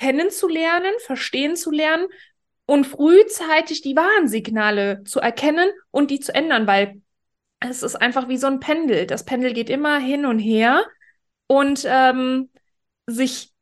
kennenzulernen, 0.00 0.92
verstehen 1.00 1.54
zu 1.54 1.70
lernen 1.70 2.06
und 2.64 2.86
frühzeitig 2.86 3.82
die 3.82 3.96
Warnsignale 3.96 5.04
zu 5.04 5.20
erkennen 5.20 5.70
und 5.90 6.10
die 6.10 6.20
zu 6.20 6.34
ändern, 6.34 6.66
weil 6.66 7.02
es 7.60 7.82
ist 7.82 7.96
einfach 7.96 8.28
wie 8.28 8.36
so 8.38 8.46
ein 8.46 8.60
Pendel. 8.60 9.06
Das 9.06 9.24
Pendel 9.24 9.52
geht 9.52 9.68
immer 9.68 9.98
hin 9.98 10.24
und 10.24 10.38
her 10.38 10.84
und 11.46 11.84
ähm, 11.86 12.50
sich 13.06 13.52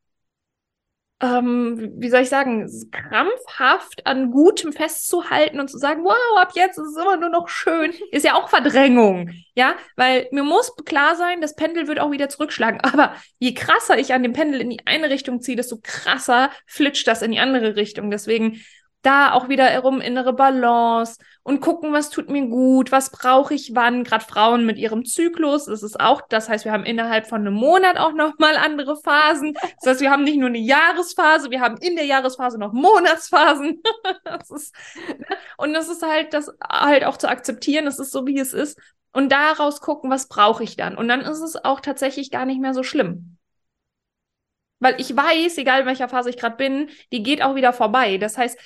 ähm, 1.20 1.94
wie 1.96 2.10
soll 2.10 2.22
ich 2.22 2.28
sagen, 2.28 2.70
krampfhaft 2.90 4.06
an 4.06 4.30
Gutem 4.30 4.72
festzuhalten 4.72 5.60
und 5.60 5.70
zu 5.70 5.78
sagen, 5.78 6.04
wow, 6.04 6.38
ab 6.38 6.52
jetzt 6.54 6.78
ist 6.78 6.88
es 6.88 6.96
immer 6.96 7.16
nur 7.16 7.30
noch 7.30 7.48
schön, 7.48 7.94
ist 8.10 8.24
ja 8.24 8.34
auch 8.34 8.50
Verdrängung, 8.50 9.30
ja, 9.54 9.76
weil 9.96 10.28
mir 10.30 10.42
muss 10.42 10.74
klar 10.84 11.16
sein, 11.16 11.40
das 11.40 11.56
Pendel 11.56 11.88
wird 11.88 12.00
auch 12.00 12.10
wieder 12.10 12.28
zurückschlagen, 12.28 12.80
aber 12.82 13.14
je 13.38 13.54
krasser 13.54 13.98
ich 13.98 14.12
an 14.12 14.22
dem 14.22 14.34
Pendel 14.34 14.60
in 14.60 14.68
die 14.68 14.86
eine 14.86 15.08
Richtung 15.08 15.40
ziehe, 15.40 15.56
desto 15.56 15.78
krasser 15.82 16.50
flitscht 16.66 17.08
das 17.08 17.22
in 17.22 17.32
die 17.32 17.40
andere 17.40 17.76
Richtung, 17.76 18.10
deswegen 18.10 18.60
da 19.06 19.32
auch 19.32 19.48
wieder 19.48 19.66
herum 19.66 20.00
innere 20.00 20.32
Balance 20.32 21.18
und 21.44 21.60
gucken, 21.60 21.92
was 21.92 22.10
tut 22.10 22.28
mir 22.28 22.46
gut, 22.48 22.90
was 22.90 23.10
brauche 23.10 23.54
ich 23.54 23.74
wann. 23.74 24.02
Gerade 24.02 24.24
Frauen 24.24 24.66
mit 24.66 24.78
ihrem 24.78 25.04
Zyklus, 25.04 25.66
das 25.66 25.84
ist 25.84 26.00
auch, 26.00 26.22
das 26.28 26.48
heißt, 26.48 26.64
wir 26.64 26.72
haben 26.72 26.84
innerhalb 26.84 27.28
von 27.28 27.42
einem 27.42 27.54
Monat 27.54 27.98
auch 27.98 28.12
nochmal 28.12 28.56
andere 28.56 28.96
Phasen. 28.96 29.54
Das 29.80 29.86
heißt, 29.86 30.00
wir 30.00 30.10
haben 30.10 30.24
nicht 30.24 30.38
nur 30.38 30.48
eine 30.48 30.58
Jahresphase, 30.58 31.50
wir 31.50 31.60
haben 31.60 31.76
in 31.76 31.94
der 31.94 32.04
Jahresphase 32.04 32.58
noch 32.58 32.72
Monatsphasen. 32.72 33.80
das 34.24 34.50
ist, 34.50 34.74
ne? 35.06 35.36
und 35.56 35.72
das 35.72 35.88
ist 35.88 36.02
halt, 36.02 36.34
das 36.34 36.50
halt 36.68 37.04
auch 37.04 37.16
zu 37.16 37.28
akzeptieren, 37.28 37.84
das 37.84 38.00
ist 38.00 38.10
so, 38.10 38.26
wie 38.26 38.38
es 38.38 38.52
ist. 38.52 38.78
Und 39.12 39.30
daraus 39.30 39.80
gucken, 39.80 40.10
was 40.10 40.28
brauche 40.28 40.64
ich 40.64 40.76
dann. 40.76 40.96
Und 40.96 41.08
dann 41.08 41.20
ist 41.20 41.40
es 41.40 41.56
auch 41.64 41.80
tatsächlich 41.80 42.30
gar 42.30 42.44
nicht 42.44 42.60
mehr 42.60 42.74
so 42.74 42.82
schlimm. 42.82 43.36
Weil 44.78 45.00
ich 45.00 45.16
weiß, 45.16 45.56
egal 45.58 45.80
in 45.80 45.86
welcher 45.86 46.08
Phase 46.08 46.30
ich 46.30 46.36
gerade 46.36 46.56
bin, 46.56 46.90
die 47.12 47.22
geht 47.22 47.42
auch 47.42 47.54
wieder 47.54 47.72
vorbei. 47.72 48.18
Das 48.18 48.36
heißt, 48.36 48.58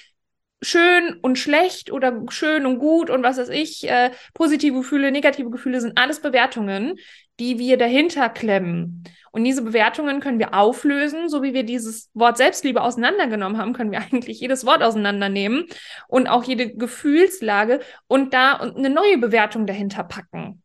schön 0.63 1.15
und 1.23 1.39
schlecht 1.39 1.91
oder 1.91 2.23
schön 2.29 2.67
und 2.67 2.79
gut 2.79 3.11
und 3.11 3.23
was 3.23 3.39
weiß 3.39 3.49
ich, 3.49 3.89
äh, 3.89 4.11
positive 4.35 4.79
Gefühle, 4.79 5.11
negative 5.11 5.51
Gefühle 5.51 5.81
sind 5.81 5.99
alles 5.99 6.21
Bewertungen, 6.21 6.99
die 7.39 7.59
wir 7.59 7.79
dahinter 7.79 8.29
klemmen. 8.29 9.05
Und 9.33 9.45
diese 9.45 9.63
Bewertungen 9.63 10.21
können 10.21 10.39
wir 10.39 10.55
auflösen, 10.55 11.29
so 11.29 11.43
wie 11.43 11.55
wir 11.55 11.63
dieses 11.63 12.11
Wort 12.15 12.37
Selbstliebe 12.37 12.83
auseinandergenommen 12.83 13.59
haben, 13.59 13.73
können 13.73 13.93
wir 13.93 14.01
eigentlich 14.13 14.41
jedes 14.41 14.67
Wort 14.67 14.83
auseinandernehmen 14.83 15.67
und 16.09 16.27
auch 16.29 16.45
jede 16.45 16.75
Gefühlslage 16.75 17.81
und 18.07 18.35
da 18.35 18.55
eine 18.57 18.91
neue 18.91 19.19
Bewertung 19.19 19.67
dahinter 19.67 20.05
packen. 20.05 20.63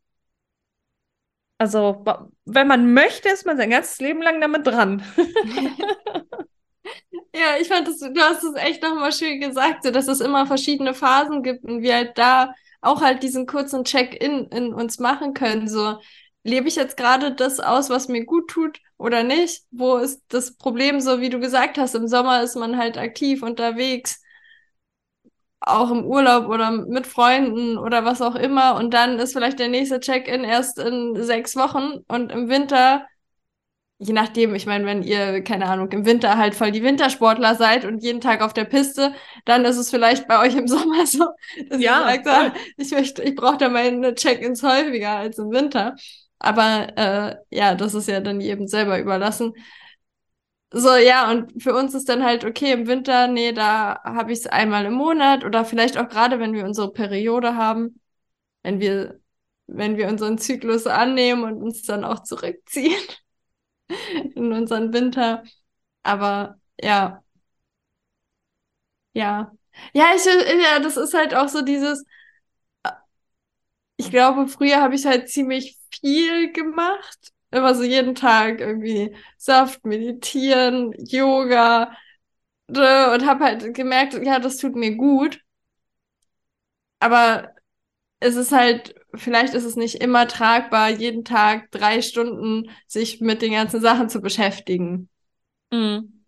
Also, 1.58 2.04
wenn 2.44 2.68
man 2.68 2.94
möchte, 2.94 3.30
ist 3.30 3.46
man 3.46 3.56
sein 3.56 3.70
ganzes 3.70 4.00
Leben 4.00 4.22
lang 4.22 4.42
damit 4.42 4.68
dran. 4.68 5.04
Ja, 7.34 7.58
ich 7.60 7.68
fand 7.68 7.88
das, 7.88 8.00
du 8.00 8.14
hast 8.22 8.44
es 8.44 8.56
echt 8.56 8.82
nochmal 8.84 9.12
schön 9.12 9.40
gesagt, 9.40 9.84
so 9.84 9.92
dass 9.92 10.08
es 10.08 10.22
immer 10.22 10.46
verschiedene 10.48 10.94
Phasen 10.94 11.44
gibt 11.44 11.64
und 11.66 11.82
wir 11.82 11.96
halt 11.96 12.18
da 12.18 12.54
auch 12.82 13.02
halt 13.02 13.24
diesen 13.24 13.46
kurzen 13.46 13.84
Check-in 13.84 14.46
in 14.48 14.74
uns 14.74 15.00
machen 15.00 15.34
können. 15.34 15.68
So, 15.68 16.00
lebe 16.44 16.68
ich 16.68 16.76
jetzt 16.76 16.98
gerade 16.98 17.34
das 17.34 17.60
aus, 17.60 17.90
was 17.90 18.08
mir 18.08 18.26
gut 18.26 18.50
tut 18.50 18.80
oder 18.98 19.24
nicht? 19.24 19.64
Wo 19.72 19.98
ist 19.98 20.24
das 20.30 20.56
Problem, 20.58 21.00
so 21.02 21.20
wie 21.22 21.30
du 21.30 21.40
gesagt 21.40 21.78
hast, 21.78 21.96
im 21.96 22.08
Sommer 22.08 22.42
ist 22.44 22.56
man 22.56 22.78
halt 22.78 22.98
aktiv 22.98 23.44
unterwegs. 23.44 24.22
auch 25.60 25.90
im 25.92 26.06
Urlaub 26.06 26.48
oder 26.48 26.72
mit 26.72 27.08
Freunden 27.08 27.78
oder 27.78 28.06
was 28.06 28.22
auch 28.22 28.36
immer. 28.36 28.76
Und 28.76 28.94
dann 28.94 29.18
ist 29.20 29.34
vielleicht 29.34 29.60
der 29.60 29.68
nächste 29.70 30.00
Check-in 30.00 30.44
erst 30.44 30.78
in 30.80 31.16
sechs 31.24 31.56
Wochen 31.56 32.04
und 32.08 32.32
im 32.32 32.50
Winter 32.50 33.08
je 33.98 34.14
nachdem, 34.14 34.54
ich 34.56 34.66
meine, 34.66 34.86
wenn 34.86 35.04
ihr, 35.04 35.42
keine 35.44 35.68
Ahnung, 35.68 35.90
im 35.92 36.06
Winter 36.06 36.38
halt 36.38 36.56
voll 36.56 36.72
die 36.72 36.84
Wintersportler 36.84 37.56
seid 37.56 37.86
und 37.86 38.04
jeden 38.04 38.22
Tag 38.22 38.42
auf 38.42 38.54
der 38.54 38.66
Piste, 38.66 39.14
dann 39.46 39.64
ist 39.66 39.78
es 39.78 39.90
vielleicht 39.90 40.28
bei 40.28 40.40
euch 40.46 40.56
im 40.56 40.68
Sommer 40.68 41.06
so, 41.06 41.26
dass 41.70 41.82
ja, 41.82 42.02
ihr 42.10 42.24
sagt, 42.24 42.28
ah, 42.28 42.54
ich 42.78 42.92
möchte, 42.92 43.24
ich 43.24 43.36
brauche 43.36 43.58
da 43.58 43.70
meine 43.70 44.14
Check-ins 44.16 44.64
häufiger 44.64 45.12
als 45.18 45.38
im 45.38 45.52
Winter. 45.52 45.96
Aber 46.40 46.90
äh, 46.98 47.36
ja, 47.50 47.76
das 47.76 47.94
ist 47.94 48.08
ja 48.08 48.20
dann 48.20 48.42
jedem 48.42 48.68
selber 48.68 49.00
überlassen. 49.00 49.54
So, 50.72 50.94
ja, 50.96 51.32
und 51.32 51.62
für 51.64 51.74
uns 51.74 51.94
ist 51.94 52.10
dann 52.10 52.24
halt, 52.24 52.44
okay, 52.44 52.74
im 52.74 52.88
Winter, 52.88 53.28
nee, 53.28 53.54
da 53.54 54.02
habe 54.04 54.34
ich 54.34 54.40
es 54.40 54.48
einmal 54.48 54.86
im 54.86 54.94
Monat 54.94 55.46
oder 55.46 55.64
vielleicht 55.64 55.98
auch 55.98 56.10
gerade, 56.10 56.40
wenn 56.40 56.54
wir 56.54 56.66
unsere 56.66 56.92
Periode 56.92 57.56
haben, 57.56 58.02
wenn 58.64 58.80
wir, 58.82 59.20
wenn 59.68 59.98
wir 59.98 60.10
unseren 60.10 60.38
Zyklus 60.38 60.88
annehmen 60.88 61.44
und 61.46 61.64
uns 61.64 61.84
dann 61.84 62.04
auch 62.04 62.24
zurückziehen 62.24 62.94
in 64.36 64.52
unseren 64.54 64.94
Winter. 64.94 65.44
Aber 66.04 66.60
ja. 66.82 67.24
Ja. 69.14 69.52
Ja, 69.94 70.06
ich, 70.16 70.26
ja, 70.26 70.80
das 70.80 70.98
ist 70.98 71.14
halt 71.14 71.34
auch 71.36 71.48
so 71.50 71.62
dieses, 71.62 72.06
ich 73.98 74.10
glaube, 74.10 74.48
früher 74.48 74.82
habe 74.82 74.96
ich 74.96 75.06
halt 75.06 75.30
ziemlich 75.30 75.78
viel 75.92 76.52
gemacht. 76.52 77.32
Immer 77.52 77.74
so 77.76 77.84
jeden 77.84 78.16
Tag 78.16 78.60
irgendwie 78.60 79.16
Saft, 79.38 79.86
meditieren, 79.86 80.94
Yoga 80.98 81.96
und 82.70 83.26
habe 83.28 83.46
halt 83.46 83.74
gemerkt, 83.76 84.16
ja, 84.24 84.40
das 84.40 84.58
tut 84.58 84.76
mir 84.76 84.96
gut. 84.96 85.42
Aber 87.00 87.54
es 88.22 88.36
ist 88.36 88.52
halt 88.52 88.96
vielleicht 89.18 89.54
ist 89.54 89.64
es 89.66 89.76
nicht 89.76 89.96
immer 89.96 90.28
tragbar, 90.28 90.90
jeden 90.90 91.24
Tag 91.24 91.72
drei 91.72 92.02
Stunden 92.02 92.70
sich 92.88 93.22
mit 93.22 93.42
den 93.42 93.54
ganzen 93.54 93.82
Sachen 93.82 94.10
zu 94.10 94.22
beschäftigen. 94.22 95.10
Mhm. 95.72 96.24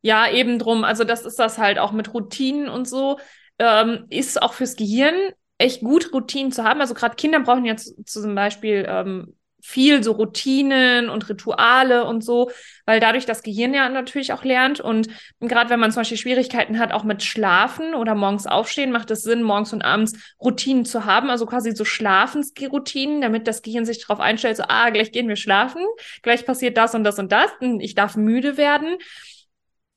Ja, 0.00 0.30
eben 0.30 0.58
drum. 0.58 0.84
Also 0.84 1.04
das 1.04 1.24
ist 1.24 1.38
das 1.38 1.58
halt 1.58 1.78
auch 1.78 1.92
mit 1.92 2.14
Routinen 2.14 2.68
und 2.68 2.88
so. 2.88 3.18
Ähm, 3.58 4.06
ist 4.10 4.40
auch 4.40 4.52
fürs 4.52 4.76
Gehirn 4.76 5.32
echt 5.58 5.80
gut, 5.80 6.12
Routinen 6.12 6.52
zu 6.52 6.64
haben. 6.64 6.80
Also 6.80 6.94
gerade 6.94 7.16
Kinder 7.16 7.40
brauchen 7.40 7.64
jetzt 7.64 7.94
zum 8.08 8.34
Beispiel 8.34 8.86
ähm, 8.88 9.36
viel 9.60 10.02
so 10.02 10.12
Routinen 10.12 11.08
und 11.08 11.28
Rituale 11.28 12.04
und 12.04 12.22
so, 12.22 12.50
weil 12.86 13.00
dadurch 13.00 13.26
das 13.26 13.42
Gehirn 13.42 13.74
ja 13.74 13.88
natürlich 13.88 14.32
auch 14.32 14.44
lernt. 14.44 14.80
Und 14.80 15.08
gerade 15.40 15.70
wenn 15.70 15.80
man 15.80 15.90
zum 15.90 16.00
Beispiel 16.00 16.16
Schwierigkeiten 16.16 16.78
hat, 16.78 16.92
auch 16.92 17.04
mit 17.04 17.22
Schlafen 17.22 17.94
oder 17.94 18.14
morgens 18.14 18.46
aufstehen, 18.46 18.92
macht 18.92 19.10
es 19.10 19.22
Sinn, 19.22 19.42
morgens 19.42 19.72
und 19.72 19.82
abends 19.82 20.16
Routinen 20.40 20.84
zu 20.84 21.04
haben, 21.04 21.30
also 21.30 21.44
quasi 21.46 21.72
so 21.72 21.84
Schlafensroutinen, 21.84 23.20
damit 23.20 23.46
das 23.46 23.62
Gehirn 23.62 23.84
sich 23.84 24.00
darauf 24.00 24.20
einstellt, 24.20 24.56
so, 24.56 24.64
ah, 24.68 24.90
gleich 24.90 25.12
gehen 25.12 25.28
wir 25.28 25.36
schlafen, 25.36 25.82
gleich 26.22 26.46
passiert 26.46 26.76
das 26.76 26.94
und 26.94 27.04
das 27.04 27.18
und 27.18 27.32
das, 27.32 27.50
und 27.60 27.80
ich 27.80 27.94
darf 27.94 28.16
müde 28.16 28.56
werden. 28.56 28.96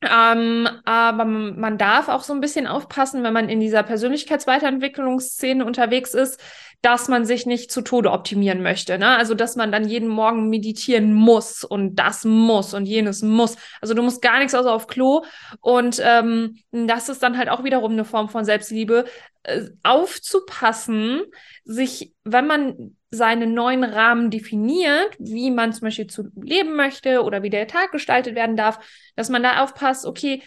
Ähm, 0.04 0.68
aber 0.84 1.26
man 1.26 1.78
darf 1.78 2.08
auch 2.08 2.24
so 2.24 2.34
ein 2.34 2.42
bisschen 2.42 2.66
aufpassen, 2.66 3.22
wenn 3.22 3.34
man 3.34 3.50
in 3.50 3.60
dieser 3.60 3.84
Persönlichkeitsweiterentwicklungsszene 3.84 5.64
unterwegs 5.64 6.16
ist, 6.16 6.42
dass 6.82 7.08
man 7.08 7.26
sich 7.26 7.46
nicht 7.46 7.72
zu 7.72 7.82
Tode 7.82 8.12
optimieren 8.12 8.64
möchte. 8.64 8.98
Ne? 8.98 9.16
Also, 9.16 9.36
dass 9.36 9.56
man 9.56 9.72
dann 9.72 9.88
jeden 9.88 10.10
Morgen 10.10 10.50
meditieren 10.50 11.14
muss 11.14 11.64
und 11.64 11.96
das 11.96 12.26
muss 12.26 12.74
und 12.74 12.86
jenes 12.86 13.22
muss. 13.22 13.56
Also, 13.82 13.94
du 13.94 14.02
musst 14.02 14.22
gar 14.22 14.40
nichts 14.40 14.56
außer 14.56 14.74
auf 14.74 14.88
Klo. 14.88 15.24
Und 15.60 16.02
ähm, 16.04 16.58
das 16.72 17.10
ist 17.10 17.22
dann 17.22 17.38
halt 17.38 17.50
auch 17.50 17.64
wiederum 17.64 17.92
eine 17.92 18.06
Form 18.06 18.30
von 18.30 18.46
Selbstliebe, 18.46 19.06
äh, 19.44 19.70
aufzupassen, 19.84 21.24
sich, 21.64 22.14
wenn 22.24 22.48
man 22.48 22.96
seinen 23.12 23.54
neuen 23.54 23.84
Rahmen 23.84 24.30
definiert, 24.30 25.16
wie 25.20 25.52
man 25.52 25.74
zum 25.74 25.88
Beispiel 25.88 26.08
zu 26.08 26.30
leben 26.36 26.76
möchte 26.76 27.24
oder 27.24 27.44
wie 27.44 27.50
der 27.50 27.68
Tag 27.68 27.92
gestaltet 27.92 28.36
werden 28.36 28.56
darf, 28.56 28.80
dass 29.16 29.30
man 29.30 29.44
da 29.44 29.64
aufpasst, 29.64 30.06
okay, 30.06 30.42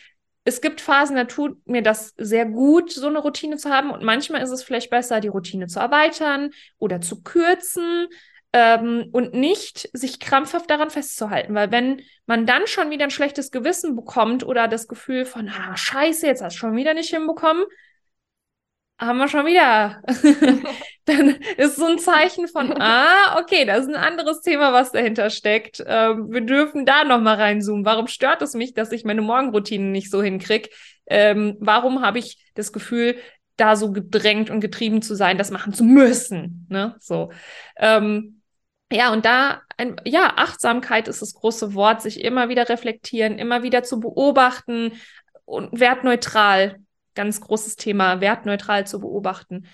es 0.44 0.60
gibt 0.60 0.82
Phasen, 0.82 1.16
da 1.16 1.24
tut 1.24 1.66
mir 1.66 1.82
das 1.82 2.14
sehr 2.18 2.44
gut, 2.44 2.92
so 2.92 3.06
eine 3.08 3.18
Routine 3.18 3.56
zu 3.56 3.70
haben. 3.70 3.90
Und 3.90 4.02
manchmal 4.02 4.42
ist 4.42 4.50
es 4.50 4.62
vielleicht 4.62 4.90
besser, 4.90 5.20
die 5.20 5.28
Routine 5.28 5.66
zu 5.66 5.80
erweitern 5.80 6.50
oder 6.78 7.00
zu 7.00 7.22
kürzen 7.22 8.08
ähm, 8.52 9.08
und 9.12 9.32
nicht 9.32 9.88
sich 9.94 10.20
krampfhaft 10.20 10.68
daran 10.68 10.90
festzuhalten. 10.90 11.54
Weil 11.54 11.72
wenn 11.72 12.02
man 12.26 12.44
dann 12.44 12.66
schon 12.66 12.90
wieder 12.90 13.04
ein 13.04 13.10
schlechtes 13.10 13.50
Gewissen 13.50 13.96
bekommt 13.96 14.44
oder 14.44 14.68
das 14.68 14.86
Gefühl 14.86 15.24
von, 15.24 15.48
ah, 15.48 15.76
scheiße, 15.76 16.26
jetzt 16.26 16.42
hast 16.42 16.56
du 16.56 16.58
schon 16.58 16.76
wieder 16.76 16.92
nicht 16.92 17.10
hinbekommen, 17.10 17.64
haben 18.98 19.18
wir 19.18 19.28
schon 19.28 19.46
wieder. 19.46 20.02
dann 21.04 21.28
ist 21.56 21.76
so 21.76 21.86
ein 21.86 21.98
Zeichen 21.98 22.48
von, 22.48 22.72
ah, 22.80 23.38
okay, 23.40 23.64
das 23.64 23.80
ist 23.80 23.88
ein 23.88 23.96
anderes 23.96 24.40
Thema, 24.40 24.72
was 24.72 24.92
dahinter 24.92 25.30
steckt. 25.30 25.82
Ähm, 25.86 26.30
wir 26.30 26.40
dürfen 26.40 26.86
da 26.86 27.04
nochmal 27.04 27.36
reinzoomen. 27.36 27.84
Warum 27.84 28.06
stört 28.06 28.42
es 28.42 28.54
mich, 28.54 28.74
dass 28.74 28.92
ich 28.92 29.04
meine 29.04 29.22
Morgenroutinen 29.22 29.92
nicht 29.92 30.10
so 30.10 30.22
hinkriege? 30.22 30.70
Ähm, 31.06 31.56
warum 31.60 32.02
habe 32.02 32.18
ich 32.18 32.38
das 32.54 32.72
Gefühl, 32.72 33.16
da 33.56 33.76
so 33.76 33.92
gedrängt 33.92 34.50
und 34.50 34.60
getrieben 34.60 35.02
zu 35.02 35.14
sein, 35.14 35.38
das 35.38 35.50
machen 35.50 35.72
zu 35.72 35.84
müssen? 35.84 36.66
Ne? 36.70 36.96
So. 37.00 37.30
Ähm, 37.76 38.40
ja, 38.92 39.12
und 39.12 39.24
da, 39.24 39.62
ein, 39.76 39.96
ja, 40.04 40.34
Achtsamkeit 40.36 41.08
ist 41.08 41.20
das 41.20 41.34
große 41.34 41.74
Wort, 41.74 42.00
sich 42.00 42.22
immer 42.22 42.48
wieder 42.48 42.68
reflektieren, 42.68 43.38
immer 43.38 43.62
wieder 43.62 43.82
zu 43.82 43.98
beobachten 43.98 44.92
und 45.44 45.80
wertneutral 45.80 46.78
ganz 47.14 47.40
großes 47.40 47.76
Thema, 47.76 48.20
wertneutral 48.20 48.86
zu 48.86 49.00
beobachten. 49.00 49.66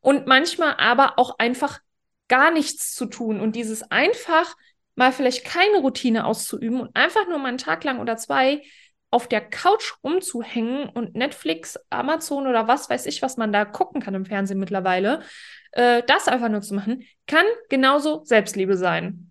Und 0.00 0.26
manchmal 0.26 0.74
aber 0.78 1.18
auch 1.18 1.38
einfach 1.38 1.80
gar 2.28 2.50
nichts 2.50 2.94
zu 2.94 3.06
tun 3.06 3.40
und 3.40 3.56
dieses 3.56 3.90
einfach 3.90 4.54
mal 4.94 5.12
vielleicht 5.12 5.44
keine 5.44 5.78
Routine 5.78 6.24
auszuüben 6.24 6.80
und 6.80 6.96
einfach 6.96 7.26
nur 7.28 7.38
mal 7.38 7.48
einen 7.48 7.58
Tag 7.58 7.84
lang 7.84 8.00
oder 8.00 8.16
zwei 8.16 8.62
auf 9.10 9.28
der 9.28 9.40
Couch 9.40 9.94
rumzuhängen 10.02 10.88
und 10.88 11.14
Netflix, 11.14 11.78
Amazon 11.88 12.46
oder 12.46 12.66
was 12.66 12.90
weiß 12.90 13.06
ich, 13.06 13.22
was 13.22 13.36
man 13.36 13.52
da 13.52 13.64
gucken 13.64 14.00
kann 14.02 14.14
im 14.14 14.24
Fernsehen 14.24 14.58
mittlerweile, 14.58 15.20
äh, 15.72 16.02
das 16.06 16.26
einfach 16.26 16.48
nur 16.48 16.62
zu 16.62 16.74
machen, 16.74 17.04
kann 17.26 17.46
genauso 17.68 18.24
Selbstliebe 18.24 18.76
sein. 18.76 19.30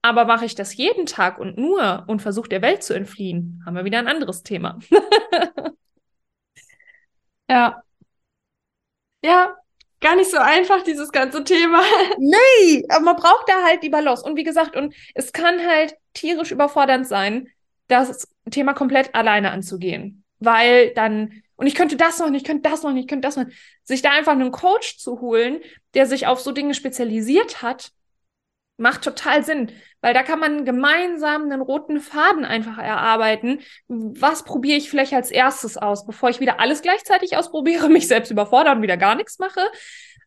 Aber 0.00 0.24
mache 0.24 0.46
ich 0.46 0.54
das 0.54 0.74
jeden 0.76 1.06
Tag 1.06 1.38
und 1.38 1.58
nur 1.58 2.04
und 2.06 2.22
versuche 2.22 2.48
der 2.48 2.62
Welt 2.62 2.82
zu 2.82 2.94
entfliehen, 2.94 3.62
haben 3.66 3.76
wir 3.76 3.84
wieder 3.84 3.98
ein 3.98 4.08
anderes 4.08 4.42
Thema. 4.44 4.78
Ja. 7.48 7.82
Ja, 9.22 9.56
gar 10.00 10.16
nicht 10.16 10.30
so 10.30 10.38
einfach, 10.38 10.82
dieses 10.82 11.10
ganze 11.12 11.44
Thema. 11.44 11.82
Nee, 12.18 12.84
aber 12.88 13.04
man 13.04 13.16
braucht 13.16 13.48
da 13.48 13.64
halt 13.64 13.82
die 13.82 13.88
Balance. 13.88 14.22
Und 14.24 14.36
wie 14.36 14.44
gesagt, 14.44 14.76
und 14.76 14.94
es 15.14 15.32
kann 15.32 15.66
halt 15.66 15.96
tierisch 16.14 16.52
überfordernd 16.52 17.06
sein, 17.06 17.48
das 17.88 18.28
Thema 18.50 18.74
komplett 18.74 19.14
alleine 19.14 19.50
anzugehen. 19.50 20.24
Weil 20.38 20.92
dann, 20.94 21.42
und 21.56 21.66
ich 21.66 21.74
könnte 21.74 21.96
das 21.96 22.18
noch 22.18 22.30
nicht, 22.30 22.42
ich 22.42 22.46
könnte 22.46 22.68
das 22.70 22.82
noch 22.82 22.92
nicht, 22.92 23.04
ich 23.04 23.08
könnte 23.08 23.26
das 23.26 23.36
noch 23.36 23.44
nicht. 23.46 23.58
Sich 23.84 24.02
da 24.02 24.10
einfach 24.12 24.32
einen 24.32 24.52
Coach 24.52 24.98
zu 24.98 25.20
holen, 25.20 25.60
der 25.94 26.06
sich 26.06 26.26
auf 26.26 26.40
so 26.40 26.52
Dinge 26.52 26.74
spezialisiert 26.74 27.62
hat, 27.62 27.90
macht 28.76 29.02
total 29.02 29.44
Sinn, 29.44 29.72
weil 30.00 30.14
da 30.14 30.22
kann 30.22 30.38
man 30.38 30.64
gemeinsam 30.64 31.42
einen 31.42 31.60
roten 31.60 32.00
Faden 32.00 32.44
einfach 32.44 32.78
erarbeiten. 32.78 33.60
Was 33.88 34.44
probiere 34.44 34.78
ich 34.78 34.90
vielleicht 34.90 35.12
als 35.12 35.30
erstes 35.30 35.76
aus, 35.76 36.06
bevor 36.06 36.30
ich 36.30 36.40
wieder 36.40 36.60
alles 36.60 36.82
gleichzeitig 36.82 37.36
ausprobiere, 37.36 37.88
mich 37.88 38.08
selbst 38.08 38.30
überfordere 38.30 38.76
und 38.76 38.82
wieder 38.82 38.96
gar 38.96 39.14
nichts 39.14 39.38
mache. 39.38 39.60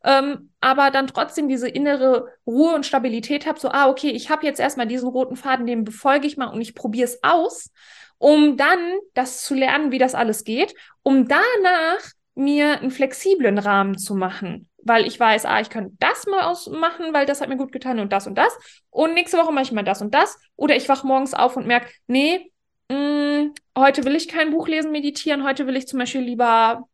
Ähm, 0.04 0.50
aber 0.60 0.90
dann 0.90 1.08
trotzdem 1.08 1.48
diese 1.48 1.70
innere 1.70 2.28
Ruhe 2.48 2.74
und 2.74 2.86
Stabilität 2.86 3.46
habe, 3.46 3.60
so, 3.60 3.70
ah, 3.70 3.88
okay, 3.88 4.10
ich 4.10 4.30
habe 4.30 4.46
jetzt 4.46 4.60
erstmal 4.60 4.88
diesen 4.88 5.08
roten 5.08 5.36
Faden, 5.36 5.68
den 5.68 5.84
befolge 5.84 6.26
ich 6.26 6.38
mal 6.38 6.48
und 6.48 6.62
ich 6.62 6.74
probiere 6.74 7.06
es 7.06 7.24
aus, 7.24 7.70
um 8.18 8.58
dann 8.58 8.80
das 9.14 9.44
zu 9.44 9.54
lernen, 9.54 9.92
wie 9.92 10.00
das 10.00 10.16
alles 10.16 10.44
geht, 10.44 10.74
um 11.04 11.28
danach 11.28 12.02
mir 12.34 12.80
einen 12.80 12.92
flexiblen 12.92 13.60
Rahmen 13.60 13.98
zu 13.98 14.16
machen 14.16 14.70
weil 14.84 15.06
ich 15.06 15.20
weiß, 15.20 15.46
ah, 15.46 15.60
ich 15.62 15.70
kann 15.70 15.98
das 16.00 16.26
mal 16.28 16.44
ausmachen, 16.44 17.14
weil 17.14 17.26
das 17.26 17.42
hat 17.42 17.50
mir 17.50 17.58
gut 17.58 17.72
getan 17.72 18.00
und 18.00 18.12
das 18.12 18.28
und 18.28 18.36
das. 18.36 18.58
Und 18.90 19.14
nächste 19.14 19.38
Woche 19.38 19.52
mache 19.52 19.64
ich 19.64 19.72
mal 19.72 19.84
das 19.84 20.02
und 20.02 20.14
das. 20.14 20.40
Oder 20.56 20.76
ich 20.76 20.90
wache 20.90 21.06
morgens 21.06 21.34
auf 21.34 21.58
und 21.58 21.68
merke, 21.68 21.88
nee, 22.08 22.52
mh, 22.90 22.98
mm, 22.98 23.54
heute 23.78 24.06
will 24.06 24.16
ich 24.16 24.28
kein 24.28 24.52
Buch 24.52 24.68
lesen, 24.68 24.92
meditieren. 24.92 25.44
Heute 25.44 25.68
will 25.68 25.76
ich 25.76 25.88
zum 25.88 26.00
Beispiel 26.00 26.22
lieber, 26.22 26.88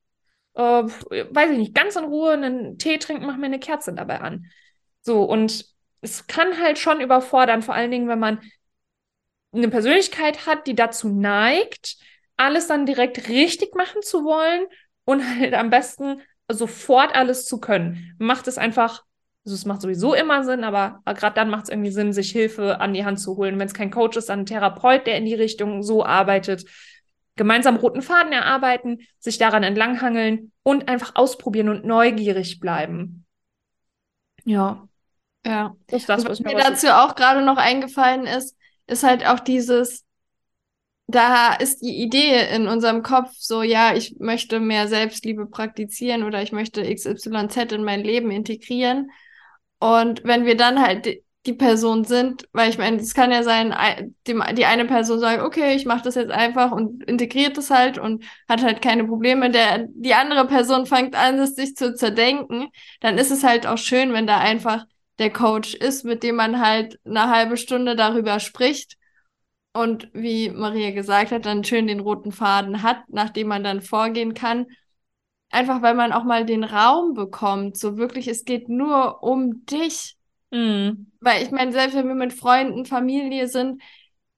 äh, 0.55 0.61
weiß 0.61 1.51
ich 1.51 1.57
nicht, 1.57 1.75
ganz 1.75 1.95
in 1.95 2.05
Ruhe 2.05 2.31
einen 2.31 2.77
Tee 2.77 2.97
trinken, 2.97 3.25
mache 3.25 3.39
mir 3.39 3.47
eine 3.47 3.59
Kerze 3.59 3.93
dabei 3.93 4.21
an. 4.21 4.45
So, 5.01 5.23
und 5.23 5.65
es 6.01 6.27
kann 6.27 6.59
halt 6.61 6.77
schon 6.79 7.01
überfordern, 7.01 7.61
vor 7.61 7.75
allen 7.75 7.91
Dingen, 7.91 8.07
wenn 8.07 8.19
man 8.19 8.41
eine 9.53 9.69
Persönlichkeit 9.69 10.45
hat, 10.45 10.67
die 10.67 10.75
dazu 10.75 11.09
neigt, 11.09 11.97
alles 12.35 12.67
dann 12.67 12.85
direkt 12.85 13.29
richtig 13.29 13.75
machen 13.75 14.01
zu 14.01 14.23
wollen 14.23 14.67
und 15.05 15.23
halt 15.39 15.53
am 15.53 15.69
besten 15.69 16.21
sofort 16.49 17.15
alles 17.15 17.45
zu 17.45 17.59
können. 17.59 18.15
Macht 18.19 18.47
es 18.47 18.57
einfach, 18.57 19.03
also 19.45 19.55
es 19.55 19.65
macht 19.65 19.81
sowieso 19.81 20.13
immer 20.13 20.43
Sinn, 20.43 20.63
aber 20.63 21.01
gerade 21.05 21.35
dann 21.35 21.49
macht 21.49 21.65
es 21.65 21.69
irgendwie 21.69 21.91
Sinn, 21.91 22.13
sich 22.13 22.31
Hilfe 22.31 22.79
an 22.79 22.93
die 22.93 23.05
Hand 23.05 23.19
zu 23.19 23.37
holen. 23.37 23.59
Wenn 23.59 23.67
es 23.67 23.73
kein 23.73 23.91
Coach 23.91 24.17
ist, 24.17 24.29
dann 24.29 24.39
ein 24.39 24.45
Therapeut, 24.45 25.07
der 25.07 25.17
in 25.17 25.25
die 25.25 25.35
Richtung 25.35 25.83
so 25.83 26.05
arbeitet. 26.05 26.65
gemeinsam 27.35 27.75
roten 27.75 28.01
Faden 28.01 28.33
erarbeiten, 28.33 29.01
sich 29.19 29.37
daran 29.37 29.63
entlanghangeln 29.63 30.51
und 30.63 30.89
einfach 30.89 31.15
ausprobieren 31.15 31.69
und 31.69 31.85
neugierig 31.85 32.59
bleiben. 32.59 33.25
Ja. 34.43 34.87
Ja. 35.45 35.75
Das 35.87 36.01
ist 36.01 36.09
das, 36.09 36.23
was, 36.23 36.31
was 36.31 36.39
mir 36.39 36.57
dazu 36.57 36.87
auch 36.87 37.15
gerade 37.15 37.45
noch 37.45 37.57
eingefallen 37.57 38.25
ist, 38.25 38.57
ist 38.87 39.03
halt 39.03 39.25
auch 39.27 39.39
dieses, 39.39 40.03
da 41.07 41.53
ist 41.53 41.81
die 41.81 42.01
Idee 42.01 42.53
in 42.53 42.67
unserem 42.67 43.01
Kopf 43.01 43.31
so, 43.37 43.63
ja, 43.63 43.95
ich 43.95 44.17
möchte 44.19 44.59
mehr 44.59 44.87
Selbstliebe 44.89 45.45
praktizieren 45.45 46.23
oder 46.23 46.41
ich 46.41 46.51
möchte 46.51 46.83
XYZ 46.83 47.71
in 47.71 47.83
mein 47.83 48.03
Leben 48.03 48.29
integrieren. 48.29 49.09
Und 49.79 50.23
wenn 50.25 50.45
wir 50.45 50.57
dann 50.57 50.81
halt 50.81 51.07
die 51.45 51.53
Person 51.53 52.03
sind, 52.03 52.49
weil 52.51 52.69
ich 52.69 52.77
meine, 52.77 52.97
es 52.97 53.13
kann 53.13 53.31
ja 53.31 53.41
sein, 53.43 53.73
die, 54.27 54.65
eine 54.65 54.83
Person 54.83 55.19
sagt, 55.19 55.41
okay, 55.43 55.75
ich 55.75 55.85
mache 55.85 56.03
das 56.03 56.15
jetzt 56.15 56.31
einfach 56.31 56.73
und 56.73 57.03
integriert 57.05 57.57
das 57.57 57.69
halt 57.69 57.97
und 57.97 58.25
hat 58.49 58.61
halt 58.63 58.81
keine 58.81 59.05
Probleme. 59.05 59.49
Der, 59.49 59.87
die 59.89 60.13
andere 60.13 60.45
Person 60.45 60.85
fängt 60.85 61.15
an, 61.15 61.39
es 61.39 61.55
sich 61.55 61.75
zu 61.77 61.95
zerdenken, 61.95 62.67
dann 62.99 63.17
ist 63.17 63.31
es 63.31 63.45
halt 63.45 63.65
auch 63.65 63.77
schön, 63.77 64.11
wenn 64.11 64.27
da 64.27 64.39
einfach 64.39 64.85
der 65.19 65.31
Coach 65.31 65.73
ist, 65.73 66.03
mit 66.03 66.21
dem 66.21 66.35
man 66.35 66.59
halt 66.59 66.99
eine 67.05 67.29
halbe 67.29 67.55
Stunde 67.55 67.95
darüber 67.95 68.41
spricht 68.41 68.97
und 69.77 70.09
wie 70.13 70.49
Maria 70.49 70.91
gesagt 70.91 71.31
hat, 71.31 71.45
dann 71.45 71.63
schön 71.63 71.87
den 71.87 71.99
roten 71.99 72.31
Faden 72.31 72.83
hat, 72.83 73.03
nachdem 73.09 73.47
man 73.47 73.63
dann 73.63 73.81
vorgehen 73.81 74.33
kann. 74.33 74.67
Einfach 75.49 75.81
weil 75.81 75.95
man 75.95 76.11
auch 76.11 76.23
mal 76.23 76.45
den 76.45 76.63
Raum 76.63 77.13
bekommt, 77.13 77.77
so 77.77 77.97
wirklich, 77.97 78.27
es 78.27 78.43
geht 78.43 78.67
nur 78.69 79.23
um 79.23 79.65
dich 79.65 80.17
Mhm. 80.51 81.11
Weil 81.19 81.43
ich 81.43 81.51
meine, 81.51 81.71
selbst 81.71 81.95
wenn 81.95 82.07
wir 82.07 82.15
mit 82.15 82.33
Freunden, 82.33 82.85
Familie 82.85 83.47
sind, 83.47 83.81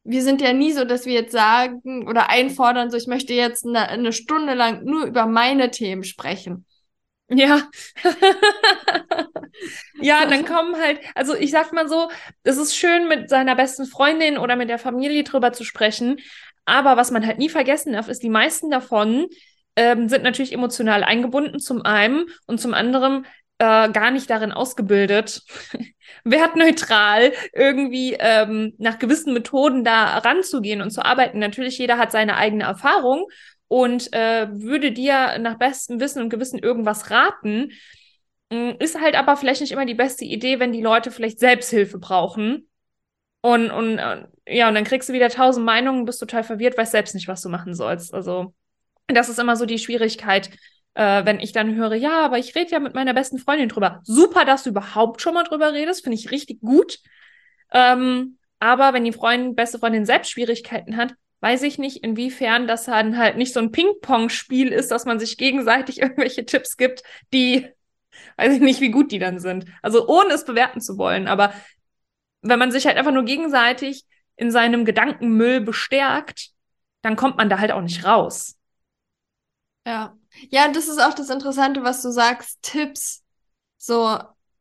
wir 0.04 0.24
sind 0.24 0.42
ja 0.42 0.54
nie 0.54 0.72
so, 0.72 0.86
dass 0.86 1.06
wir 1.06 1.14
jetzt 1.14 1.32
sagen 1.32 2.08
oder 2.08 2.30
einfordern, 2.30 2.90
so 2.90 2.98
ich 2.98 3.08
möchte 3.08 3.34
jetzt 3.34 3.66
eine, 3.66 3.90
eine 3.90 4.14
Stunde 4.14 4.54
lang 4.54 4.84
nur 4.86 5.06
über 5.06 5.26
meine 5.28 5.72
Themen 5.72 6.04
sprechen. 6.04 6.66
Ja. 7.30 7.70
ja, 10.02 10.26
dann 10.26 10.46
kommen 10.46 10.76
halt, 10.76 11.00
also 11.16 11.36
ich 11.36 11.52
sag 11.52 11.74
mal 11.74 11.88
so, 11.88 12.10
es 12.44 12.58
ist 12.58 12.76
schön, 12.76 13.08
mit 13.08 13.30
seiner 13.30 13.56
besten 13.56 13.86
Freundin 13.86 14.38
oder 14.38 14.56
mit 14.56 14.70
der 14.70 14.80
Familie 14.80 15.24
drüber 15.24 15.54
zu 15.54 15.64
sprechen. 15.64 16.18
Aber 16.66 16.98
was 16.98 17.12
man 17.12 17.26
halt 17.26 17.40
nie 17.40 17.50
vergessen 17.50 17.94
darf, 17.94 18.08
ist, 18.10 18.24
die 18.24 18.30
meisten 18.30 18.70
davon 18.70 19.28
ähm, 19.76 20.10
sind 20.10 20.24
natürlich 20.24 20.54
emotional 20.54 21.04
eingebunden, 21.04 21.60
zum 21.60 21.84
einen 21.84 22.26
und 22.48 22.60
zum 22.60 22.74
anderen 22.74 23.26
äh, 23.60 23.90
gar 23.92 24.12
nicht 24.12 24.30
darin 24.30 24.52
ausgebildet, 24.52 25.42
wertneutral 26.24 27.34
irgendwie 27.54 28.16
ähm, 28.20 28.74
nach 28.78 29.00
gewissen 29.00 29.34
Methoden 29.34 29.84
da 29.84 30.18
ranzugehen 30.20 30.82
und 30.82 30.92
zu 30.92 31.04
arbeiten. 31.04 31.40
Natürlich, 31.40 31.78
jeder 31.78 31.98
hat 31.98 32.12
seine 32.12 32.38
eigene 32.38 32.64
Erfahrung 32.64 33.28
und 33.70 34.12
äh, 34.14 34.48
würde 34.52 34.92
dir 34.92 35.38
nach 35.40 35.58
bestem 35.58 36.02
Wissen 36.02 36.22
und 36.22 36.30
Gewissen 36.30 36.60
irgendwas 36.60 37.12
raten. 37.12 37.72
Mm, 38.50 38.72
ist 38.80 39.00
halt 39.00 39.16
aber 39.16 39.38
vielleicht 39.38 39.62
nicht 39.62 39.72
immer 39.72 39.86
die 39.86 39.94
beste 39.94 40.26
Idee, 40.26 40.60
wenn 40.60 40.74
die 40.74 40.82
Leute 40.82 41.12
vielleicht 41.12 41.40
Selbsthilfe 41.40 42.00
brauchen. 42.00 42.68
Und, 43.42 43.72
und 43.72 44.00
äh, 44.00 44.26
ja, 44.48 44.68
und 44.68 44.76
dann 44.76 44.84
kriegst 44.84 45.08
du 45.08 45.14
wieder 45.14 45.30
tausend 45.30 45.66
Meinungen, 45.66 46.06
bist 46.06 46.20
total 46.20 46.44
verwirrt, 46.44 46.78
weißt 46.78 46.92
selbst 46.92 47.16
nicht, 47.16 47.28
was 47.28 47.42
du 47.42 47.50
machen 47.50 47.76
sollst. 47.76 48.14
Also, 48.14 48.54
das 49.08 49.30
ist 49.30 49.40
immer 49.40 49.56
so 49.56 49.66
die 49.68 49.80
Schwierigkeit, 49.80 50.50
äh, 50.96 51.24
wenn 51.24 51.40
ich 51.40 51.52
dann 51.52 51.76
höre, 51.76 51.94
ja, 51.94 52.26
aber 52.26 52.40
ich 52.40 52.56
rede 52.56 52.72
ja 52.72 52.80
mit 52.80 52.96
meiner 52.96 53.14
besten 53.14 53.38
Freundin 53.38 53.70
drüber. 53.70 54.02
Super, 54.04 54.46
dass 54.46 54.64
du 54.64 54.72
überhaupt 54.72 55.22
schon 55.22 55.36
mal 55.36 55.44
drüber 55.44 55.74
redest, 55.74 56.04
finde 56.04 56.18
ich 56.18 56.32
richtig 56.32 56.60
gut. 56.62 57.00
Ähm, 57.72 58.40
aber 58.60 58.94
wenn 58.94 59.06
die 59.06 59.14
Freundin, 59.14 59.56
beste 59.56 59.78
Freundin 59.78 60.06
selbst 60.06 60.32
Schwierigkeiten 60.32 60.98
hat, 60.98 61.14
weiß 61.42 61.64
ich 61.64 61.78
nicht, 61.78 62.04
inwiefern 62.04 62.68
das 62.68 62.86
dann 62.86 63.18
halt 63.18 63.38
nicht 63.38 63.54
so 63.54 63.60
ein 63.60 63.72
Ping-Pong-Spiel 63.72 64.70
ist, 64.70 64.92
dass 64.92 65.06
man 65.06 65.20
sich 65.20 65.38
gegenseitig 65.38 66.00
irgendwelche 66.02 66.46
Tipps 66.46 66.78
gibt, 66.78 67.04
die, 67.34 67.68
weiß 68.38 68.54
ich 68.56 68.62
nicht, 68.62 68.82
wie 68.82 68.92
gut 68.92 69.12
die 69.12 69.20
dann 69.20 69.40
sind. 69.40 69.66
Also 69.82 70.08
ohne 70.08 70.34
es 70.34 70.46
bewerten 70.46 70.82
zu 70.82 70.98
wollen, 70.98 71.28
aber 71.28 71.54
wenn 72.42 72.60
man 72.60 72.72
sich 72.72 72.86
halt 72.86 72.98
einfach 72.98 73.12
nur 73.12 73.26
gegenseitig 73.26 74.06
in 74.36 74.52
seinem 74.52 74.86
Gedankenmüll 74.86 75.62
bestärkt, 75.62 76.52
dann 77.02 77.16
kommt 77.16 77.38
man 77.38 77.50
da 77.50 77.60
halt 77.60 77.72
auch 77.72 77.82
nicht 77.82 78.06
raus. 78.06 78.56
Ja. 79.86 80.16
Ja, 80.52 80.72
das 80.72 80.88
ist 80.88 81.02
auch 81.02 81.14
das 81.14 81.30
Interessante, 81.30 81.84
was 81.84 82.02
du 82.02 82.12
sagst, 82.12 82.62
Tipps. 82.62 83.24
So, 83.78 84.20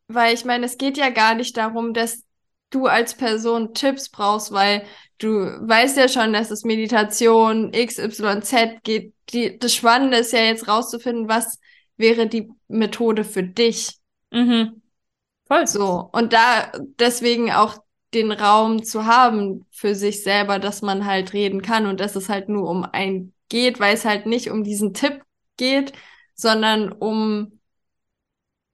weil 0.08 0.34
ich 0.34 0.44
meine, 0.44 0.66
es 0.66 0.78
geht 0.78 0.96
ja 0.96 1.10
gar 1.10 1.34
nicht 1.34 1.56
darum, 1.56 1.92
dass 1.92 2.24
du 2.70 2.86
als 2.86 3.14
Person 3.14 3.74
Tipps 3.74 4.08
brauchst, 4.08 4.52
weil 4.52 4.84
du 5.18 5.28
weißt 5.28 5.96
ja 5.96 6.08
schon, 6.08 6.32
dass 6.32 6.50
es 6.50 6.64
Meditation 6.64 7.72
XYZ 7.72 8.82
geht. 8.82 9.14
Die, 9.30 9.58
das 9.58 9.74
Spannende 9.74 10.18
ist 10.18 10.32
ja 10.32 10.40
jetzt 10.40 10.68
rauszufinden, 10.68 11.28
was 11.28 11.58
wäre 11.96 12.26
die 12.26 12.50
Methode 12.68 13.24
für 13.24 13.42
dich. 13.42 13.96
Mhm. 14.30 14.82
Voll. 15.46 15.66
So. 15.66 16.08
Und 16.12 16.32
da 16.32 16.72
deswegen 16.98 17.50
auch 17.52 17.78
den 18.14 18.32
Raum 18.32 18.84
zu 18.84 19.06
haben 19.06 19.66
für 19.70 19.94
sich 19.94 20.22
selber, 20.22 20.58
dass 20.58 20.82
man 20.82 21.04
halt 21.04 21.32
reden 21.32 21.62
kann 21.62 21.86
und 21.86 22.00
dass 22.00 22.16
es 22.16 22.28
halt 22.28 22.48
nur 22.48 22.68
um 22.68 22.84
ein 22.84 23.34
geht, 23.48 23.80
weil 23.80 23.94
es 23.94 24.04
halt 24.04 24.26
nicht 24.26 24.50
um 24.50 24.64
diesen 24.64 24.94
Tipp 24.94 25.22
geht, 25.56 25.92
sondern 26.34 26.92
um, 26.92 27.60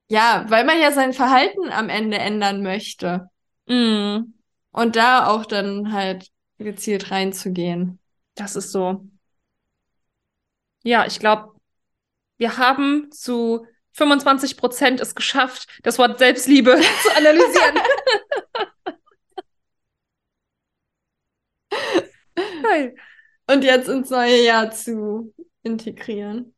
ja, 0.08 0.44
weil 0.48 0.64
man 0.64 0.78
ja 0.80 0.92
sein 0.92 1.12
Verhalten 1.12 1.70
am 1.70 1.88
Ende 1.88 2.18
ändern 2.18 2.62
möchte. 2.62 3.28
Mm. 3.66 4.34
Und 4.72 4.96
da 4.96 5.28
auch 5.28 5.46
dann 5.46 5.92
halt 5.92 6.28
gezielt 6.58 7.10
reinzugehen. 7.10 7.98
Das 8.34 8.56
ist 8.56 8.72
so. 8.72 9.06
Ja, 10.82 11.06
ich 11.06 11.18
glaube, 11.18 11.54
wir 12.36 12.58
haben 12.58 13.10
zu 13.12 13.66
25 13.92 14.56
Prozent 14.56 15.00
es 15.00 15.14
geschafft, 15.14 15.68
das 15.82 15.98
Wort 15.98 16.18
Selbstliebe 16.18 16.80
zu 17.02 17.16
analysieren. 17.16 17.78
Und 23.46 23.62
jetzt 23.62 23.88
ins 23.88 24.10
neue 24.10 24.42
Jahr 24.42 24.70
zu 24.70 25.34
integrieren. 25.62 26.54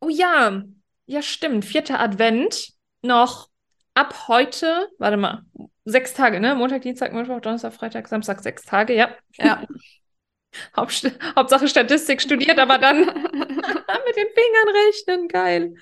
Oh 0.00 0.08
ja, 0.08 0.62
ja, 1.06 1.22
stimmt. 1.22 1.64
Vierter 1.64 2.00
Advent. 2.00 2.72
Noch 3.02 3.48
ab 3.94 4.28
heute, 4.28 4.88
warte 4.98 5.16
mal, 5.16 5.42
sechs 5.84 6.14
Tage, 6.14 6.40
ne? 6.40 6.54
Montag, 6.54 6.82
Dienstag, 6.82 7.12
Mittwoch, 7.12 7.40
Donnerstag, 7.40 7.72
Freitag, 7.72 8.08
Samstag, 8.08 8.40
sechs 8.42 8.64
Tage, 8.64 8.94
ja. 8.94 9.10
Ja. 9.38 9.64
Hauptst 10.76 11.10
Hauptsache 11.36 11.68
Statistik 11.68 12.20
studiert, 12.22 12.58
aber 12.58 12.78
dann 12.78 12.98
mit 13.06 14.16
den 14.16 14.28
Fingern 14.34 14.68
rechnen, 14.86 15.28
geil. 15.28 15.74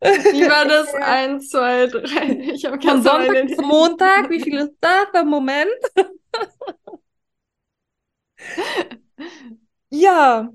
Wie 0.00 0.48
war 0.48 0.64
das? 0.68 0.92
Eins, 0.94 1.50
zwei, 1.50 1.86
drei. 1.86 2.50
Ich 2.52 2.64
habe 2.64 2.80
Von 2.80 3.02
Sonntag 3.02 3.46
bis 3.46 3.56
Montag, 3.58 4.30
wie 4.30 4.40
viel 4.40 4.58
ist 4.58 4.74
das 4.80 5.06
im 5.20 5.28
Moment? 5.28 5.70
ja, 9.90 10.50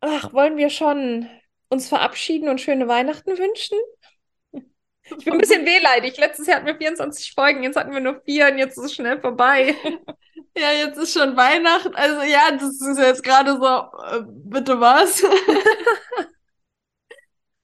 Ach, 0.00 0.32
wollen 0.32 0.56
wir 0.56 0.70
schon 0.70 1.28
uns 1.68 1.88
verabschieden 1.88 2.48
und 2.48 2.60
schöne 2.60 2.86
Weihnachten 2.88 3.36
wünschen? 3.38 3.78
Ich 5.04 5.24
bin 5.24 5.34
ein 5.34 5.38
bisschen 5.38 5.66
wehleidig. 5.66 6.16
Letztes 6.16 6.46
Jahr 6.46 6.56
hatten 6.56 6.66
wir 6.66 6.76
24 6.76 7.32
Folgen, 7.32 7.62
jetzt 7.62 7.76
hatten 7.76 7.92
wir 7.92 8.00
nur 8.00 8.20
vier 8.22 8.48
und 8.48 8.58
jetzt 8.58 8.78
ist 8.78 8.84
es 8.84 8.94
schnell 8.94 9.20
vorbei. 9.20 9.74
Ja, 10.56 10.70
jetzt 10.70 10.96
ist 10.98 11.14
schon 11.14 11.36
Weihnachten. 11.36 11.96
Also 11.96 12.22
ja, 12.22 12.52
das 12.52 12.80
ist 12.80 12.98
jetzt 12.98 13.24
gerade 13.24 13.54
so, 13.54 13.66
äh, 14.06 14.22
bitte 14.24 14.78
was? 14.78 15.20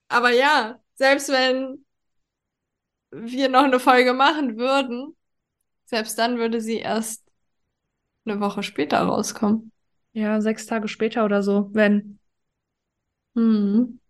Aber 0.09 0.31
ja, 0.31 0.77
selbst 0.95 1.29
wenn 1.29 1.85
wir 3.11 3.47
noch 3.47 3.63
eine 3.63 3.79
Folge 3.79 4.11
machen 4.11 4.57
würden, 4.57 5.15
selbst 5.85 6.19
dann 6.19 6.37
würde 6.37 6.59
sie 6.59 6.79
erst 6.79 7.23
eine 8.25 8.41
Woche 8.41 8.61
später 8.61 8.99
rauskommen. 8.99 9.71
Ja, 10.13 10.41
sechs 10.41 10.65
Tage 10.65 10.89
später 10.89 11.23
oder 11.23 11.43
so, 11.43 11.69
wenn. 11.73 12.19
Hm. 13.35 14.01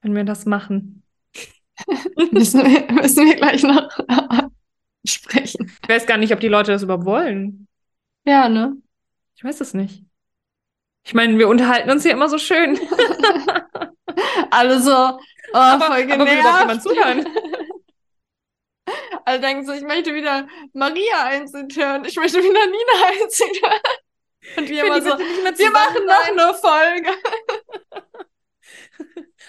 Wenn 0.00 0.14
wir 0.14 0.24
das 0.24 0.44
machen. 0.44 0.97
müssen, 2.32 2.64
wir, 2.64 2.92
müssen 2.92 3.26
wir 3.26 3.36
gleich 3.36 3.62
noch 3.62 3.88
sprechen. 5.06 5.70
Ich 5.82 5.88
weiß 5.88 6.06
gar 6.06 6.16
nicht, 6.16 6.32
ob 6.32 6.40
die 6.40 6.48
Leute 6.48 6.72
das 6.72 6.82
überhaupt 6.82 7.04
wollen. 7.04 7.68
Ja, 8.24 8.48
ne? 8.48 8.76
Ich 9.36 9.44
weiß 9.44 9.60
es 9.60 9.74
nicht. 9.74 10.04
Ich 11.04 11.14
meine, 11.14 11.38
wir 11.38 11.48
unterhalten 11.48 11.90
uns 11.90 12.02
hier 12.02 12.12
immer 12.12 12.28
so 12.28 12.38
schön. 12.38 12.78
Alle 14.50 14.80
so, 14.80 14.92
oh, 14.92 15.18
aber, 15.52 15.86
voll 15.86 16.06
genervt. 16.06 16.20
Aber 16.20 16.30
will 16.30 16.40
überhaupt 16.40 16.60
jemand 16.60 16.82
zuhören? 16.82 17.26
Alle 19.24 19.40
denken 19.40 19.66
so, 19.66 19.72
ich 19.72 19.82
möchte 19.82 20.14
wieder 20.14 20.48
Maria 20.72 21.24
einzeln 21.24 21.68
hören. 21.74 22.04
Ich 22.04 22.16
möchte 22.16 22.38
wieder 22.38 22.66
Nina 22.66 23.22
einzeln 23.22 23.50
hören. 23.62 23.80
Und 24.56 24.68
wir 24.68 24.84
immer 24.84 25.02
so, 25.02 25.18
wir 25.18 25.70
machen 25.70 26.06
noch 26.06 26.26
eine 26.26 26.54
Folge. 26.54 27.10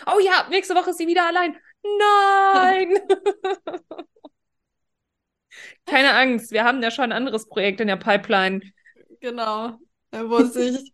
Oh 0.05 0.19
ja, 0.19 0.47
nächste 0.49 0.75
Woche 0.75 0.91
ist 0.91 0.97
sie 0.97 1.07
wieder 1.07 1.27
allein. 1.27 1.57
Nein! 1.83 2.99
Keine 5.85 6.13
Angst, 6.13 6.51
wir 6.51 6.63
haben 6.63 6.83
ja 6.83 6.91
schon 6.91 7.05
ein 7.05 7.11
anderes 7.11 7.47
Projekt 7.47 7.81
in 7.81 7.87
der 7.87 7.95
Pipeline. 7.95 8.61
Genau, 9.21 9.79
wo 10.11 10.43
sich 10.43 10.93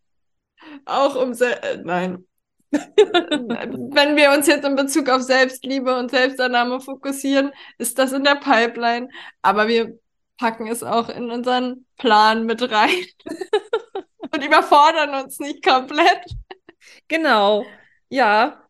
auch 0.86 1.16
um, 1.16 1.34
Se 1.34 1.62
äh, 1.62 1.78
nein. 1.84 2.26
Wenn 2.72 4.16
wir 4.16 4.32
uns 4.32 4.48
jetzt 4.48 4.66
in 4.66 4.76
Bezug 4.76 5.10
auf 5.10 5.22
Selbstliebe 5.22 5.98
und 5.98 6.12
Selbstannahme 6.12 6.82
fokussieren, 6.82 7.52
ist 7.78 7.98
das 8.00 8.12
in 8.12 8.24
der 8.24 8.36
Pipeline. 8.36 9.10
Aber 9.42 9.68
wir 9.68 9.98
packen 10.38 10.68
es 10.68 10.84
auch 10.84 11.10
in 11.10 11.32
unseren 11.32 11.86
Plan 11.98 12.46
mit 12.46 12.62
rein 12.70 13.06
und 14.32 14.44
überfordern 14.44 15.24
uns 15.24 15.40
nicht 15.40 15.64
komplett. 15.64 16.26
Genau. 17.08 17.66
Ja. 18.10 18.65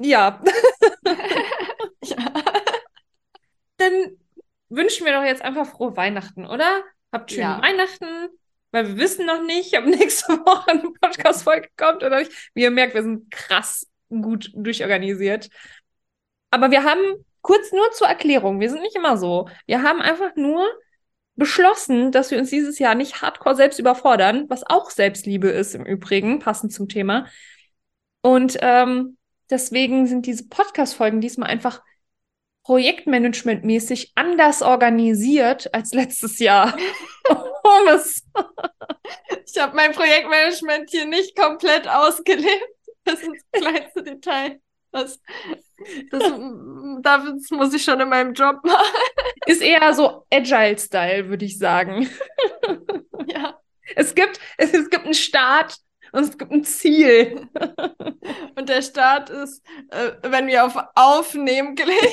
Ja. 0.00 0.42
ja. 2.04 2.32
Dann 3.78 4.16
wünschen 4.68 5.06
wir 5.06 5.12
doch 5.12 5.24
jetzt 5.24 5.42
einfach 5.42 5.66
frohe 5.66 5.96
Weihnachten, 5.96 6.46
oder? 6.46 6.82
Habt 7.12 7.30
schöne 7.30 7.42
Ja. 7.42 7.62
Weihnachten, 7.62 8.28
weil 8.72 8.88
wir 8.88 8.96
wissen 8.98 9.26
noch 9.26 9.42
nicht, 9.42 9.76
ob 9.78 9.84
nächste 9.86 10.32
Woche 10.32 10.70
eine 10.70 10.90
Podcast-Folge 11.00 11.68
kommt 11.76 12.02
oder 12.02 12.18
nicht. 12.18 12.50
Wie 12.54 12.62
ihr 12.62 12.70
merkt, 12.70 12.94
wir 12.94 13.02
sind 13.02 13.30
krass 13.30 13.86
gut 14.08 14.50
durchorganisiert. 14.54 15.48
Aber 16.50 16.70
wir 16.70 16.84
haben, 16.84 17.24
kurz 17.42 17.72
nur 17.72 17.90
zur 17.92 18.08
Erklärung, 18.08 18.60
wir 18.60 18.70
sind 18.70 18.82
nicht 18.82 18.96
immer 18.96 19.16
so. 19.16 19.48
Wir 19.66 19.82
haben 19.82 20.00
einfach 20.00 20.34
nur 20.36 20.66
beschlossen, 21.36 22.12
dass 22.12 22.30
wir 22.30 22.38
uns 22.38 22.50
dieses 22.50 22.78
Jahr 22.78 22.94
nicht 22.94 23.20
hardcore 23.20 23.54
selbst 23.54 23.78
überfordern, 23.78 24.46
was 24.48 24.64
auch 24.66 24.90
Selbstliebe 24.90 25.48
ist 25.48 25.74
im 25.74 25.84
Übrigen, 25.84 26.38
passend 26.38 26.72
zum 26.72 26.88
Thema. 26.88 27.26
Und 28.22 28.56
ähm, 28.60 29.16
deswegen 29.50 30.06
sind 30.06 30.26
diese 30.26 30.48
Podcast-Folgen 30.48 31.20
diesmal 31.20 31.50
einfach 31.50 31.82
projektmanagementmäßig 32.64 34.12
anders 34.16 34.60
organisiert 34.60 35.72
als 35.72 35.92
letztes 35.94 36.40
Jahr. 36.40 36.76
es 37.94 38.24
Ich 39.46 39.60
habe 39.60 39.76
mein 39.76 39.92
Projektmanagement 39.92 40.90
hier 40.90 41.06
nicht 41.06 41.36
komplett 41.36 41.86
ausgelebt. 41.88 42.68
Das 43.04 43.20
ist 43.20 43.30
das 43.52 43.62
kleinste 43.62 44.02
Detail. 44.02 44.60
Das, 44.90 45.20
das, 46.10 46.22
das 47.02 47.50
muss 47.50 47.74
ich 47.74 47.84
schon 47.84 48.00
in 48.00 48.08
meinem 48.08 48.32
Job 48.32 48.56
machen. 48.64 49.00
ist 49.46 49.62
eher 49.62 49.92
so 49.92 50.26
Agile-Style, 50.32 51.28
würde 51.28 51.44
ich 51.44 51.58
sagen. 51.58 52.08
Ja. 53.26 53.60
Es 53.94 54.14
gibt, 54.14 54.40
es, 54.58 54.72
es 54.72 54.90
gibt 54.90 55.04
einen 55.04 55.14
Start 55.14 55.76
und 56.12 56.22
es 56.24 56.38
gibt 56.38 56.52
ein 56.52 56.64
Ziel. 56.64 57.48
Und 58.56 58.68
der 58.68 58.82
Start 58.82 59.30
ist, 59.30 59.62
äh, 59.90 60.12
wenn 60.22 60.46
wir 60.46 60.64
auf 60.64 60.76
Aufnehmen 60.94 61.74
klicken. 61.74 62.08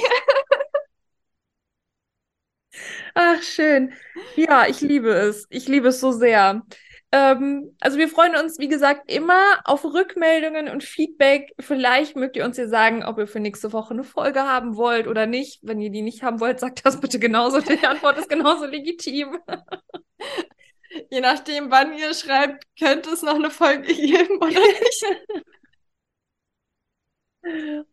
Ach, 3.15 3.41
schön. 3.41 3.93
Ja, 4.35 4.67
ich 4.67 4.81
liebe 4.81 5.09
es. 5.11 5.45
Ich 5.49 5.67
liebe 5.67 5.89
es 5.89 5.99
so 5.99 6.11
sehr. 6.11 6.63
Ähm, 7.11 7.75
also 7.79 7.99
wir 7.99 8.09
freuen 8.09 8.35
uns, 8.35 8.57
wie 8.57 8.67
gesagt, 8.67 9.11
immer 9.11 9.59
auf 9.65 9.85
Rückmeldungen 9.85 10.67
und 10.67 10.83
Feedback. 10.83 11.53
Vielleicht 11.59 12.15
mögt 12.15 12.35
ihr 12.35 12.43
uns 12.43 12.57
ja 12.57 12.67
sagen, 12.67 13.03
ob 13.05 13.19
ihr 13.19 13.27
für 13.27 13.39
nächste 13.39 13.71
Woche 13.71 13.93
eine 13.93 14.03
Folge 14.03 14.41
haben 14.41 14.75
wollt 14.75 15.07
oder 15.07 15.27
nicht. 15.27 15.59
Wenn 15.61 15.79
ihr 15.79 15.91
die 15.91 16.01
nicht 16.01 16.23
haben 16.23 16.39
wollt, 16.39 16.59
sagt 16.59 16.83
das 16.85 16.99
bitte 16.99 17.19
genauso. 17.19 17.59
Die 17.61 17.85
Antwort 17.85 18.17
ist 18.17 18.29
genauso 18.29 18.65
legitim. 18.65 19.37
Je 21.09 21.21
nachdem, 21.21 21.71
wann 21.71 21.93
ihr 21.97 22.13
schreibt, 22.13 22.65
könnte 22.77 23.09
es 23.11 23.21
noch 23.21 23.35
eine 23.35 23.49
Folge 23.49 23.93
geben 23.93 24.37
oder 24.37 24.49
nicht. 24.49 25.05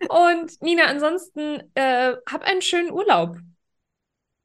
Und 0.09 0.63
Nina, 0.63 0.85
ansonsten 0.85 1.63
äh, 1.75 2.15
hab 2.31 2.43
einen 2.43 2.63
schönen 2.63 2.91
Urlaub. 2.93 3.37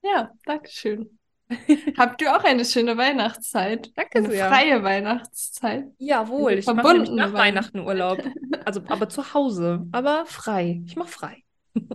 Ja, 0.01 0.31
danke 0.45 0.69
schön. 0.69 1.19
Habt 1.97 2.21
ihr 2.21 2.35
auch 2.35 2.43
eine 2.43 2.65
schöne 2.65 2.97
Weihnachtszeit? 2.97 3.91
Danke 3.95 4.17
Eine 4.17 4.29
sehr. 4.29 4.49
freie 4.49 4.83
Weihnachtszeit. 4.83 5.85
Jawohl, 5.99 6.53
ich 6.53 6.65
mache 6.65 6.97
nach. 7.11 7.33
Weihnachten 7.33 7.79
Urlaub. 7.79 8.23
Also, 8.65 8.81
aber 8.87 9.07
zu 9.09 9.35
Hause, 9.35 9.85
aber 9.91 10.25
frei. 10.25 10.81
Ich 10.87 10.95
mache 10.95 11.09
frei. 11.09 11.43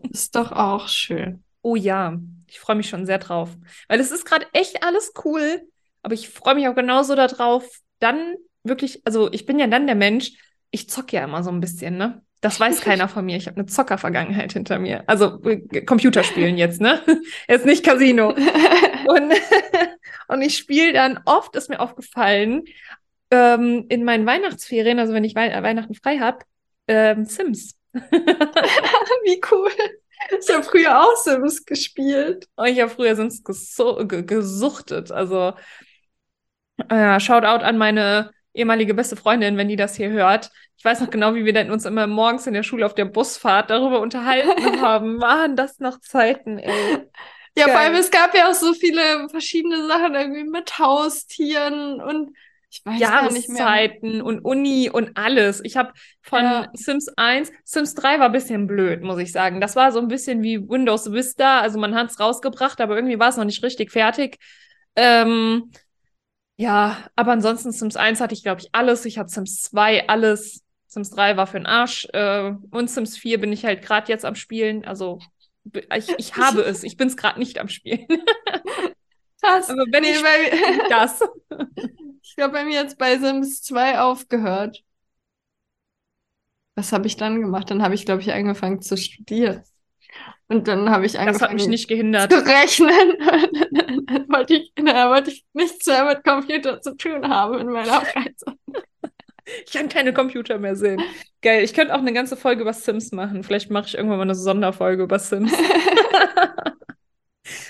Ist 0.08 0.36
doch 0.36 0.52
auch 0.52 0.86
schön. 0.86 1.42
Oh 1.62 1.74
ja, 1.74 2.16
ich 2.46 2.60
freue 2.60 2.76
mich 2.76 2.88
schon 2.88 3.06
sehr 3.06 3.18
drauf. 3.18 3.50
Weil 3.88 3.98
es 3.98 4.12
ist 4.12 4.24
gerade 4.24 4.46
echt 4.52 4.84
alles 4.84 5.12
cool, 5.24 5.66
aber 6.02 6.14
ich 6.14 6.28
freue 6.28 6.54
mich 6.54 6.68
auch 6.68 6.74
genauso 6.74 7.14
darauf, 7.14 7.66
dann 7.98 8.34
wirklich, 8.62 9.02
also 9.04 9.30
ich 9.32 9.46
bin 9.46 9.58
ja 9.58 9.66
dann 9.66 9.86
der 9.86 9.96
Mensch, 9.96 10.32
ich 10.70 10.88
zock 10.88 11.12
ja 11.12 11.24
immer 11.24 11.42
so 11.42 11.50
ein 11.50 11.60
bisschen, 11.60 11.96
ne? 11.96 12.22
Das 12.40 12.58
weiß 12.58 12.80
keiner 12.82 13.08
von 13.08 13.24
mir. 13.24 13.36
Ich 13.36 13.46
habe 13.46 13.56
eine 13.58 13.66
Zocker-Vergangenheit 13.66 14.52
hinter 14.52 14.78
mir. 14.78 15.04
Also 15.06 15.42
äh, 15.44 15.82
Computerspielen 15.82 16.56
jetzt, 16.56 16.80
ne? 16.80 17.02
Jetzt 17.48 17.66
nicht 17.66 17.84
Casino. 17.84 18.30
Und, 19.06 19.32
und 20.28 20.42
ich 20.42 20.56
spiele 20.56 20.92
dann 20.92 21.20
oft, 21.24 21.56
ist 21.56 21.70
mir 21.70 21.80
aufgefallen, 21.80 22.64
ähm, 23.30 23.86
in 23.88 24.04
meinen 24.04 24.26
Weihnachtsferien, 24.26 24.98
also 24.98 25.14
wenn 25.14 25.24
ich 25.24 25.34
Wei 25.34 25.50
Weihnachten 25.62 25.94
frei 25.94 26.18
habe, 26.18 26.44
ähm, 26.86 27.24
Sims. 27.24 27.76
Wie 27.92 29.40
cool. 29.50 29.70
Ich 30.38 30.54
habe 30.54 30.62
früher 30.62 31.00
auch 31.00 31.16
Sims 31.16 31.64
gespielt. 31.64 32.46
Und 32.56 32.66
ich 32.66 32.80
habe 32.80 32.90
früher 32.90 33.16
Sims 33.16 33.42
gesu 33.42 34.06
ge 34.06 34.22
gesuchtet. 34.22 35.10
Also 35.10 35.54
äh, 36.88 37.20
Shoutout 37.20 37.64
an 37.64 37.78
meine 37.78 38.30
ehemalige 38.54 38.94
beste 38.94 39.16
Freundin, 39.16 39.56
wenn 39.56 39.68
die 39.68 39.76
das 39.76 39.94
hier 39.96 40.10
hört. 40.10 40.50
Ich 40.76 40.84
weiß 40.84 41.00
noch 41.00 41.10
genau, 41.10 41.34
wie 41.34 41.44
wir 41.44 41.52
dann 41.52 41.70
uns 41.70 41.84
immer 41.84 42.06
morgens 42.06 42.46
in 42.46 42.54
der 42.54 42.62
Schule 42.62 42.86
auf 42.86 42.94
der 42.94 43.04
Busfahrt 43.04 43.70
darüber 43.70 44.00
unterhalten 44.00 44.80
haben. 44.80 45.20
Waren 45.20 45.56
das 45.56 45.78
noch 45.78 46.00
Zeiten, 46.00 46.58
ey. 46.58 47.06
Ja, 47.56 47.64
vor 47.64 47.74
Geil. 47.74 47.86
allem, 47.86 47.94
es 47.96 48.10
gab 48.10 48.34
ja 48.34 48.48
auch 48.48 48.54
so 48.54 48.72
viele 48.74 49.28
verschiedene 49.28 49.86
Sachen 49.86 50.14
irgendwie 50.14 50.44
mit 50.44 50.78
Haustieren 50.78 52.00
und 52.00 52.36
ich 52.72 52.82
weiß. 52.84 53.00
Jahreszeiten 53.00 54.22
und 54.22 54.40
Uni 54.44 54.88
und 54.90 55.16
alles. 55.16 55.60
Ich 55.64 55.76
habe 55.76 55.92
von 56.22 56.42
Ja. 56.44 56.68
Sims 56.72 57.08
1, 57.16 57.50
Sims 57.64 57.94
3 57.96 58.20
war 58.20 58.26
ein 58.26 58.32
bisschen 58.32 58.68
blöd, 58.68 59.02
muss 59.02 59.18
ich 59.18 59.32
sagen. 59.32 59.60
Das 59.60 59.74
war 59.74 59.90
so 59.90 59.98
ein 59.98 60.06
bisschen 60.06 60.42
wie 60.44 60.60
Windows 60.68 61.12
Vista. 61.12 61.60
Also 61.60 61.80
man 61.80 61.96
hat 61.96 62.10
es 62.10 62.20
rausgebracht, 62.20 62.80
aber 62.80 62.94
irgendwie 62.94 63.18
war 63.18 63.28
es 63.28 63.36
noch 63.36 63.44
nicht 63.44 63.64
richtig 63.64 63.90
fertig. 63.90 64.38
Ähm, 64.94 65.72
ja, 66.60 66.98
aber 67.16 67.32
ansonsten 67.32 67.72
Sims 67.72 67.96
1 67.96 68.20
hatte 68.20 68.34
ich, 68.34 68.42
glaube 68.42 68.60
ich, 68.60 68.68
alles. 68.74 69.04
Ich 69.04 69.18
hatte 69.18 69.30
Sims 69.32 69.62
2 69.62 70.08
alles. 70.08 70.62
Sims 70.86 71.10
3 71.10 71.36
war 71.36 71.46
für 71.46 71.58
den 71.58 71.66
Arsch. 71.66 72.06
Äh, 72.12 72.52
und 72.70 72.90
Sims 72.90 73.16
4 73.16 73.40
bin 73.40 73.52
ich 73.52 73.64
halt 73.64 73.82
gerade 73.82 74.08
jetzt 74.12 74.24
am 74.24 74.34
Spielen. 74.34 74.84
Also 74.84 75.20
ich, 75.96 76.10
ich 76.18 76.36
habe 76.36 76.62
es. 76.62 76.82
Ich 76.82 76.96
bin 76.96 77.08
es 77.08 77.16
gerade 77.16 77.38
nicht 77.38 77.58
am 77.58 77.68
Spielen. 77.68 78.06
Krass. 79.42 79.70
Aber 79.70 79.84
wenn 79.90 80.02
Nee, 80.02 80.10
ich 80.12 80.22
bei, 80.22 80.88
das. 80.88 81.20
ich 82.22 82.36
glaube, 82.36 82.52
bei 82.52 82.64
mir 82.64 82.74
jetzt 82.82 82.98
bei 82.98 83.18
Sims 83.18 83.62
2 83.62 84.00
aufgehört. 84.00 84.82
Was 86.74 86.90
habe 86.92 87.06
ich 87.06 87.16
dann 87.16 87.40
gemacht? 87.40 87.70
Dann 87.70 87.80
habe 87.82 87.94
ich, 87.94 88.04
glaube 88.04 88.22
ich, 88.22 88.32
angefangen 88.32 88.82
zu 88.82 88.96
studieren. 88.96 89.62
Und 90.48 90.66
dann 90.66 90.90
habe 90.90 91.06
ich 91.06 91.12
Das 91.12 91.20
hat 91.20 91.26
mich 91.28 91.42
angefangen 91.42 91.70
nicht 91.70 91.88
gehindert. 91.88 92.32
zu 92.32 92.38
rechnen. 92.38 92.90
dann 94.06 94.28
wollte 94.28 94.54
ich, 94.54 94.72
dann 94.74 95.10
wollte 95.10 95.30
ich 95.30 95.44
nichts 95.52 95.86
mehr 95.86 96.04
mit 96.04 96.24
Computer 96.24 96.80
zu 96.80 96.96
tun 96.96 97.28
haben 97.28 97.58
in 97.60 97.68
meiner 97.68 98.00
Freizeit. 98.04 98.56
Ich 99.66 99.72
kann 99.72 99.88
keine 99.88 100.12
Computer 100.12 100.58
mehr 100.58 100.76
sehen. 100.76 101.00
Geil, 101.42 101.64
ich 101.64 101.74
könnte 101.74 101.94
auch 101.94 101.98
eine 101.98 102.12
ganze 102.12 102.36
Folge 102.36 102.62
über 102.62 102.72
Sims 102.72 103.12
machen. 103.12 103.42
Vielleicht 103.42 103.70
mache 103.70 103.86
ich 103.86 103.94
irgendwann 103.96 104.18
mal 104.18 104.24
eine 104.24 104.34
Sonderfolge 104.34 105.04
über 105.04 105.18
Sims. 105.18 105.52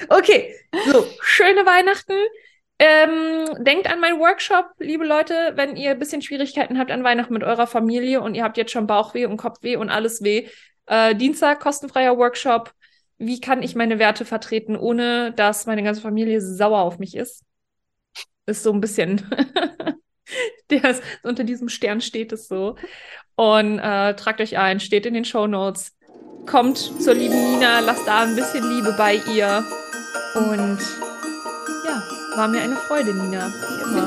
okay, 0.08 0.54
so, 0.90 1.06
schöne 1.20 1.64
Weihnachten. 1.66 2.14
Ähm, 2.78 3.62
denkt 3.62 3.90
an 3.90 4.00
meinen 4.00 4.18
Workshop, 4.20 4.70
liebe 4.78 5.04
Leute, 5.04 5.52
wenn 5.54 5.76
ihr 5.76 5.90
ein 5.90 5.98
bisschen 5.98 6.22
Schwierigkeiten 6.22 6.78
habt 6.78 6.90
an 6.90 7.04
Weihnachten 7.04 7.34
mit 7.34 7.44
eurer 7.44 7.66
Familie 7.66 8.22
und 8.22 8.34
ihr 8.34 8.42
habt 8.42 8.56
jetzt 8.56 8.72
schon 8.72 8.86
Bauchweh 8.86 9.26
und 9.26 9.36
Kopfweh 9.36 9.76
und 9.76 9.90
alles 9.90 10.22
weh. 10.22 10.48
Äh, 10.90 11.14
Dienstag, 11.14 11.60
kostenfreier 11.60 12.18
Workshop. 12.18 12.74
Wie 13.16 13.40
kann 13.40 13.62
ich 13.62 13.76
meine 13.76 14.00
Werte 14.00 14.24
vertreten, 14.24 14.76
ohne 14.76 15.32
dass 15.32 15.66
meine 15.66 15.84
ganze 15.84 16.00
Familie 16.00 16.40
sauer 16.40 16.80
auf 16.80 16.98
mich 16.98 17.16
ist? 17.16 17.44
Ist 18.46 18.64
so 18.64 18.72
ein 18.72 18.80
bisschen. 18.80 19.24
Der 20.70 20.84
ist, 20.90 21.02
unter 21.22 21.44
diesem 21.44 21.68
Stern 21.68 22.00
steht 22.00 22.32
es 22.32 22.48
so. 22.48 22.74
Und 23.36 23.78
äh, 23.78 24.14
tragt 24.16 24.40
euch 24.40 24.58
ein, 24.58 24.80
steht 24.80 25.06
in 25.06 25.14
den 25.14 25.24
Show 25.24 25.46
Notes. 25.46 25.96
Kommt 26.46 26.78
zur 26.78 27.14
lieben 27.14 27.52
Nina, 27.52 27.78
lasst 27.80 28.08
da 28.08 28.22
ein 28.22 28.34
bisschen 28.34 28.68
Liebe 28.68 28.92
bei 28.98 29.14
ihr. 29.32 29.64
Und 30.34 30.78
ja, 31.86 32.02
war 32.34 32.48
mir 32.48 32.62
eine 32.62 32.74
Freude, 32.74 33.14
Nina, 33.14 33.46
wie 33.46 33.82
immer. 33.82 34.06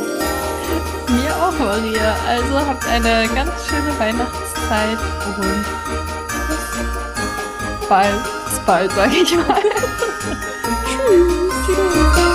Mir 1.16 1.36
auch, 1.38 1.58
Maria. 1.60 2.16
Also 2.28 2.60
habt 2.60 2.86
eine 2.88 3.30
ganz 3.34 3.68
schöne 3.68 3.98
Weihnachtszeit 4.00 4.98
und 5.38 6.13
bald. 7.88 8.24
Bis 8.50 8.60
bald, 8.66 8.92
sage 8.92 9.16
ich 9.16 9.36
mal. 9.36 9.46
Tschüss. 10.86 11.34
Tschüss. 11.66 12.33